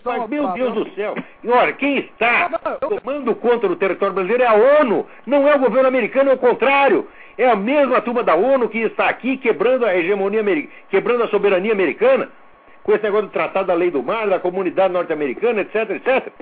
mas, 0.03 0.27
meu 0.27 0.47
Deus 0.53 0.73
do 0.73 0.89
céu, 0.95 1.15
e 1.43 1.49
olha, 1.49 1.73
quem 1.73 1.99
está 1.99 2.49
tomando 2.79 3.35
conta 3.35 3.67
do 3.67 3.75
território 3.75 4.15
brasileiro 4.15 4.41
é 4.43 4.47
a 4.47 4.81
ONU, 4.81 5.05
não 5.25 5.47
é 5.47 5.55
o 5.55 5.59
governo 5.59 5.87
americano, 5.87 6.31
é 6.31 6.33
o 6.33 6.37
contrário. 6.37 7.07
É 7.37 7.47
a 7.47 7.55
mesma 7.55 8.01
turma 8.01 8.23
da 8.23 8.35
ONU 8.35 8.67
que 8.69 8.79
está 8.79 9.07
aqui 9.07 9.37
quebrando 9.37 9.85
a 9.85 9.95
hegemonia 9.95 10.39
americana, 10.39 10.73
quebrando 10.89 11.23
a 11.23 11.27
soberania 11.27 11.71
americana, 11.71 12.29
com 12.83 12.91
esse 12.91 13.03
negócio 13.03 13.27
do 13.27 13.31
Tratado 13.31 13.67
da 13.67 13.73
Lei 13.75 13.91
do 13.91 14.01
Mar, 14.01 14.27
da 14.27 14.39
comunidade 14.39 14.91
norte-americana, 14.91 15.61
etc, 15.61 15.91
etc. 15.91 16.33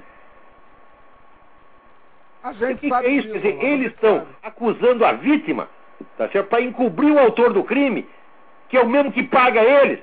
A 2.41 2.53
gente 2.53 2.91
é 2.93 3.09
isso, 3.09 3.27
quer 3.27 3.39
dizer, 3.39 3.63
eles 3.63 3.91
estão 3.91 4.25
acusando 4.41 5.03
a 5.05 5.11
vítima, 5.11 5.67
tá 6.17 6.29
certo? 6.29 6.47
Para 6.47 6.61
encobrir 6.61 7.11
o 7.11 7.19
autor 7.19 7.51
do 7.51 7.63
crime, 7.65 8.07
que 8.69 8.77
é 8.77 8.81
o 8.81 8.87
mesmo 8.87 9.11
que 9.11 9.23
paga 9.23 9.61
eles. 9.61 9.99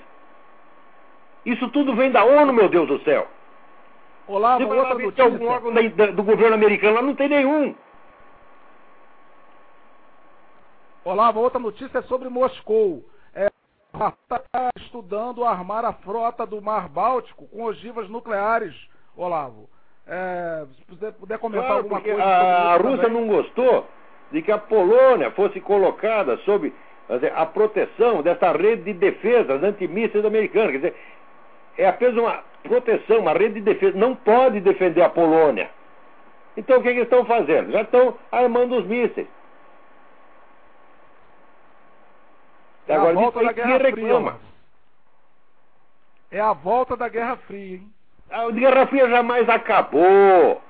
Isso 1.45 1.69
tudo 1.69 1.95
vem 1.95 2.11
da 2.11 2.25
ONU, 2.25 2.53
meu 2.53 2.69
Deus 2.69 2.89
do 2.89 2.99
céu. 3.01 3.27
Olá, 4.27 4.57
Você 4.57 4.65
vai 4.65 4.79
lá 4.79 4.95
ver 4.95 5.07
se 5.07 5.13
tem 5.13 5.25
algum 5.25 5.47
órgão 5.49 5.73
da, 5.73 6.07
do 6.07 6.23
governo 6.23 6.55
americano 6.55 6.95
lá, 6.95 7.03
não 7.03 7.15
tem 7.15 7.29
nenhum. 7.29 7.75
Olá, 11.05 11.31
outra 11.31 11.59
notícia 11.59 11.99
é 11.99 12.03
sobre 12.03 12.31
Moscou. 12.31 13.05
É, 13.35 13.51
está 13.93 14.71
estudando 14.79 15.45
armar 15.45 15.85
a 15.85 15.93
frota 15.93 16.47
do 16.47 16.63
Mar 16.63 16.89
Báltico 16.89 17.47
com 17.49 17.65
ogivas 17.65 18.09
nucleares, 18.09 18.75
Olavo. 19.15 19.69
É, 20.07 20.65
se 20.77 20.85
puder, 20.87 21.13
puder 21.13 21.39
comentar 21.39 21.67
claro, 21.67 21.83
alguma 21.83 22.01
coisa. 22.01 22.23
A, 22.23 22.73
a 22.73 22.77
Rússia 22.77 23.03
também. 23.03 23.21
não 23.21 23.29
gostou 23.29 23.87
de 24.33 24.41
que 24.41 24.51
a 24.51 24.59
Polônia 24.59 25.31
fosse 25.33 25.61
colocada 25.61 26.39
sob 26.39 26.73
dizer, 27.11 27.33
a 27.37 27.45
proteção 27.45 28.23
dessa 28.23 28.53
rede 28.53 28.85
de 28.85 28.95
defesa 28.95 29.55
antimísseis 29.55 30.25
americana. 30.25 30.73
Quer 30.73 30.79
dizer, 30.79 30.97
é 31.77 31.87
apenas 31.87 32.17
uma 32.17 32.43
proteção, 32.63 33.21
uma 33.21 33.33
rede 33.33 33.55
de 33.55 33.61
defesa. 33.63 33.97
Não 33.97 34.15
pode 34.15 34.61
defender 34.61 35.03
a 35.03 35.09
Polônia. 35.09 35.71
Então 36.57 36.79
o 36.79 36.83
que, 36.83 36.89
é 36.89 36.93
que 36.93 36.99
eles 36.99 37.11
estão 37.11 37.25
fazendo? 37.25 37.73
Já 37.73 37.83
estão 37.83 38.17
armando 38.31 38.77
os 38.77 38.87
mísseis. 38.87 39.27
É 42.87 42.95
Agora, 42.95 43.11
a 43.11 43.15
volta 43.15 43.45
da 43.45 43.53
Guerra 43.53 43.79
reclama. 43.79 44.33
Fria. 44.33 44.55
É 46.31 46.41
a 46.41 46.53
volta 46.53 46.97
da 46.97 47.09
Guerra 47.09 47.37
Fria, 47.37 47.77
hein? 47.77 47.91
A 48.31 48.51
Guerra 48.51 48.87
Fria 48.87 49.09
jamais 49.09 49.49
acabou. 49.49 50.61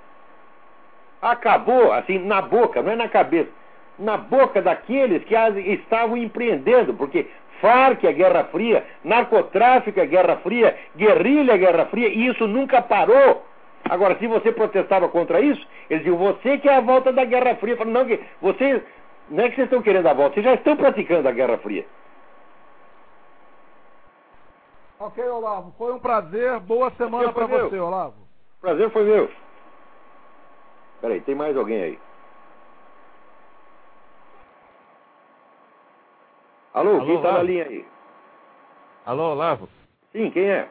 Acabou, 1.21 1.93
assim, 1.93 2.19
na 2.19 2.43
boca, 2.43 2.83
não 2.83 2.93
é 2.93 2.97
na 2.97 3.09
cabeça. 3.09 3.51
Na 3.99 4.17
boca 4.17 4.61
daqueles 4.61 5.25
que 5.25 5.35
estavam 5.35 6.17
empreendendo, 6.17 6.95
porque 6.95 7.27
Farc 7.61 8.05
é 8.05 8.13
Guerra 8.13 8.45
Fria, 8.45 8.85
narcotráfico 9.03 10.01
é 10.01 10.07
Guerra 10.07 10.37
Fria, 10.37 10.77
guerrilha 10.97 11.53
é 11.53 11.59
Guerra 11.59 11.87
Fria, 11.87 12.09
e 12.09 12.27
isso 12.27 12.47
nunca 12.47 12.83
parou. 12.83 13.45
Agora, 13.89 14.17
se 14.19 14.27
você 14.27 14.51
protestava 14.51 15.09
contra 15.09 15.41
isso, 15.41 15.67
eles 15.91 16.05
diziam, 16.05 16.17
você 16.19 16.59
que 16.59 16.69
é 16.69 16.77
a 16.77 16.81
volta 16.81 17.13
da 17.13 17.25
Guerra 17.25 17.57
Fria. 17.57 17.77
Falo, 17.77 17.91
não, 17.91 18.07
você, 18.41 18.83
não 19.29 19.45
é 19.45 19.49
que 19.51 19.57
vocês 19.57 19.67
estão 19.67 19.83
querendo 19.83 20.07
a 20.07 20.15
volta, 20.15 20.35
vocês 20.35 20.47
já 20.47 20.55
estão 20.55 20.77
praticando 20.77 21.29
a 21.29 21.33
Guerra 21.33 21.59
Fria. 21.59 21.85
Ok, 24.99 25.23
Olavo. 25.29 25.75
Foi 25.77 25.93
um 25.93 25.99
prazer. 25.99 26.59
Boa 26.61 26.91
semana 26.93 27.33
para 27.33 27.47
você, 27.47 27.79
Olavo. 27.79 28.15
Prazer 28.61 28.89
foi 28.91 29.05
meu. 29.05 29.31
Peraí, 31.01 31.21
tem 31.21 31.35
mais 31.35 31.55
alguém 31.55 31.83
aí? 31.83 31.99
Alô, 36.75 36.97
Alô 36.97 37.07
quem 37.07 37.15
está 37.15 37.33
na 37.35 37.43
linha 37.45 37.69
aí? 37.69 37.85
Alô, 39.07 39.31
Olavo? 39.31 39.69
Sim, 40.11 40.29
quem 40.33 40.43
é? 40.43 40.69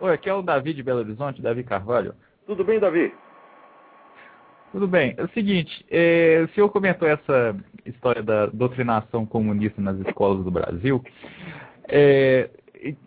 Oi, 0.00 0.12
aqui 0.12 0.28
é 0.28 0.34
o 0.34 0.42
Davi 0.42 0.74
de 0.74 0.82
Belo 0.82 0.98
Horizonte, 0.98 1.40
Davi 1.40 1.62
Carvalho. 1.62 2.16
Tudo 2.46 2.64
bem, 2.64 2.80
Davi? 2.80 3.14
Tudo 4.72 4.88
bem. 4.88 5.14
É 5.16 5.22
o 5.22 5.28
seguinte, 5.28 5.86
é, 5.88 6.44
o 6.44 6.48
senhor 6.52 6.68
comentou 6.70 7.06
essa 7.06 7.54
história 7.86 8.24
da 8.24 8.46
doutrinação 8.46 9.24
comunista 9.24 9.80
nas 9.80 9.96
escolas 10.00 10.44
do 10.44 10.50
Brasil. 10.50 11.00
É, 11.86 12.50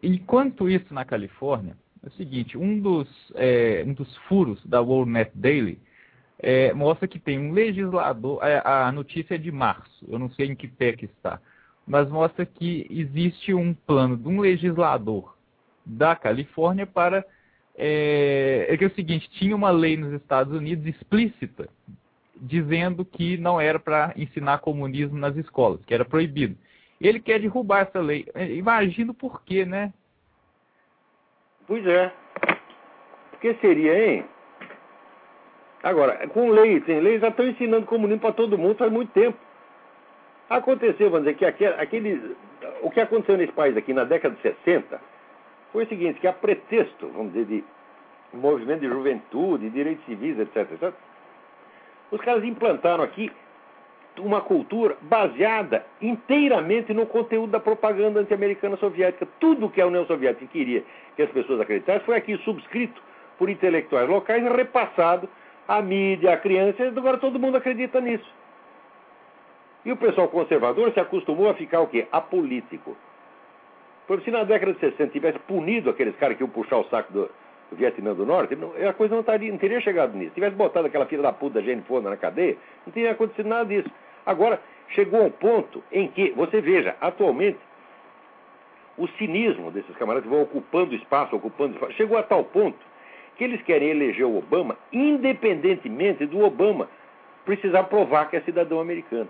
enquanto 0.01 0.69
isso 0.69 0.93
na 0.93 1.03
Califórnia, 1.03 1.75
é 2.01 2.07
o 2.07 2.11
seguinte, 2.11 2.57
um 2.57 2.79
dos, 2.79 3.33
é, 3.35 3.83
um 3.85 3.91
dos 3.91 4.15
furos 4.29 4.65
da 4.65 4.79
WorldNet 4.79 5.31
Daily 5.35 5.77
é, 6.39 6.73
mostra 6.73 7.05
que 7.05 7.19
tem 7.19 7.37
um 7.37 7.51
legislador, 7.51 8.39
é, 8.43 8.61
a 8.63 8.89
notícia 8.93 9.35
é 9.35 9.37
de 9.37 9.51
março, 9.51 10.05
eu 10.07 10.17
não 10.17 10.29
sei 10.29 10.47
em 10.47 10.55
que 10.55 10.69
pé 10.69 10.93
que 10.93 11.03
está, 11.03 11.41
mas 11.87 12.09
mostra 12.09 12.45
que 12.45 12.87
existe 12.89 13.53
um 13.53 13.73
plano 13.73 14.17
de 14.17 14.27
um 14.27 14.39
legislador 14.39 15.35
da 15.85 16.15
Califórnia 16.15 16.87
para 16.87 17.25
é, 17.77 18.67
é 18.69 18.77
que 18.77 18.83
é 18.85 18.87
o 18.87 18.95
seguinte, 18.95 19.29
tinha 19.31 19.55
uma 19.55 19.69
lei 19.69 19.97
nos 19.97 20.13
Estados 20.13 20.53
Unidos 20.53 20.85
explícita 20.85 21.69
dizendo 22.35 23.05
que 23.05 23.37
não 23.37 23.59
era 23.59 23.79
para 23.79 24.13
ensinar 24.15 24.59
comunismo 24.59 25.17
nas 25.17 25.35
escolas, 25.35 25.83
que 25.85 25.93
era 25.93 26.05
proibido. 26.05 26.57
Ele 26.99 27.19
quer 27.19 27.39
derrubar 27.39 27.81
essa 27.81 27.99
lei. 27.99 28.25
Imagino 28.57 29.13
por 29.13 29.43
quê, 29.43 29.65
né? 29.65 29.93
Pois 31.67 31.85
é. 31.85 32.11
Por 33.31 33.39
que 33.39 33.53
seria, 33.55 34.07
hein? 34.07 34.25
Agora, 35.83 36.27
com 36.29 36.49
lei, 36.49 36.81
tem 36.81 36.99
lei, 36.99 37.19
já 37.19 37.29
estão 37.29 37.47
ensinando 37.47 37.85
comunismo 37.85 38.21
para 38.21 38.33
todo 38.33 38.57
mundo 38.57 38.77
faz 38.77 38.91
muito 38.91 39.11
tempo. 39.11 39.37
Aconteceu, 40.49 41.09
vamos 41.09 41.25
dizer, 41.25 41.37
que 41.37 41.45
aquele, 41.45 41.73
aquele, 41.75 42.35
o 42.81 42.91
que 42.91 42.99
aconteceu 42.99 43.37
nesse 43.37 43.53
país 43.53 43.75
aqui 43.75 43.93
na 43.93 44.03
década 44.03 44.35
de 44.35 44.41
60 44.41 45.01
foi 45.71 45.83
o 45.85 45.87
seguinte, 45.87 46.19
que 46.19 46.27
a 46.27 46.33
pretexto, 46.33 47.07
vamos 47.07 47.33
dizer, 47.33 47.45
de 47.45 47.63
movimento 48.37 48.81
de 48.81 48.87
juventude, 48.87 49.69
direitos 49.69 50.05
civis, 50.05 50.37
etc, 50.39 50.71
etc, 50.71 50.93
os 52.11 52.21
caras 52.21 52.43
implantaram 52.43 53.03
aqui 53.03 53.31
uma 54.19 54.41
cultura 54.41 54.95
baseada 55.01 55.85
inteiramente 56.01 56.93
no 56.93 57.05
conteúdo 57.05 57.51
da 57.51 57.59
propaganda 57.59 58.19
anti-americana 58.19 58.77
soviética. 58.77 59.27
Tudo 59.39 59.69
que 59.69 59.81
a 59.81 59.87
União 59.87 60.05
Soviética 60.05 60.45
queria 60.47 60.83
que 61.15 61.21
as 61.21 61.29
pessoas 61.31 61.59
acreditassem 61.59 62.05
foi 62.05 62.15
aqui 62.15 62.37
subscrito 62.37 63.01
por 63.37 63.49
intelectuais 63.49 64.07
locais 64.07 64.43
e 64.43 64.49
repassado 64.49 65.27
à 65.67 65.81
mídia, 65.81 66.33
à 66.33 66.37
criança, 66.37 66.83
agora 66.83 67.17
todo 67.17 67.39
mundo 67.39 67.57
acredita 67.57 67.99
nisso. 67.99 68.31
E 69.85 69.91
o 69.91 69.97
pessoal 69.97 70.27
conservador 70.27 70.91
se 70.91 70.99
acostumou 70.99 71.49
a 71.49 71.53
ficar 71.53 71.81
o 71.81 71.87
quê? 71.87 72.07
Apolítico. 72.11 72.97
Porque 74.07 74.25
se 74.25 74.31
na 74.31 74.43
década 74.43 74.73
de 74.73 74.79
60 74.79 75.11
tivesse 75.11 75.39
punido 75.39 75.89
aqueles 75.89 76.15
caras 76.15 76.35
que 76.35 76.43
iam 76.43 76.49
puxar 76.49 76.77
o 76.77 76.85
saco 76.85 77.13
do, 77.13 77.29
Vietnã 77.71 78.13
do 78.13 78.25
Norte, 78.25 78.57
a 78.87 78.93
coisa 78.93 79.15
não, 79.15 79.23
não 79.23 79.57
teria 79.57 79.81
chegado 79.81 80.15
nisso. 80.15 80.29
Se 80.29 80.35
tivesse 80.35 80.55
botado 80.55 80.87
aquela 80.87 81.05
filha 81.05 81.21
da 81.21 81.33
puta 81.33 81.59
da 81.59 81.65
Jane 81.65 81.81
Fonda 81.81 82.09
na 82.09 82.17
cadeia, 82.17 82.57
não 82.85 82.93
teria 82.93 83.11
acontecido 83.11 83.47
nada 83.47 83.65
disso. 83.65 83.89
Agora, 84.25 84.59
chegou 84.89 85.21
a 85.21 85.23
um 85.25 85.31
ponto 85.31 85.83
em 85.91 86.07
que, 86.07 86.31
você 86.31 86.61
veja, 86.61 86.95
atualmente, 87.01 87.59
o 88.97 89.07
cinismo 89.07 89.71
desses 89.71 89.95
camaradas 89.97 90.23
que 90.23 90.33
vão 90.33 90.43
ocupando 90.43 90.95
espaço, 90.95 91.35
ocupando 91.35 91.73
espaço, 91.73 91.93
chegou 91.93 92.17
a 92.17 92.23
tal 92.23 92.43
ponto 92.43 92.79
que 93.35 93.43
eles 93.43 93.61
querem 93.63 93.89
eleger 93.89 94.25
o 94.25 94.37
Obama 94.37 94.77
independentemente 94.93 96.25
do 96.25 96.39
Obama 96.39 96.87
precisar 97.43 97.83
provar 97.83 98.29
que 98.29 98.37
é 98.37 98.41
cidadão 98.41 98.79
americano. 98.79 99.29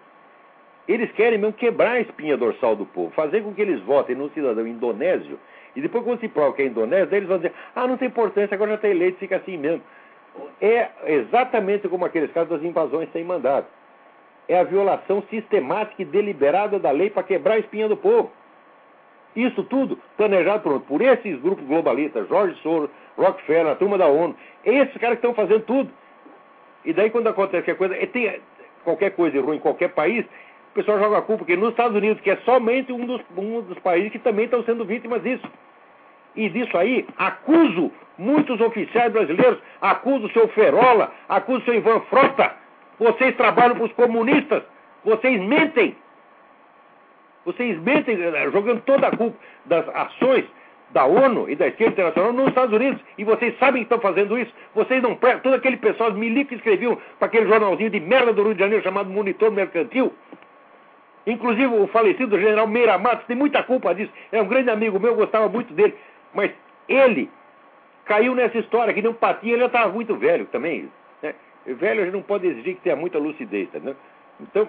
Eles 0.87 1.11
querem 1.13 1.39
mesmo 1.39 1.53
quebrar 1.53 1.93
a 1.93 2.01
espinha 2.01 2.37
dorsal 2.37 2.75
do 2.75 2.85
povo, 2.85 3.11
fazer 3.11 3.41
com 3.41 3.53
que 3.53 3.61
eles 3.61 3.81
votem 3.81 4.15
num 4.15 4.29
cidadão 4.29 4.67
indonésio, 4.67 5.39
e 5.75 5.81
depois, 5.81 6.05
quando 6.05 6.21
se 6.21 6.27
prova 6.29 6.53
que 6.53 6.61
é 6.61 6.65
indonésio, 6.65 7.13
eles 7.13 7.27
vão 7.27 7.37
dizer: 7.37 7.53
ah, 7.75 7.85
não 7.85 7.97
tem 7.97 8.07
importância, 8.07 8.55
agora 8.55 8.71
já 8.71 8.75
está 8.75 8.87
eleito, 8.87 9.17
fica 9.17 9.35
assim 9.37 9.57
mesmo. 9.57 9.81
É 10.61 10.89
exatamente 11.07 11.87
como 11.87 12.05
aqueles 12.05 12.31
casos 12.31 12.49
das 12.49 12.63
invasões 12.63 13.09
sem 13.11 13.23
mandato 13.23 13.67
é 14.47 14.59
a 14.59 14.63
violação 14.63 15.23
sistemática 15.29 16.01
e 16.01 16.05
deliberada 16.05 16.79
da 16.79 16.91
lei 16.91 17.09
para 17.09 17.23
quebrar 17.23 17.55
a 17.55 17.59
espinha 17.59 17.87
do 17.87 17.97
povo. 17.97 18.31
Isso 19.35 19.63
tudo 19.63 19.99
planejado 20.15 20.63
por, 20.63 20.79
por 20.81 21.01
esses 21.01 21.39
grupos 21.41 21.65
globalistas, 21.65 22.27
Jorge 22.29 22.55
Soros, 22.61 22.89
Rockefeller, 23.17 23.67
a 23.67 23.75
turma 23.75 23.97
da 23.97 24.07
ONU. 24.07 24.35
Esses 24.63 24.95
caras 24.97 25.19
que 25.19 25.27
estão 25.27 25.33
fazendo 25.33 25.61
tudo. 25.61 25.89
E 26.85 26.93
daí 26.93 27.09
quando 27.09 27.27
acontece 27.27 27.63
qualquer 27.63 27.77
coisa, 27.77 28.07
tem 28.07 28.39
qualquer 28.83 29.11
coisa 29.11 29.41
ruim 29.41 29.57
em 29.57 29.59
qualquer 29.59 29.89
país, 29.89 30.25
pessoal 30.75 30.99
joga 30.99 31.17
a 31.17 31.21
culpa, 31.21 31.39
porque 31.39 31.55
nos 31.55 31.69
Estados 31.69 31.97
Unidos, 31.97 32.21
que 32.21 32.29
é 32.29 32.37
somente 32.37 32.91
um 32.91 33.05
dos, 33.05 33.21
um 33.35 33.61
dos 33.61 33.79
países 33.79 34.11
que 34.11 34.19
também 34.19 34.45
estão 34.45 34.63
sendo 34.63 34.85
vítimas 34.85 35.23
disso. 35.23 35.47
E 36.35 36.49
disso 36.49 36.77
aí, 36.77 37.07
acuso 37.17 37.91
muitos 38.17 38.59
oficiais 38.61 39.11
brasileiros, 39.11 39.57
acuso 39.81 40.27
o 40.27 40.31
seu 40.31 40.47
Ferola, 40.49 41.11
acuso 41.29 41.61
o 41.61 41.65
seu 41.65 41.75
Ivan 41.75 42.01
Frota, 42.01 42.51
vocês 42.99 43.35
trabalham 43.35 43.75
para 43.75 43.85
os 43.85 43.93
comunistas. 43.93 44.63
Vocês 45.03 45.41
mentem. 45.41 45.95
Vocês 47.45 47.79
mentem, 47.81 48.19
eh, 48.21 48.49
jogando 48.51 48.81
toda 48.81 49.07
a 49.07 49.15
culpa 49.15 49.37
das 49.65 49.87
ações 49.89 50.45
da 50.91 51.05
ONU 51.05 51.49
e 51.49 51.55
da 51.55 51.67
esquerda 51.67 51.93
internacional 51.93 52.33
nos 52.33 52.47
Estados 52.47 52.73
Unidos. 52.73 53.01
E 53.17 53.23
vocês 53.23 53.57
sabem 53.59 53.83
que 53.83 53.93
estão 53.93 53.99
fazendo 53.99 54.37
isso. 54.37 54.51
Vocês 54.73 55.01
não 55.03 55.15
prestam. 55.15 55.41
Todo 55.41 55.55
aquele 55.55 55.77
pessoal, 55.77 56.09
os 56.09 56.15
milicos 56.15 56.49
que 56.49 56.55
escreviam 56.55 56.97
para 57.19 57.27
aquele 57.27 57.47
jornalzinho 57.47 57.89
de 57.89 57.99
merda 57.99 58.33
do 58.33 58.43
Rio 58.43 58.53
de 58.53 58.59
Janeiro 58.59 58.83
chamado 58.83 59.09
Monitor 59.09 59.51
Mercantil. 59.51 60.13
Inclusive 61.25 61.65
o 61.65 61.87
falecido 61.87 62.39
general 62.39 62.67
Meira 62.67 62.97
Matos 62.97 63.25
tem 63.25 63.35
muita 63.35 63.63
culpa 63.63 63.93
disso. 63.95 64.11
É 64.31 64.41
um 64.41 64.47
grande 64.47 64.69
amigo 64.69 64.99
meu, 64.99 65.11
eu 65.11 65.15
gostava 65.15 65.49
muito 65.49 65.73
dele. 65.73 65.95
Mas 66.33 66.51
ele 66.87 67.29
caiu 68.05 68.35
nessa 68.35 68.57
história 68.57 68.93
que 68.93 69.01
não 69.01 69.13
patinha, 69.13 69.53
ele 69.53 69.61
já 69.61 69.67
estava 69.67 69.91
muito 69.91 70.15
velho 70.15 70.45
também. 70.45 70.89
Né? 71.21 71.33
Velho, 71.65 72.01
a 72.01 72.05
gente 72.05 72.13
não 72.13 72.21
pode 72.21 72.47
exigir 72.47 72.75
que 72.75 72.81
tenha 72.81 72.95
muita 72.95 73.17
lucidez, 73.17 73.69
tá, 73.71 73.79
né? 73.79 73.95
Então, 74.39 74.67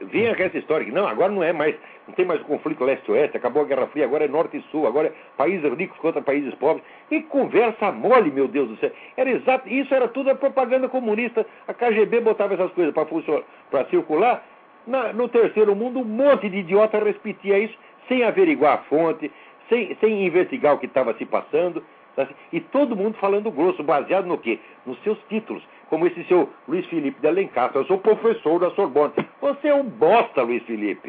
vem 0.00 0.26
essa 0.26 0.56
história 0.56 0.86
que 0.86 0.92
não, 0.92 1.06
agora 1.06 1.32
não 1.32 1.42
é 1.42 1.52
mais, 1.52 1.74
não 2.06 2.14
tem 2.14 2.24
mais 2.24 2.40
o 2.40 2.44
conflito 2.44 2.84
leste-oeste, 2.84 3.36
acabou 3.36 3.62
a 3.62 3.66
Guerra 3.66 3.86
Fria, 3.88 4.04
agora 4.04 4.24
é 4.24 4.28
norte 4.28 4.56
e 4.56 4.62
sul, 4.70 4.86
agora 4.86 5.08
é 5.08 5.12
países 5.36 5.70
ricos 5.74 5.98
contra 5.98 6.22
países 6.22 6.54
pobres. 6.54 6.84
Que 7.08 7.22
conversa 7.22 7.92
mole, 7.92 8.30
meu 8.30 8.48
Deus 8.48 8.68
do 8.68 8.76
céu. 8.76 8.90
Era 9.16 9.30
exato, 9.30 9.68
isso 9.68 9.94
era 9.94 10.08
tudo 10.08 10.30
a 10.30 10.34
propaganda 10.34 10.88
comunista. 10.88 11.44
A 11.66 11.74
KGB 11.74 12.20
botava 12.20 12.54
essas 12.54 12.72
coisas 12.72 12.94
para 12.94 13.84
circular. 13.86 14.42
Na, 14.86 15.12
no 15.12 15.28
terceiro 15.28 15.74
mundo, 15.74 16.00
um 16.00 16.04
monte 16.04 16.48
de 16.48 16.58
idiota 16.58 16.98
repetia 16.98 17.58
isso 17.58 17.76
sem 18.08 18.22
averiguar 18.22 18.74
a 18.74 18.78
fonte, 18.84 19.30
sem, 19.68 19.96
sem 19.96 20.26
investigar 20.26 20.74
o 20.74 20.78
que 20.78 20.86
estava 20.86 21.14
se 21.14 21.24
passando. 21.24 21.82
Tá? 22.14 22.28
E 22.52 22.60
todo 22.60 22.96
mundo 22.96 23.16
falando 23.18 23.50
grosso, 23.50 23.82
baseado 23.82 24.26
no 24.26 24.38
quê? 24.38 24.58
Nos 24.86 24.98
seus 25.02 25.18
títulos 25.28 25.62
como 25.88 26.06
esse 26.06 26.24
seu 26.24 26.48
Luiz 26.66 26.86
Felipe 26.86 27.20
de 27.20 27.28
Alencastre. 27.28 27.78
Eu 27.78 27.86
sou 27.86 27.98
professor 27.98 28.58
da 28.58 28.70
Sorbonne. 28.70 29.12
Você 29.40 29.68
é 29.68 29.74
um 29.74 29.84
bosta, 29.84 30.42
Luiz 30.42 30.62
Felipe. 30.64 31.08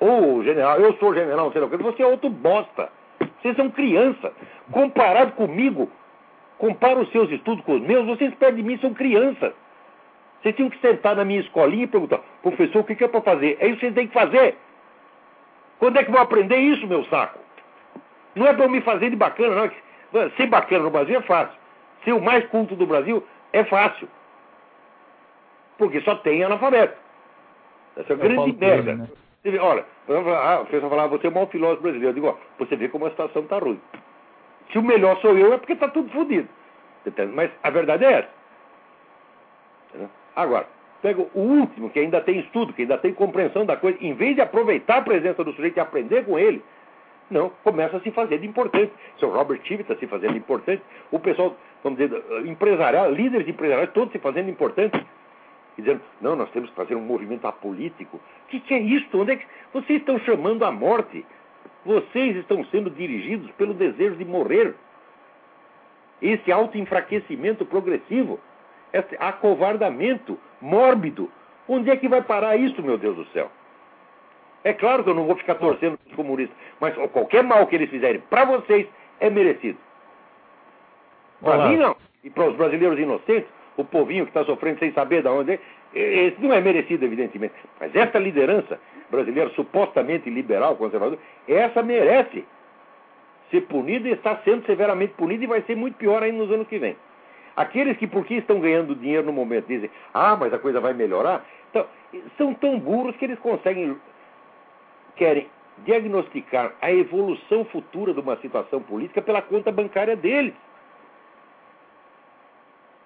Ou 0.00 0.42
general, 0.42 0.78
eu 0.78 0.94
sou 0.94 1.14
general, 1.14 1.46
não 1.46 1.52
sei 1.52 1.62
o 1.62 1.68
que. 1.68 1.76
Você 1.76 2.02
é 2.02 2.06
outro 2.06 2.30
bosta. 2.30 2.90
Vocês 3.40 3.56
são 3.56 3.70
criança. 3.70 4.32
Comparado 4.70 5.32
comigo, 5.32 5.90
compara 6.58 7.00
os 7.00 7.10
seus 7.10 7.30
estudos 7.30 7.64
com 7.64 7.74
os 7.74 7.82
meus, 7.82 8.06
vocês 8.06 8.34
perto 8.34 8.56
de 8.56 8.62
mim 8.62 8.78
são 8.78 8.94
crianças. 8.94 9.52
Vocês 10.44 10.56
tinham 10.56 10.68
que 10.68 10.78
sentar 10.78 11.16
na 11.16 11.24
minha 11.24 11.40
escolinha 11.40 11.84
e 11.84 11.86
perguntar, 11.86 12.20
professor, 12.42 12.80
o 12.80 12.84
que 12.84 13.02
é 13.02 13.08
para 13.08 13.22
fazer? 13.22 13.56
É 13.60 13.66
isso 13.66 13.76
que 13.76 13.86
vocês 13.86 13.94
têm 13.94 14.06
que 14.06 14.12
fazer. 14.12 14.58
Quando 15.78 15.98
é 15.98 16.04
que 16.04 16.10
vou 16.10 16.20
aprender 16.20 16.58
isso, 16.58 16.86
meu 16.86 17.02
saco? 17.06 17.38
Não 18.34 18.46
é 18.46 18.52
para 18.52 18.66
eu 18.66 18.68
me 18.68 18.82
fazer 18.82 19.08
de 19.08 19.16
bacana, 19.16 19.72
não. 20.12 20.30
Ser 20.36 20.46
bacana 20.46 20.84
no 20.84 20.90
Brasil 20.90 21.18
é 21.18 21.22
fácil. 21.22 21.58
Ser 22.04 22.12
o 22.12 22.20
mais 22.20 22.46
culto 22.48 22.76
do 22.76 22.86
Brasil 22.86 23.26
é 23.54 23.64
fácil. 23.64 24.06
Porque 25.78 26.02
só 26.02 26.14
tem 26.16 26.44
analfabeto. 26.44 26.94
Essa 27.96 28.12
é 28.12 28.16
uma 28.16 28.22
grande 28.22 28.52
merda. 28.60 28.94
Né? 28.96 29.08
Vê, 29.44 29.58
olha, 29.58 29.86
ah, 30.10 30.56
a 30.56 30.64
pessoa 30.66 30.90
fala, 30.90 31.04
ah, 31.04 31.06
você 31.06 31.26
é 31.26 31.30
o 31.30 31.32
maior 31.32 31.48
filósofo 31.48 31.82
brasileiro. 31.82 32.10
Eu 32.10 32.14
digo, 32.14 32.26
ó, 32.26 32.36
você 32.58 32.76
vê 32.76 32.90
como 32.90 33.06
a 33.06 33.10
situação 33.10 33.42
está 33.42 33.58
ruim. 33.58 33.80
Se 34.70 34.78
o 34.78 34.82
melhor 34.82 35.18
sou 35.22 35.38
eu, 35.38 35.54
é 35.54 35.58
porque 35.58 35.72
está 35.72 35.88
tudo 35.88 36.10
fodido. 36.10 36.48
Mas 37.32 37.50
a 37.62 37.70
verdade 37.70 38.04
é 38.04 38.12
essa. 38.12 38.43
Agora, 40.34 40.66
pega 41.02 41.20
o 41.20 41.40
último, 41.40 41.90
que 41.90 42.00
ainda 42.00 42.20
tem 42.20 42.40
estudo, 42.40 42.72
que 42.72 42.82
ainda 42.82 42.98
tem 42.98 43.12
compreensão 43.12 43.66
da 43.66 43.76
coisa, 43.76 43.98
em 44.00 44.14
vez 44.14 44.34
de 44.34 44.40
aproveitar 44.40 44.98
a 44.98 45.02
presença 45.02 45.44
do 45.44 45.52
sujeito 45.52 45.76
e 45.76 45.80
aprender 45.80 46.24
com 46.24 46.38
ele, 46.38 46.62
não, 47.30 47.50
começa 47.62 47.96
a 47.96 48.00
se 48.00 48.10
fazer 48.10 48.38
de 48.38 48.46
importante. 48.46 48.92
Seu 49.18 49.30
Robert 49.30 49.60
Tive 49.62 49.82
está 49.82 49.96
se 49.96 50.06
fazendo 50.06 50.36
importante. 50.36 50.82
O 51.10 51.18
pessoal, 51.18 51.56
vamos 51.82 51.98
dizer, 51.98 52.22
empresarial, 52.46 53.10
líderes 53.10 53.48
empresariais, 53.48 53.90
todos 53.92 54.12
se 54.12 54.18
fazendo 54.18 54.50
importantes. 54.50 55.00
Dizendo, 55.76 56.00
não, 56.20 56.36
nós 56.36 56.50
temos 56.50 56.70
que 56.70 56.76
fazer 56.76 56.94
um 56.94 57.00
movimento 57.00 57.46
apolítico. 57.46 58.18
O 58.18 58.48
que, 58.48 58.60
que 58.60 58.74
é 58.74 58.78
isso? 58.78 59.08
Onde 59.18 59.32
é 59.32 59.36
que 59.36 59.46
vocês 59.72 60.00
estão 60.00 60.18
chamando 60.20 60.64
a 60.64 60.70
morte? 60.70 61.24
Vocês 61.84 62.36
estão 62.36 62.64
sendo 62.66 62.90
dirigidos 62.90 63.50
pelo 63.52 63.74
desejo 63.74 64.16
de 64.16 64.24
morrer. 64.24 64.74
Esse 66.22 66.52
autoenfraquecimento 66.52 67.64
progressivo, 67.64 68.38
esse 68.94 69.16
acovardamento 69.18 70.38
mórbido. 70.60 71.30
Onde 71.68 71.90
é 71.90 71.96
que 71.96 72.08
vai 72.08 72.22
parar 72.22 72.56
isso, 72.56 72.82
meu 72.82 72.96
Deus 72.96 73.16
do 73.16 73.24
céu? 73.26 73.50
É 74.62 74.72
claro 74.72 75.02
que 75.02 75.10
eu 75.10 75.14
não 75.14 75.26
vou 75.26 75.36
ficar 75.36 75.56
torcendo 75.56 75.98
os 76.06 76.14
comunistas, 76.14 76.56
mas 76.80 76.94
qualquer 77.10 77.42
mal 77.42 77.66
que 77.66 77.74
eles 77.74 77.90
fizerem 77.90 78.22
para 78.30 78.44
vocês 78.44 78.86
é 79.20 79.28
merecido. 79.28 79.78
Para 81.42 81.68
mim, 81.68 81.76
não. 81.76 81.96
E 82.22 82.30
para 82.30 82.48
os 82.48 82.56
brasileiros 82.56 82.98
inocentes, 82.98 83.48
o 83.76 83.84
povinho 83.84 84.24
que 84.24 84.30
está 84.30 84.44
sofrendo 84.44 84.78
sem 84.78 84.92
saber 84.92 85.22
de 85.22 85.28
onde 85.28 85.52
é, 85.52 85.58
esse 86.26 86.40
não 86.40 86.52
é 86.52 86.60
merecido, 86.60 87.04
evidentemente. 87.04 87.54
Mas 87.78 87.94
esta 87.94 88.18
liderança 88.18 88.80
brasileira 89.10 89.50
supostamente 89.50 90.30
liberal, 90.30 90.76
conservador, 90.76 91.18
essa 91.46 91.82
merece 91.82 92.44
ser 93.50 93.62
punida 93.62 94.08
e 94.08 94.12
está 94.12 94.36
sendo 94.44 94.64
severamente 94.64 95.14
punida 95.14 95.44
e 95.44 95.46
vai 95.46 95.62
ser 95.62 95.76
muito 95.76 95.96
pior 95.96 96.22
ainda 96.22 96.38
nos 96.38 96.50
anos 96.50 96.66
que 96.68 96.78
vêm. 96.78 96.96
Aqueles 97.56 97.96
que, 97.96 98.06
porque 98.06 98.34
estão 98.34 98.58
ganhando 98.60 98.96
dinheiro 98.96 99.26
no 99.26 99.32
momento, 99.32 99.66
dizem, 99.66 99.90
ah, 100.12 100.36
mas 100.36 100.52
a 100.52 100.58
coisa 100.58 100.80
vai 100.80 100.92
melhorar, 100.92 101.44
então, 101.70 101.86
são 102.36 102.54
tão 102.54 102.78
burros 102.78 103.16
que 103.16 103.24
eles 103.24 103.38
conseguem, 103.38 103.96
querem 105.16 105.48
diagnosticar 105.78 106.72
a 106.80 106.92
evolução 106.92 107.64
futura 107.64 108.14
de 108.14 108.20
uma 108.20 108.36
situação 108.36 108.80
política 108.80 109.20
pela 109.20 109.42
conta 109.42 109.72
bancária 109.72 110.14
deles. 110.14 110.54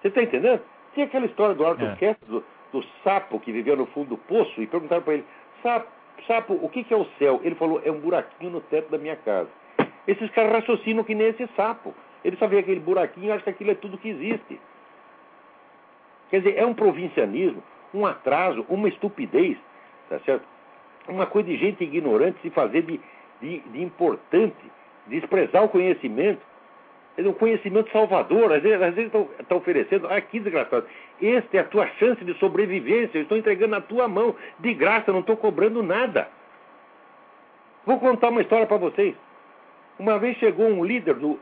Você 0.01 0.09
está 0.09 0.21
entendendo? 0.21 0.61
Tem 0.93 1.03
aquela 1.03 1.25
história 1.25 1.55
do 1.55 1.65
Arthur 1.65 1.97
é. 2.01 2.15
do, 2.27 2.43
do, 2.71 2.83
sapo 3.03 3.39
que 3.39 3.51
vivia 3.51 3.75
no 3.75 3.85
fundo 3.87 4.09
do 4.09 4.17
poço, 4.17 4.61
e 4.61 4.67
perguntaram 4.67 5.01
para 5.01 5.15
ele, 5.15 5.25
sapo, 5.61 5.87
sapo, 6.27 6.53
o 6.61 6.69
que, 6.69 6.83
que 6.83 6.93
é 6.93 6.97
o 6.97 7.05
céu? 7.17 7.39
Ele 7.43 7.55
falou, 7.55 7.81
é 7.83 7.91
um 7.91 7.99
buraquinho 7.99 8.51
no 8.51 8.61
teto 8.61 8.89
da 8.89 8.97
minha 8.97 9.15
casa. 9.15 9.49
Esses 10.07 10.29
caras 10.31 10.51
raciocinam 10.51 11.03
que 11.03 11.13
nem 11.13 11.27
esse 11.27 11.47
sapo. 11.55 11.93
Ele 12.23 12.35
só 12.37 12.47
vê 12.47 12.59
aquele 12.59 12.79
buraquinho 12.79 13.27
e 13.27 13.31
acha 13.31 13.43
que 13.43 13.49
aquilo 13.49 13.71
é 13.71 13.75
tudo 13.75 13.97
que 13.97 14.09
existe. 14.09 14.59
Quer 16.29 16.39
dizer, 16.41 16.57
é 16.57 16.65
um 16.65 16.73
provincianismo, 16.73 17.63
um 17.93 18.05
atraso, 18.05 18.65
uma 18.69 18.87
estupidez, 18.87 19.57
tá 20.09 20.19
certo? 20.19 20.45
Uma 21.07 21.25
coisa 21.25 21.49
de 21.49 21.57
gente 21.57 21.83
ignorante 21.83 22.39
se 22.41 22.49
fazer 22.49 22.83
de, 22.83 22.99
de, 23.41 23.59
de 23.59 23.81
importante, 23.81 24.55
desprezar 25.07 25.63
o 25.63 25.69
conhecimento. 25.69 26.41
É 27.17 27.21
um 27.21 27.33
conhecimento 27.33 27.91
salvador. 27.91 28.53
Às 28.53 28.61
vezes, 28.61 28.97
estão 28.97 29.57
oferecendo, 29.57 30.07
ah, 30.07 30.21
que 30.21 30.39
desgraçado, 30.39 30.85
esta 31.21 31.57
é 31.57 31.59
a 31.59 31.63
tua 31.63 31.87
chance 31.99 32.23
de 32.23 32.33
sobrevivência, 32.35 33.17
eu 33.17 33.23
estou 33.23 33.37
entregando 33.37 33.71
na 33.71 33.81
tua 33.81 34.07
mão, 34.07 34.35
de 34.59 34.73
graça, 34.73 35.11
não 35.11 35.19
estou 35.21 35.35
cobrando 35.35 35.81
nada. 35.81 36.29
Vou 37.85 37.99
contar 37.99 38.29
uma 38.29 38.41
história 38.41 38.67
para 38.67 38.77
vocês. 38.77 39.15
Uma 39.97 40.19
vez 40.19 40.37
chegou 40.37 40.67
um 40.67 40.85
líder 40.85 41.15
do 41.15 41.39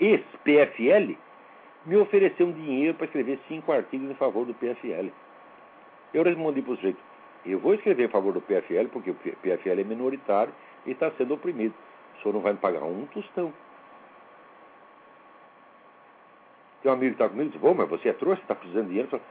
ex-PFL, 0.00 1.16
me 1.86 1.96
ofereceu 1.96 2.46
um 2.46 2.52
dinheiro 2.52 2.94
para 2.94 3.06
escrever 3.06 3.38
cinco 3.48 3.72
artigos 3.72 4.10
em 4.10 4.14
favor 4.14 4.46
do 4.46 4.54
PFL. 4.54 5.08
Eu 6.12 6.22
respondi 6.22 6.62
para 6.62 6.72
o 6.72 6.76
sujeito, 6.76 6.98
eu 7.44 7.58
vou 7.58 7.74
escrever 7.74 8.06
em 8.06 8.10
favor 8.10 8.32
do 8.32 8.40
PFL 8.40 8.88
porque 8.90 9.10
o 9.10 9.14
PFL 9.14 9.80
é 9.80 9.84
minoritário 9.84 10.52
e 10.86 10.92
está 10.92 11.10
sendo 11.12 11.34
oprimido. 11.34 11.74
O 12.18 12.22
senhor 12.22 12.34
não 12.34 12.40
vai 12.40 12.52
me 12.52 12.58
pagar 12.58 12.82
um 12.82 13.06
tostão. 13.06 13.52
Tem 16.82 16.90
um 16.90 16.94
amigo 16.94 17.14
que 17.14 17.22
está 17.22 17.28
comigo 17.28 17.48
e 17.48 17.52
diz, 17.52 17.60
Vou, 17.60 17.74
mas 17.74 17.88
você 17.88 18.10
é 18.10 18.12
trouxa, 18.12 18.40
está 18.42 18.54
precisando 18.54 18.84
de 18.84 18.90
dinheiro. 18.90 19.08
Falo, 19.08 19.22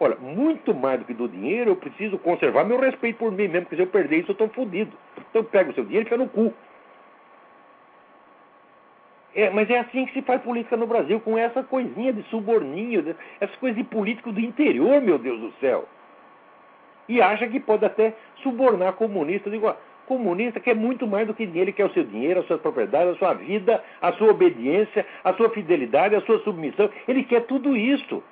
Olha, 0.00 0.16
muito 0.16 0.74
mais 0.74 0.98
do 0.98 1.04
que 1.04 1.14
do 1.14 1.28
dinheiro, 1.28 1.70
eu 1.70 1.76
preciso 1.76 2.18
conservar 2.18 2.64
meu 2.64 2.80
respeito 2.80 3.18
por 3.18 3.30
mim 3.30 3.46
mesmo, 3.46 3.62
porque 3.62 3.76
se 3.76 3.82
eu 3.82 3.86
perder 3.86 4.18
isso, 4.18 4.30
eu 4.30 4.32
estou 4.32 4.48
fodido. 4.48 4.90
Então 5.30 5.44
pega 5.44 5.70
o 5.70 5.74
seu 5.74 5.84
dinheiro 5.84 6.02
e 6.02 6.10
fica 6.10 6.16
no 6.16 6.28
cu. 6.28 6.52
É, 9.34 9.48
mas 9.50 9.68
é 9.70 9.78
assim 9.78 10.04
que 10.04 10.12
se 10.12 10.22
faz 10.22 10.42
política 10.42 10.76
no 10.76 10.86
Brasil, 10.86 11.18
com 11.20 11.38
essa 11.38 11.62
coisinha 11.62 12.12
de 12.12 12.22
suborninho, 12.24 13.16
essas 13.40 13.56
coisas 13.56 13.76
de 13.76 13.84
político 13.84 14.30
do 14.30 14.40
interior, 14.40 15.00
meu 15.00 15.18
Deus 15.18 15.40
do 15.40 15.52
céu. 15.52 15.88
E 17.08 17.20
acha 17.20 17.48
que 17.48 17.58
pode 17.58 17.84
até 17.84 18.14
subornar 18.42 18.92
comunista. 18.94 19.48
Eu 19.48 19.52
digo, 19.52 19.74
comunista 20.06 20.60
quer 20.60 20.74
muito 20.74 21.06
mais 21.06 21.26
do 21.26 21.34
que 21.34 21.46
dinheiro, 21.46 21.70
ele 21.70 21.76
quer 21.76 21.86
o 21.86 21.92
seu 21.92 22.04
dinheiro, 22.04 22.40
as 22.40 22.46
suas 22.46 22.60
propriedades, 22.60 23.14
a 23.14 23.18
sua 23.18 23.34
vida, 23.34 23.82
a 24.00 24.12
sua 24.12 24.30
obediência, 24.30 25.06
a 25.24 25.32
sua 25.32 25.48
fidelidade, 25.50 26.14
a 26.14 26.20
sua 26.22 26.38
submissão. 26.40 26.90
Ele 27.08 27.24
quer 27.24 27.46
tudo 27.46 27.76
isso. 27.76 28.22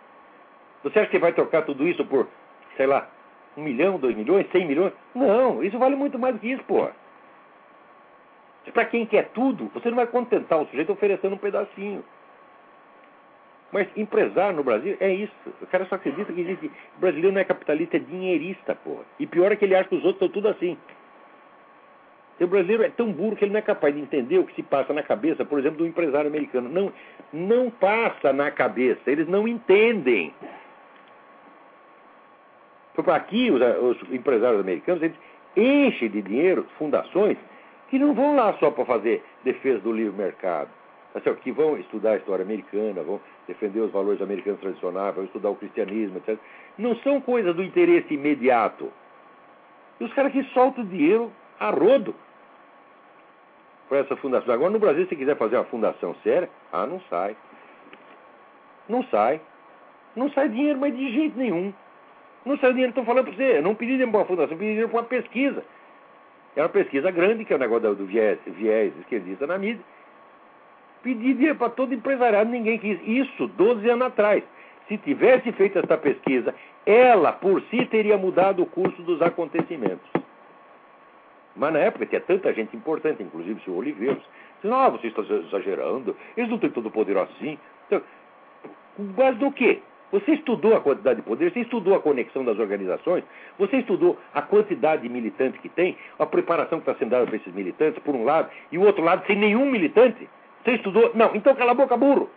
Você 0.83 0.99
acha 0.99 1.11
que 1.11 1.19
vai 1.19 1.33
trocar 1.33 1.63
tudo 1.63 1.87
isso 1.87 2.05
por, 2.05 2.29
sei 2.77 2.87
lá, 2.87 3.09
um 3.57 3.63
milhão, 3.63 3.99
dois 3.99 4.17
milhões, 4.17 4.47
cem 4.53 4.67
milhões? 4.67 4.93
Não, 5.15 5.63
isso 5.63 5.79
vale 5.79 5.97
muito 5.97 6.19
mais 6.19 6.35
do 6.35 6.41
que 6.41 6.53
isso, 6.53 6.63
porra. 6.65 6.93
Para 8.73 8.85
quem 8.85 9.07
quer 9.07 9.31
tudo, 9.31 9.71
você 9.73 9.89
não 9.89 9.97
vai 9.97 10.07
contentar 10.07 10.61
o 10.61 10.67
sujeito 10.67 10.93
oferecendo 10.93 11.35
um 11.35 11.39
pedacinho. 11.39 12.05
Mas 13.73 13.89
empresário 13.97 14.57
no 14.57 14.65
Brasil 14.65 14.97
é 15.01 15.13
isso. 15.13 15.33
O 15.63 15.67
cara 15.67 15.87
só 15.87 15.95
acredita 15.95 16.33
que 16.33 16.41
existe. 16.41 16.71
O 16.97 17.01
brasileiro 17.01 17.33
não 17.33 17.41
é 17.41 17.45
capitalista, 17.45 17.97
é 17.97 18.01
dinheirista, 18.01 18.75
porra. 18.75 19.05
E 19.19 19.27
pior 19.27 19.53
é 19.53 19.57
que 19.57 19.65
ele 19.65 19.75
acha 19.75 19.89
que 19.89 19.95
os 19.95 20.05
outros 20.05 20.23
estão 20.23 20.29
tudo 20.29 20.49
assim. 20.49 20.77
o 22.41 22.47
brasileiro 22.47 22.83
é 22.83 22.91
tão 22.91 23.13
burro 23.13 23.37
que 23.37 23.45
ele 23.45 23.53
não 23.53 23.61
é 23.61 23.63
capaz 23.63 23.95
de 23.95 24.01
entender 24.01 24.39
o 24.39 24.45
que 24.45 24.55
se 24.55 24.63
passa 24.63 24.93
na 24.93 25.03
cabeça, 25.03 25.45
por 25.45 25.59
exemplo, 25.59 25.79
do 25.79 25.87
empresário 25.87 26.29
americano. 26.29 26.69
Não, 26.69 26.93
não 27.33 27.71
passa 27.71 28.33
na 28.33 28.51
cabeça, 28.51 29.11
eles 29.11 29.29
não 29.29 29.47
entendem. 29.47 30.35
Aqui, 33.07 33.51
os, 33.51 33.63
os 33.63 34.13
empresários 34.13 34.61
americanos, 34.61 35.03
eles 35.03 35.17
enchem 35.57 36.11
de 36.11 36.21
dinheiro 36.21 36.67
fundações 36.77 37.39
que 37.91 37.99
não 37.99 38.15
vão 38.15 38.37
lá 38.37 38.55
só 38.55 38.71
para 38.71 38.85
fazer 38.85 39.23
defesa 39.45 39.81
do 39.81 39.93
livre 39.93 40.17
mercado, 40.17 40.71
assim, 41.15 41.35
que 41.43 41.51
vão 41.51 41.77
estudar 41.77 42.13
a 42.13 42.17
história 42.17 42.45
americana, 42.45 43.03
vão 43.03 43.21
defender 43.49 43.81
os 43.81 43.91
valores 43.91 44.23
americanos 44.23 44.61
tradicionais, 44.61 45.15
vão 45.15 45.25
estudar 45.25 45.51
o 45.51 45.57
cristianismo, 45.57 46.19
etc. 46.19 46.39
Não 46.79 46.95
são 46.97 47.21
coisas 47.21 47.55
do 47.55 47.63
interesse 47.63 48.15
imediato. 48.15 48.91
E 49.99 50.05
os 50.05 50.13
caras 50.15 50.33
que 50.33 50.43
soltam 50.55 50.85
dinheiro 50.85 51.33
a 51.59 51.71
rodo 51.71 52.15
para 53.89 53.99
essa 53.99 54.17
fundação. 54.17 54.55
Agora, 54.55 54.71
no 54.71 54.79
Brasil, 54.79 55.05
se 55.09 55.17
quiser 55.17 55.37
fazer 55.37 55.57
uma 55.57 55.65
fundação 55.65 56.15
séria, 56.23 56.49
ah, 56.73 56.87
não 56.87 57.01
sai. 57.11 57.37
Não 58.89 59.03
sai. 59.05 59.41
Não 60.15 60.31
sai 60.31 60.49
dinheiro, 60.49 60.79
mas 60.79 60.97
de 60.97 61.13
jeito 61.13 61.37
nenhum. 61.37 61.75
Não 62.47 62.57
sai 62.59 62.71
dinheiro, 62.71 62.91
estou 62.91 63.05
falando 63.05 63.25
para 63.25 63.35
você. 63.35 63.59
Eu 63.59 63.63
não 63.63 63.75
pedi 63.75 63.93
dinheiro 63.93 64.13
para 64.13 64.21
uma 64.21 64.27
fundação, 64.27 64.57
pedi 64.57 64.71
dinheiro 64.71 64.89
para 64.89 65.01
uma 65.01 65.07
pesquisa. 65.07 65.65
É 66.57 66.63
uma 66.63 66.69
pesquisa 66.69 67.11
grande, 67.11 67.45
que 67.45 67.53
é 67.53 67.57
o 67.57 67.59
negócio 67.59 67.95
do 67.95 68.07
viés, 68.07 68.39
viés 68.47 68.93
esquerdista 68.99 69.47
na 69.47 69.57
mídia. 69.57 69.83
Pedi 71.03 71.35
dinheiro 71.35 71.57
para 71.57 71.71
todo 71.71 71.95
empresariado, 71.95 72.51
ninguém 72.51 72.79
quis. 72.79 72.99
Isso 73.07 73.47
12 73.49 73.89
anos 73.89 74.09
atrás. 74.09 74.43
Se 74.89 74.99
tivesse 74.99 75.53
feito 75.53 75.79
essa 75.79 75.97
pesquisa, 75.97 76.55
ela 76.85 77.33
por 77.33 77.63
si 77.71 77.87
teria 77.87 78.19
mudado 78.19 78.63
o 78.63 78.67
curso 78.67 79.01
dos 79.03 79.23
acontecimentos. 79.23 80.11
Mas 81.55 81.73
na 81.73 81.79
época 81.79 82.07
tinha 82.07 82.21
tanta 82.21 82.53
gente 82.53 82.77
importante, 82.77 83.23
inclusive 83.23 83.61
o 83.61 83.65
senhor 83.65 83.79
Oliveiros, 83.79 84.23
disse, 84.63 84.75
ah, 84.75 84.89
você 84.89 85.09
está 85.09 85.23
exagerando, 85.23 86.17
eles 86.37 86.51
não 86.51 86.59
têm 86.59 86.71
todo 86.71 86.87
o 86.87 86.91
poder 86.91 87.17
assim. 87.17 87.59
Então, 87.87 88.03
mas 89.17 89.37
do 89.39 89.51
quê? 89.53 89.81
Você 90.13 90.33
estudou 90.33 90.77
a 90.77 90.81
quantidade 90.81 91.21
de 91.21 91.27
poder, 91.27 91.53
você 91.53 91.61
estudou 91.61 91.95
a 91.95 92.01
conexão 92.01 92.45
das 92.45 92.59
organizações, 92.59 93.23
você 93.59 93.79
estudou 93.79 94.19
a 94.35 94.43
quantidade 94.43 95.03
de 95.03 95.09
militantes 95.09 95.61
que 95.61 95.69
tem, 95.69 95.97
a 96.19 96.27
preparação 96.27 96.81
que 96.81 96.89
está 96.89 96.99
sendo 96.99 97.11
dada 97.11 97.27
para 97.27 97.37
esses 97.37 97.55
militantes, 97.55 98.03
por 98.03 98.15
um 98.15 98.25
lado, 98.25 98.51
e 98.73 98.79
o 98.79 98.83
outro 98.83 99.05
lado 99.05 99.25
sem 99.27 99.37
nenhum 99.37 99.71
militante. 99.71 100.29
Você 100.65 100.73
estudou? 100.73 101.13
Não, 101.15 101.35
então 101.35 101.55
cala 101.55 101.71
a 101.73 101.75
boca, 101.75 101.97
burro. 101.97 102.29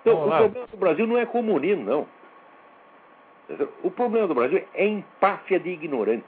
Então, 0.00 0.24
o 0.24 0.30
problema 0.30 0.66
do 0.66 0.76
Brasil 0.76 1.06
não 1.06 1.18
é 1.18 1.26
comunismo, 1.26 1.84
não. 1.84 2.06
O 3.82 3.90
problema 3.90 4.26
do 4.26 4.34
Brasil 4.34 4.64
é 4.72 4.86
empáfia 4.86 5.60
de 5.60 5.68
ignorante. 5.68 6.24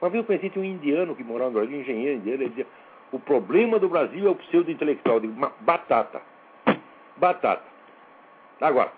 Uma 0.00 0.10
vez 0.10 0.22
eu 0.22 0.26
conheci 0.26 0.58
um 0.58 0.64
indiano 0.64 1.14
que 1.14 1.24
morava 1.24 1.50
no 1.50 1.58
Brasil, 1.58 1.76
um 1.76 1.80
engenheiro 1.80 2.16
indiano, 2.16 2.42
ele 2.42 2.50
dizia 2.50 2.66
o 3.12 3.18
problema 3.18 3.78
do 3.78 3.88
Brasil 3.88 4.26
é 4.26 4.30
o 4.30 4.34
pseudo-intelectual. 4.34 5.20
Batata. 5.60 6.20
Batata. 7.16 7.62
Agora, 8.60 8.92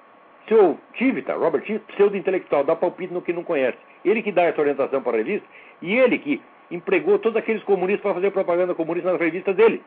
seu 0.49 0.79
Tivita, 0.95 1.35
Robert 1.35 1.63
Tivita, 1.63 1.93
pseudo-intelectual, 1.93 2.65
dá 2.65 2.75
palpite 2.75 3.13
no 3.13 3.23
que 3.23 3.33
não 3.33 3.45
conhece. 3.45 3.79
Ele 4.05 4.23
que 4.23 4.33
dá 4.33 4.43
essa 4.45 4.61
orientação 4.61 5.03
para 5.03 5.13
a 5.13 5.19
revista 5.19 5.47
e 5.83 5.97
ele 5.97 6.19
que 6.19 6.43
empregou 6.71 7.19
todos 7.19 7.37
aqueles 7.37 7.63
comunistas 7.65 8.03
para 8.03 8.15
fazer 8.15 8.31
propaganda 8.31 8.75
comunista 8.75 9.11
nas 9.13 9.21
revistas 9.21 9.55
dele. 9.55 9.83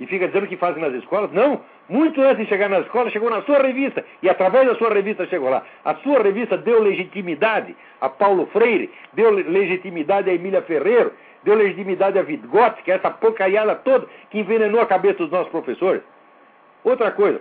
E 0.00 0.06
fica 0.06 0.26
dizendo 0.26 0.48
que 0.48 0.56
fazem 0.56 0.82
nas 0.82 0.92
escolas? 0.94 1.30
Não! 1.32 1.60
Muito 1.88 2.20
antes 2.22 2.38
de 2.38 2.46
chegar 2.46 2.68
na 2.68 2.80
escola, 2.80 3.10
chegou 3.10 3.30
na 3.30 3.42
sua 3.42 3.58
revista. 3.58 4.04
E 4.22 4.28
através 4.28 4.66
da 4.66 4.74
sua 4.74 4.92
revista 4.92 5.26
chegou 5.26 5.48
lá. 5.48 5.62
A 5.84 5.94
sua 5.96 6.20
revista 6.22 6.56
deu 6.56 6.82
legitimidade 6.82 7.76
a 8.00 8.08
Paulo 8.08 8.46
Freire, 8.46 8.90
deu 9.12 9.30
legitimidade 9.30 10.28
a 10.30 10.34
Emília 10.34 10.62
Ferreiro, 10.62 11.12
deu 11.44 11.54
legitimidade 11.54 12.18
a 12.18 12.22
Vidgotti, 12.22 12.82
que 12.82 12.92
é 12.92 12.96
essa 12.96 13.10
porcariada 13.10 13.74
toda 13.76 14.06
que 14.30 14.38
envenenou 14.38 14.80
a 14.80 14.86
cabeça 14.86 15.18
dos 15.18 15.30
nossos 15.30 15.50
professores. 15.50 16.02
Outra 16.84 17.10
coisa, 17.12 17.40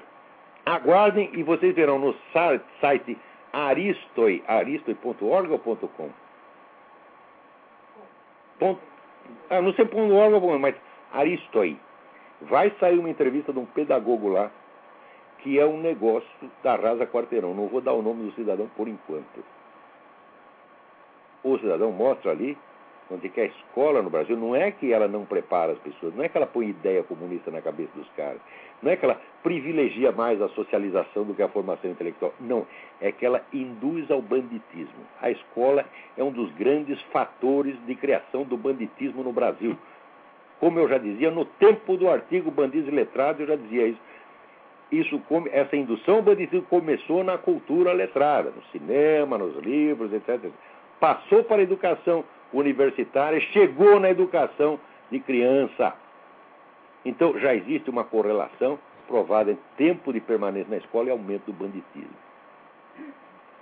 aguardem 0.66 1.30
e 1.34 1.44
vocês 1.44 1.74
verão 1.76 2.00
no 2.00 2.16
site 2.80 3.18
aristoi, 3.52 4.44
aristoi.org 4.48 5.52
ou 5.52 5.60
.com? 5.60 6.10
Ponto, 8.60 8.82
ah, 9.50 9.62
não 9.62 9.74
sei 9.74 9.86
ponto 9.86 10.14
ou 10.14 10.60
mas 10.60 10.76
aristoi. 11.12 11.78
Vai 12.42 12.72
sair 12.80 12.98
uma 12.98 13.10
entrevista 13.10 13.54
de 13.54 13.60
um 13.60 13.66
pedagogo 13.66 14.30
lá, 14.30 14.52
que 15.40 15.60
é 15.60 15.66
um 15.66 15.80
negócio 15.80 16.30
da 16.64 16.76
rasa 16.76 17.06
quarteirão. 17.06 17.54
Não 17.54 17.68
vou 17.68 17.82
dar 17.82 17.94
o 17.94 18.02
nome 18.02 18.30
do 18.30 18.36
cidadão 18.36 18.70
por 18.76 18.88
enquanto. 18.88 19.44
O 21.44 21.58
cidadão 21.58 21.92
mostra 21.92 22.32
ali 22.32 22.58
Quando 23.12 23.24
diz 23.24 23.34
que 23.34 23.42
a 23.42 23.46
escola 23.46 24.02
no 24.02 24.10
Brasil 24.10 24.38
não 24.38 24.56
é 24.56 24.72
que 24.72 24.94
ela 24.94 25.06
não 25.06 25.26
prepara 25.26 25.74
as 25.74 25.80
pessoas, 25.80 26.16
não 26.16 26.24
é 26.24 26.30
que 26.30 26.38
ela 26.38 26.48
põe 26.48 26.70
ideia 26.70 27.04
comunista 27.04 27.52
na 27.52 27.62
cabeça 27.62 27.92
dos 27.94 28.08
caras, 28.16 28.40
não 28.82 28.90
é 28.90 28.96
que 28.96 29.04
ela 29.04 29.20
privilegia 29.44 30.14
mais 30.14 30.42
a 30.42 30.48
socialização 30.48 31.26
do 31.26 31.34
que 31.34 31.44
a 31.44 31.50
formação 31.50 31.92
intelectual. 31.92 32.34
Não, 32.40 32.66
é 33.02 33.12
que 33.12 33.26
ela 33.26 33.44
induz 33.52 34.10
ao 34.10 34.22
banditismo. 34.22 35.06
A 35.22 35.30
escola 35.30 35.84
é 36.16 36.24
um 36.24 36.32
dos 36.32 36.54
grandes 36.54 37.02
fatores 37.12 37.76
de 37.86 37.96
criação 37.96 38.44
do 38.46 38.56
banditismo 38.56 39.22
no 39.24 39.34
Brasil. 39.34 39.78
Como 40.62 40.80
eu 40.80 40.88
já 40.88 40.98
dizia, 40.98 41.30
no 41.30 41.44
tempo 41.44 41.98
do 41.98 42.10
artigo 42.10 42.50
Bandidos 42.50 42.88
e 42.88 42.96
Letrados, 42.96 43.42
eu 43.42 43.48
já 43.48 43.58
dizia 43.58 43.88
isso. 43.88 44.02
isso 44.90 45.22
essa 45.52 45.76
indução 45.76 46.16
ao 46.16 46.22
banditismo 46.22 46.66
começou 46.70 47.26
na 47.26 47.38
cultura 47.38 47.92
letrada, 47.92 48.54
no 48.56 48.64
cinema, 48.72 49.38
nos 49.38 49.58
livros, 49.58 50.14
etc. 50.14 50.50
Passou 50.98 51.44
para 51.44 51.58
a 51.58 51.64
educação 51.64 52.24
universitária, 52.54 53.40
chegou 53.52 54.00
na 54.00 54.10
educação 54.10 54.80
de 55.10 55.20
criança. 55.20 55.94
Então 57.06 57.38
já 57.40 57.56
existe 57.56 57.90
uma 57.90 58.04
correlação 58.04 58.80
provada 59.08 59.52
entre 59.52 59.64
tempo 59.78 60.14
de 60.14 60.20
permanência 60.20 60.70
na 60.70 60.78
escola 60.78 61.08
e 61.08 61.12
aumento 61.12 61.46
do 61.48 61.54
banditismo. 61.54 62.16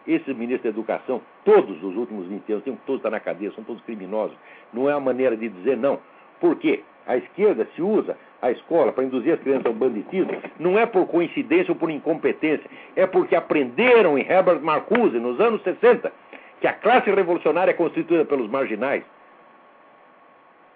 Esses 0.07 0.35
ministros 0.35 0.63
da 0.63 0.69
educação, 0.69 1.21
todos 1.43 1.83
os 1.83 1.95
últimos 1.95 2.27
20 2.27 2.51
anos, 2.51 2.63
todos 2.85 2.99
estão 2.99 3.11
na 3.11 3.19
cadeia, 3.19 3.51
são 3.51 3.63
todos 3.63 3.81
criminosos. 3.83 4.35
Não 4.73 4.89
é 4.89 4.93
uma 4.95 5.05
maneira 5.05 5.35
de 5.35 5.49
dizer 5.49 5.77
não. 5.77 5.99
Por 6.39 6.55
quê? 6.55 6.83
A 7.05 7.17
esquerda 7.17 7.67
se 7.75 7.81
usa 7.81 8.17
a 8.41 8.51
escola 8.51 8.91
para 8.91 9.03
induzir 9.03 9.33
as 9.33 9.39
crianças 9.39 9.65
ao 9.65 9.73
banditismo, 9.73 10.31
não 10.59 10.77
é 10.77 10.85
por 10.85 11.05
coincidência 11.07 11.71
ou 11.71 11.75
por 11.75 11.89
incompetência, 11.89 12.69
é 12.95 13.05
porque 13.05 13.35
aprenderam 13.35 14.17
em 14.17 14.21
Herbert 14.21 14.61
Marcuse, 14.61 15.19
nos 15.19 15.39
anos 15.39 15.61
60, 15.63 16.11
que 16.59 16.67
a 16.67 16.73
classe 16.73 17.09
revolucionária 17.09 17.71
é 17.71 17.73
constituída 17.73 18.25
pelos 18.25 18.49
marginais. 18.49 19.03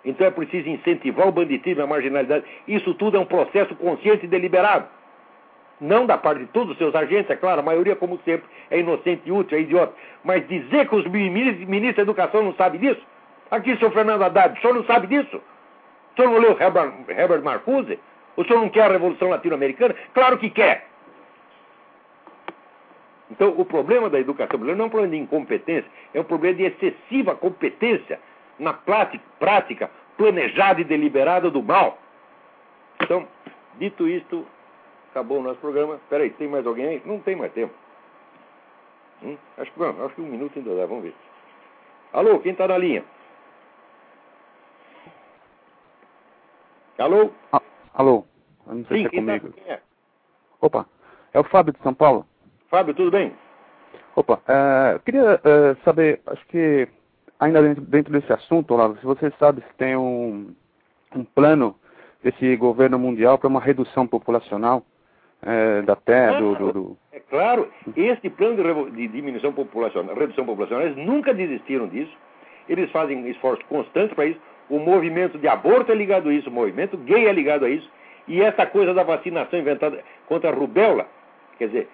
Então 0.06 0.28
é 0.28 0.32
preciso 0.32 0.68
incentivar 0.68 1.28
o 1.28 1.32
banditismo 1.32 1.82
e 1.82 1.84
a 1.84 1.88
marginalidade. 1.88 2.46
Isso 2.68 2.94
tudo 2.96 3.18
é 3.18 3.20
um 3.20 3.26
processo 3.26 3.76
consciente 3.76 4.26
e 4.26 4.28
deliberado. 4.28 4.86
Não 5.80 6.06
da 6.06 6.18
parte 6.18 6.40
de 6.40 6.46
todos 6.48 6.72
os 6.72 6.78
seus 6.78 6.94
agentes, 6.96 7.30
é 7.30 7.36
claro, 7.36 7.60
a 7.60 7.64
maioria, 7.64 7.96
como 7.96 8.20
sempre, 8.24 8.48
é 8.70 8.80
inocente 8.80 9.24
e 9.26 9.32
útil, 9.32 9.58
é 9.58 9.62
idiota. 9.62 9.94
Mas 10.24 10.48
dizer 10.48 10.88
que 10.88 10.96
os 10.96 11.06
ministros 11.08 11.96
da 11.96 12.02
educação 12.02 12.44
não 12.44 12.54
sabem 12.56 12.80
disso? 12.80 13.02
Aqui, 13.52 13.76
senhor 13.78 13.92
Fernando 13.92 14.24
Haddad, 14.24 14.58
o 14.58 14.62
senhor 14.62 14.74
não 14.74 14.84
sabe 14.86 15.08
disso? 15.08 15.38
O 15.38 16.16
senhor 16.16 16.32
não 16.32 16.40
leu 16.40 16.58
Herbert, 16.60 17.44
Marcuse? 17.44 18.00
O 18.36 18.44
senhor 18.44 18.62
não 18.62 18.70
quer 18.70 18.84
a 18.84 18.94
Revolução 18.94 19.30
Latino-Americana? 19.30 19.96
Claro 20.14 20.38
que 20.38 20.50
quer. 20.50 20.88
Então, 23.32 23.50
o 23.58 23.66
problema 23.66 24.10
da 24.10 24.20
educação 24.20 24.60
brasileira 24.60 24.78
não 24.78 24.86
é 24.86 24.88
um 24.88 24.92
problema 24.92 25.16
de 25.16 25.22
incompetência, 25.22 25.90
é 26.14 26.20
um 26.20 26.24
problema 26.24 26.56
de 26.58 26.64
excessiva 26.64 27.36
competência 27.36 28.20
na 28.60 28.74
prática 28.74 29.90
planejada 30.18 30.82
e 30.82 30.84
deliberada 30.84 31.50
do 31.50 31.64
mal. 31.64 31.98
Então, 33.02 33.28
dito 33.76 34.08
isto, 34.08 34.46
acabou 35.12 35.40
o 35.40 35.44
nosso 35.44 35.60
programa. 35.60 35.96
Espera 35.96 36.24
aí, 36.24 36.30
tem 36.32 36.48
mais 36.48 36.66
alguém 36.66 36.86
aí? 36.86 37.02
Não 37.06 37.20
tem 37.20 37.36
mais 37.36 37.52
tempo. 37.54 37.74
Hum? 39.24 39.38
Acho, 39.58 39.72
que, 39.72 39.80
não, 39.80 40.06
acho 40.06 40.16
que 40.16 40.22
um 40.22 40.28
minuto 40.28 40.58
ainda 40.58 40.76
dá, 40.76 40.86
vamos 40.86 41.04
ver. 41.04 41.16
Alô, 42.12 42.40
quem 42.40 42.52
está 42.52 42.68
na 42.68 42.78
linha? 42.78 43.04
Alô? 47.00 47.32
Ah, 47.52 47.62
alô? 47.94 48.26
Eu 48.68 48.76
não 48.76 48.86
sei 48.86 48.98
Sim, 48.98 49.04
se 49.04 49.08
é 49.08 49.10
tá- 49.10 49.16
comigo. 49.16 49.52
Tá, 49.52 49.74
é? 49.74 49.82
Opa, 50.62 50.86
é 51.34 51.40
o 51.40 51.44
Fábio 51.44 51.74
de 51.74 51.80
São 51.80 51.94
Paulo. 51.94 52.26
Fábio, 52.74 52.96
tudo 52.96 53.12
bem? 53.12 53.32
Opa, 54.16 54.42
é, 54.48 54.96
eu 54.96 55.00
queria 55.02 55.40
é, 55.44 55.76
saber, 55.86 56.22
acho 56.26 56.44
que 56.48 56.88
ainda 57.40 57.62
dentro, 57.62 57.84
dentro 57.84 58.12
desse 58.12 58.34
assunto, 58.34 58.74
Olavo, 58.74 58.98
se 58.98 59.06
você 59.06 59.32
sabe 59.38 59.62
se 59.62 59.74
tem 59.78 59.96
um, 59.96 60.56
um 61.16 61.24
plano 61.24 61.76
desse 62.24 62.56
governo 62.56 62.98
mundial 62.98 63.38
para 63.38 63.48
uma 63.48 63.60
redução 63.60 64.08
populacional 64.08 64.84
é, 65.44 65.84
da 65.84 65.96
terra, 65.96 66.40
do, 66.40 66.56
do, 66.56 66.74
do, 66.74 66.98
É 67.12 67.20
claro, 67.20 67.72
este 67.96 68.28
plano 68.32 68.56
de, 68.56 68.92
de, 68.96 69.08
diminuição 69.08 69.54
populacional, 69.54 70.16
redução 70.16 70.44
populacional, 70.44 70.84
eles 70.84 70.98
nunca 70.98 71.32
desistiram 71.32 71.88
disso, 71.88 72.18
eles 72.68 72.90
fazem 72.90 73.30
esforços 73.30 73.64
constantes 73.68 74.16
para 74.16 74.26
isso, 74.26 74.40
o 74.68 74.80
movimento 74.80 75.38
de 75.38 75.48
aborto 75.48 75.92
é 75.92 75.96
ligado 75.96 76.28
a 76.28 76.34
isso, 76.34 76.50
o 76.50 76.52
movimento 76.52 76.98
gay 76.98 77.28
é 77.28 77.32
ligado 77.34 77.66
a 77.66 77.70
isso, 77.70 77.88
e 78.28 78.42
essa 78.42 78.66
coisa 78.66 78.96
da 78.96 79.04
vacinação 79.04 79.60
inventada 79.60 80.04
contra 80.26 80.50
a 80.50 80.56
rubéola, 80.56 81.06
quer 81.60 81.68
dizer, 81.68 81.88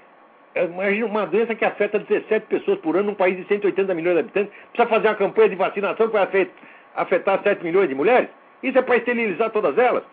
imagina 0.65 1.05
uma 1.05 1.25
doença 1.25 1.55
que 1.55 1.65
afeta 1.65 1.99
17 1.99 2.47
pessoas 2.47 2.79
por 2.79 2.95
ano 2.95 3.09
num 3.09 3.15
país 3.15 3.37
de 3.37 3.45
180 3.45 3.93
milhões 3.93 4.15
de 4.15 4.19
habitantes. 4.21 4.53
Precisa 4.71 4.89
fazer 4.89 5.07
uma 5.07 5.15
campanha 5.15 5.49
de 5.49 5.55
vacinação 5.55 6.07
que 6.07 6.13
vai 6.13 6.49
afetar 6.95 7.41
7 7.43 7.63
milhões 7.63 7.89
de 7.89 7.95
mulheres? 7.95 8.29
Isso 8.63 8.77
é 8.77 8.81
para 8.81 8.97
esterilizar 8.97 9.51
todas 9.51 9.77
elas? 9.77 10.03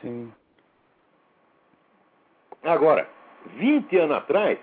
Sim. 0.00 0.32
Agora, 2.62 3.08
20 3.56 3.96
anos 3.96 4.16
atrás, 4.16 4.58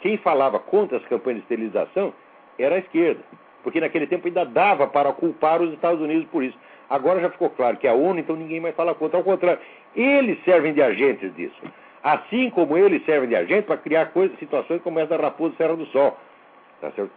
quem 0.00 0.16
falava 0.18 0.58
contra 0.58 0.98
as 0.98 1.04
campanhas 1.04 1.38
de 1.38 1.42
esterilização 1.42 2.12
era 2.58 2.76
a 2.76 2.78
esquerda. 2.78 3.22
Porque 3.62 3.80
naquele 3.80 4.06
tempo 4.06 4.26
ainda 4.26 4.44
dava 4.44 4.86
para 4.88 5.12
culpar 5.12 5.62
os 5.62 5.72
Estados 5.72 6.00
Unidos 6.00 6.26
por 6.30 6.42
isso. 6.42 6.58
Agora 6.90 7.20
já 7.20 7.30
ficou 7.30 7.48
claro 7.50 7.76
que 7.76 7.86
é 7.86 7.90
a 7.90 7.94
ONU, 7.94 8.18
então 8.18 8.36
ninguém 8.36 8.60
mais 8.60 8.74
fala 8.74 8.94
contra. 8.94 9.18
Ao 9.18 9.24
contrário, 9.24 9.60
eles 9.94 10.42
servem 10.44 10.72
de 10.72 10.82
agentes 10.82 11.34
disso. 11.34 11.60
Assim 12.02 12.50
como 12.50 12.76
eles 12.76 13.04
servem 13.04 13.28
de 13.28 13.36
agentes 13.36 13.66
para 13.66 13.76
criar 13.76 14.06
coisas, 14.06 14.38
situações 14.38 14.82
como 14.82 14.98
essa 14.98 15.16
da 15.16 15.24
Raposa 15.24 15.54
Serra 15.56 15.76
do 15.76 15.86
Sol. 15.86 16.18
Tá 16.80 16.90
certo? 16.92 17.12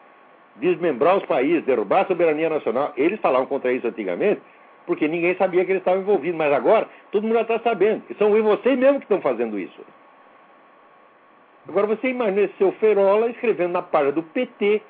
Desmembrar 0.58 1.18
os 1.18 1.26
países, 1.26 1.66
derrubar 1.66 2.02
a 2.02 2.06
soberania 2.06 2.50
nacional. 2.50 2.94
Eles 2.96 3.20
falavam 3.20 3.48
contra 3.48 3.72
isso 3.72 3.88
antigamente, 3.88 4.42
porque 4.86 5.08
ninguém 5.08 5.36
sabia 5.36 5.66
que 5.66 5.72
eles 5.72 5.82
estavam 5.82 6.02
envolvidos. 6.02 6.38
Mas 6.38 6.54
agora, 6.54 6.88
todo 7.12 7.24
mundo 7.24 7.34
já 7.34 7.42
está 7.42 7.60
sabendo. 7.60 8.04
E 8.10 8.14
são 8.16 8.30
vocês 8.44 8.78
mesmo 8.78 9.00
que 9.00 9.06
estão 9.06 9.22
fazendo 9.22 9.58
isso. 9.58 9.82
Agora 11.68 11.88
você 11.88 12.10
imagina 12.10 12.42
esse 12.42 12.58
seu 12.58 12.72
Ferola 12.74 13.28
escrevendo 13.30 13.72
na 13.72 13.82
página 13.82 14.12
do 14.12 14.22
PT 14.22 14.84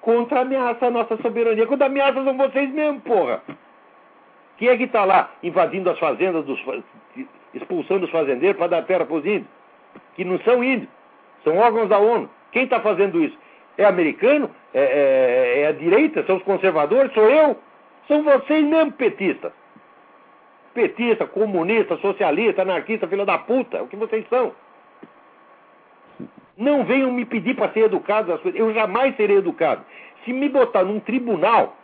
contra 0.00 0.38
a 0.38 0.42
ameaça 0.42 0.86
à 0.86 0.90
nossa 0.90 1.16
soberania. 1.18 1.66
Quando 1.66 1.82
ameaças 1.82 2.24
são 2.24 2.36
vocês 2.36 2.70
mesmo, 2.72 3.00
porra. 3.02 3.42
Quem 4.58 4.68
é 4.68 4.76
que 4.76 4.84
está 4.84 5.04
lá 5.04 5.30
invadindo 5.42 5.90
as 5.90 5.98
fazendas, 5.98 6.44
dos, 6.44 6.58
expulsando 7.52 8.06
os 8.06 8.10
fazendeiros 8.10 8.56
para 8.56 8.68
dar 8.68 8.82
terra 8.82 9.04
para 9.04 9.16
os 9.16 9.24
índios? 9.24 9.48
Que 10.14 10.24
não 10.24 10.38
são 10.40 10.64
índios, 10.64 10.88
são 11.44 11.56
órgãos 11.58 11.88
da 11.88 11.98
ONU. 11.98 12.28
Quem 12.52 12.64
está 12.64 12.80
fazendo 12.80 13.22
isso? 13.22 13.36
É 13.76 13.84
americano? 13.84 14.50
É, 14.72 14.80
é, 14.80 15.60
é, 15.60 15.66
a 15.66 15.72
direita? 15.72 16.24
São 16.24 16.36
os 16.36 16.42
conservadores? 16.42 17.12
Sou 17.12 17.28
eu? 17.28 17.56
São 18.08 18.22
vocês 18.22 18.64
mesmo 18.64 18.92
petistas. 18.92 19.52
Petista, 20.72 21.26
comunista, 21.26 21.96
socialista, 21.98 22.62
anarquista, 22.62 23.06
filha 23.06 23.26
da 23.26 23.38
puta. 23.38 23.82
O 23.82 23.88
que 23.88 23.96
vocês 23.96 24.26
são? 24.28 24.52
Não 26.56 26.84
venham 26.84 27.12
me 27.12 27.26
pedir 27.26 27.54
para 27.54 27.72
ser 27.72 27.80
educado. 27.80 28.40
Eu 28.54 28.72
jamais 28.72 29.14
serei 29.16 29.36
educado. 29.36 29.84
Se 30.24 30.32
me 30.32 30.48
botar 30.48 30.82
num 30.82 31.00
tribunal 31.00 31.76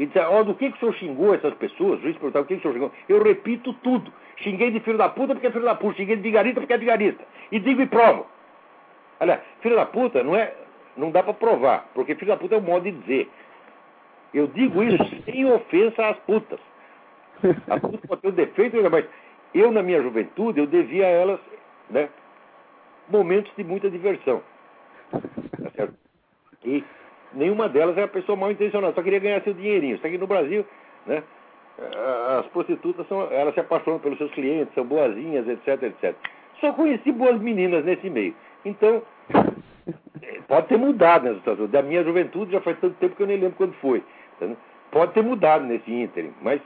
e 0.00 0.06
dizer, 0.06 0.20
ó, 0.20 0.40
oh, 0.40 0.44
do 0.44 0.54
que, 0.54 0.70
que 0.70 0.76
o 0.76 0.80
senhor 0.80 0.94
xingou 0.94 1.34
essas 1.34 1.52
pessoas? 1.56 1.98
O 1.98 2.02
juiz 2.02 2.16
perguntava, 2.16 2.42
o 2.42 2.48
que, 2.48 2.54
que 2.54 2.60
o 2.60 2.62
senhor 2.62 2.72
xingou? 2.72 2.92
Eu 3.06 3.22
repito 3.22 3.74
tudo. 3.82 4.10
Xinguei 4.38 4.70
de 4.70 4.80
filho 4.80 4.96
da 4.96 5.10
puta 5.10 5.34
porque 5.34 5.48
é 5.48 5.50
filho 5.50 5.66
da 5.66 5.74
puta. 5.74 5.98
Xinguei 5.98 6.16
de 6.16 6.22
vigarista 6.22 6.58
porque 6.58 6.72
é 6.72 6.78
vigarista. 6.78 7.22
E 7.52 7.60
digo 7.60 7.82
e 7.82 7.86
provo. 7.86 8.26
Olha, 9.20 9.42
filho 9.60 9.76
da 9.76 9.84
puta 9.84 10.24
não 10.24 10.34
é. 10.34 10.54
Não 10.96 11.10
dá 11.10 11.22
para 11.22 11.34
provar, 11.34 11.86
porque 11.94 12.14
filho 12.14 12.30
da 12.30 12.38
puta 12.38 12.54
é 12.54 12.58
um 12.58 12.62
modo 12.62 12.84
de 12.84 12.92
dizer. 12.92 13.28
Eu 14.32 14.46
digo 14.46 14.82
isso 14.82 15.04
sem 15.30 15.44
ofensa 15.44 16.06
às 16.08 16.16
putas. 16.20 16.58
A 17.68 17.78
puta 17.78 18.08
pode 18.08 18.22
ter 18.22 18.28
um 18.28 18.32
defeito, 18.32 18.90
mas 18.90 19.04
eu, 19.52 19.70
na 19.70 19.82
minha 19.82 20.00
juventude, 20.00 20.60
eu 20.60 20.66
devia 20.66 21.04
a 21.04 21.10
elas 21.10 21.40
né, 21.90 22.08
momentos 23.06 23.52
de 23.54 23.64
muita 23.64 23.90
diversão. 23.90 24.42
Tá 25.10 25.70
certo? 25.76 25.94
E 26.62 26.84
nenhuma 27.32 27.68
delas 27.68 27.96
é 27.96 28.02
a 28.02 28.08
pessoa 28.08 28.36
mal 28.36 28.50
intencionada, 28.50 28.94
só 28.94 29.02
queria 29.02 29.18
ganhar 29.18 29.42
seu 29.42 29.54
dinheirinho. 29.54 29.96
Isso 29.96 30.06
aqui 30.06 30.18
no 30.18 30.26
Brasil, 30.26 30.64
né? 31.06 31.22
As 32.38 32.46
prostitutas 32.46 33.06
são, 33.08 33.22
elas 33.30 33.54
se 33.54 33.60
apaixonam 33.60 33.98
pelos 33.98 34.18
seus 34.18 34.30
clientes, 34.32 34.74
são 34.74 34.84
boazinhas, 34.84 35.48
etc, 35.48 35.82
etc. 35.84 36.14
Só 36.60 36.72
conheci 36.72 37.10
boas 37.10 37.40
meninas 37.40 37.84
nesse 37.84 38.10
meio. 38.10 38.34
Então, 38.64 39.02
pode 40.46 40.66
ter 40.66 40.76
mudado 40.76 41.24
nessa 41.24 41.38
situação. 41.38 41.66
Da 41.68 41.80
minha 41.80 42.04
juventude 42.04 42.52
já 42.52 42.60
faz 42.60 42.78
tanto 42.80 42.96
tempo 42.96 43.16
que 43.16 43.22
eu 43.22 43.26
nem 43.26 43.38
lembro 43.38 43.56
quando 43.56 43.72
foi. 43.74 44.02
Pode 44.90 45.12
ter 45.12 45.22
mudado 45.22 45.64
nesse 45.64 45.90
ínterim, 45.90 46.34
mas 46.42 46.60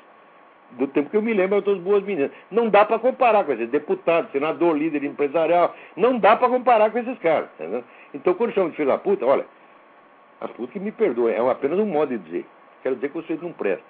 do 0.73 0.89
tempo 0.89 1.11
que 1.11 1.17
eu 1.17 1.23
me 1.23 1.33
lembro, 1.33 1.59
eu 1.59 1.63
todas 1.63 1.81
boas 1.83 2.03
meninas. 2.03 2.33
Não 2.51 2.69
dá 2.69 2.85
para 2.85 2.99
comparar 2.99 3.45
com 3.45 3.53
esses 3.53 3.69
deputados, 3.69 4.33
senador, 4.33 4.77
líder 4.77 5.05
empresarial. 5.05 5.75
Não 5.97 6.19
dá 6.19 6.35
para 6.35 6.49
comparar 6.49 6.91
com 6.91 6.99
esses 6.99 7.19
caras. 7.19 7.49
Entendeu? 7.55 7.85
Então, 8.13 8.35
quando 8.35 8.53
chamo 8.53 8.71
de 8.71 8.77
filho 8.77 8.89
da 8.89 8.99
puta, 8.99 9.25
olha, 9.25 9.47
puta 10.49 10.73
que 10.73 10.81
me 10.81 10.93
perdoe, 10.93 11.33
é 11.33 11.51
apenas 11.51 11.79
um 11.79 11.87
modo 11.87 12.11
de 12.11 12.19
dizer. 12.19 12.47
Quero 12.83 12.97
dizer 12.97 13.09
que 13.09 13.15
vocês 13.15 13.41
não 13.41 13.53
prestam. 13.53 13.87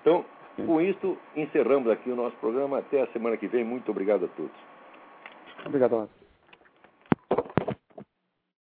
Então, 0.00 0.24
com 0.64 0.80
isso, 0.80 1.18
encerramos 1.34 1.90
aqui 1.90 2.10
o 2.10 2.16
nosso 2.16 2.36
programa. 2.36 2.78
Até 2.78 3.02
a 3.02 3.06
semana 3.08 3.36
que 3.36 3.46
vem. 3.46 3.64
Muito 3.64 3.90
obrigado 3.90 4.24
a 4.24 4.28
todos. 4.28 4.56
Obrigado, 5.64 6.08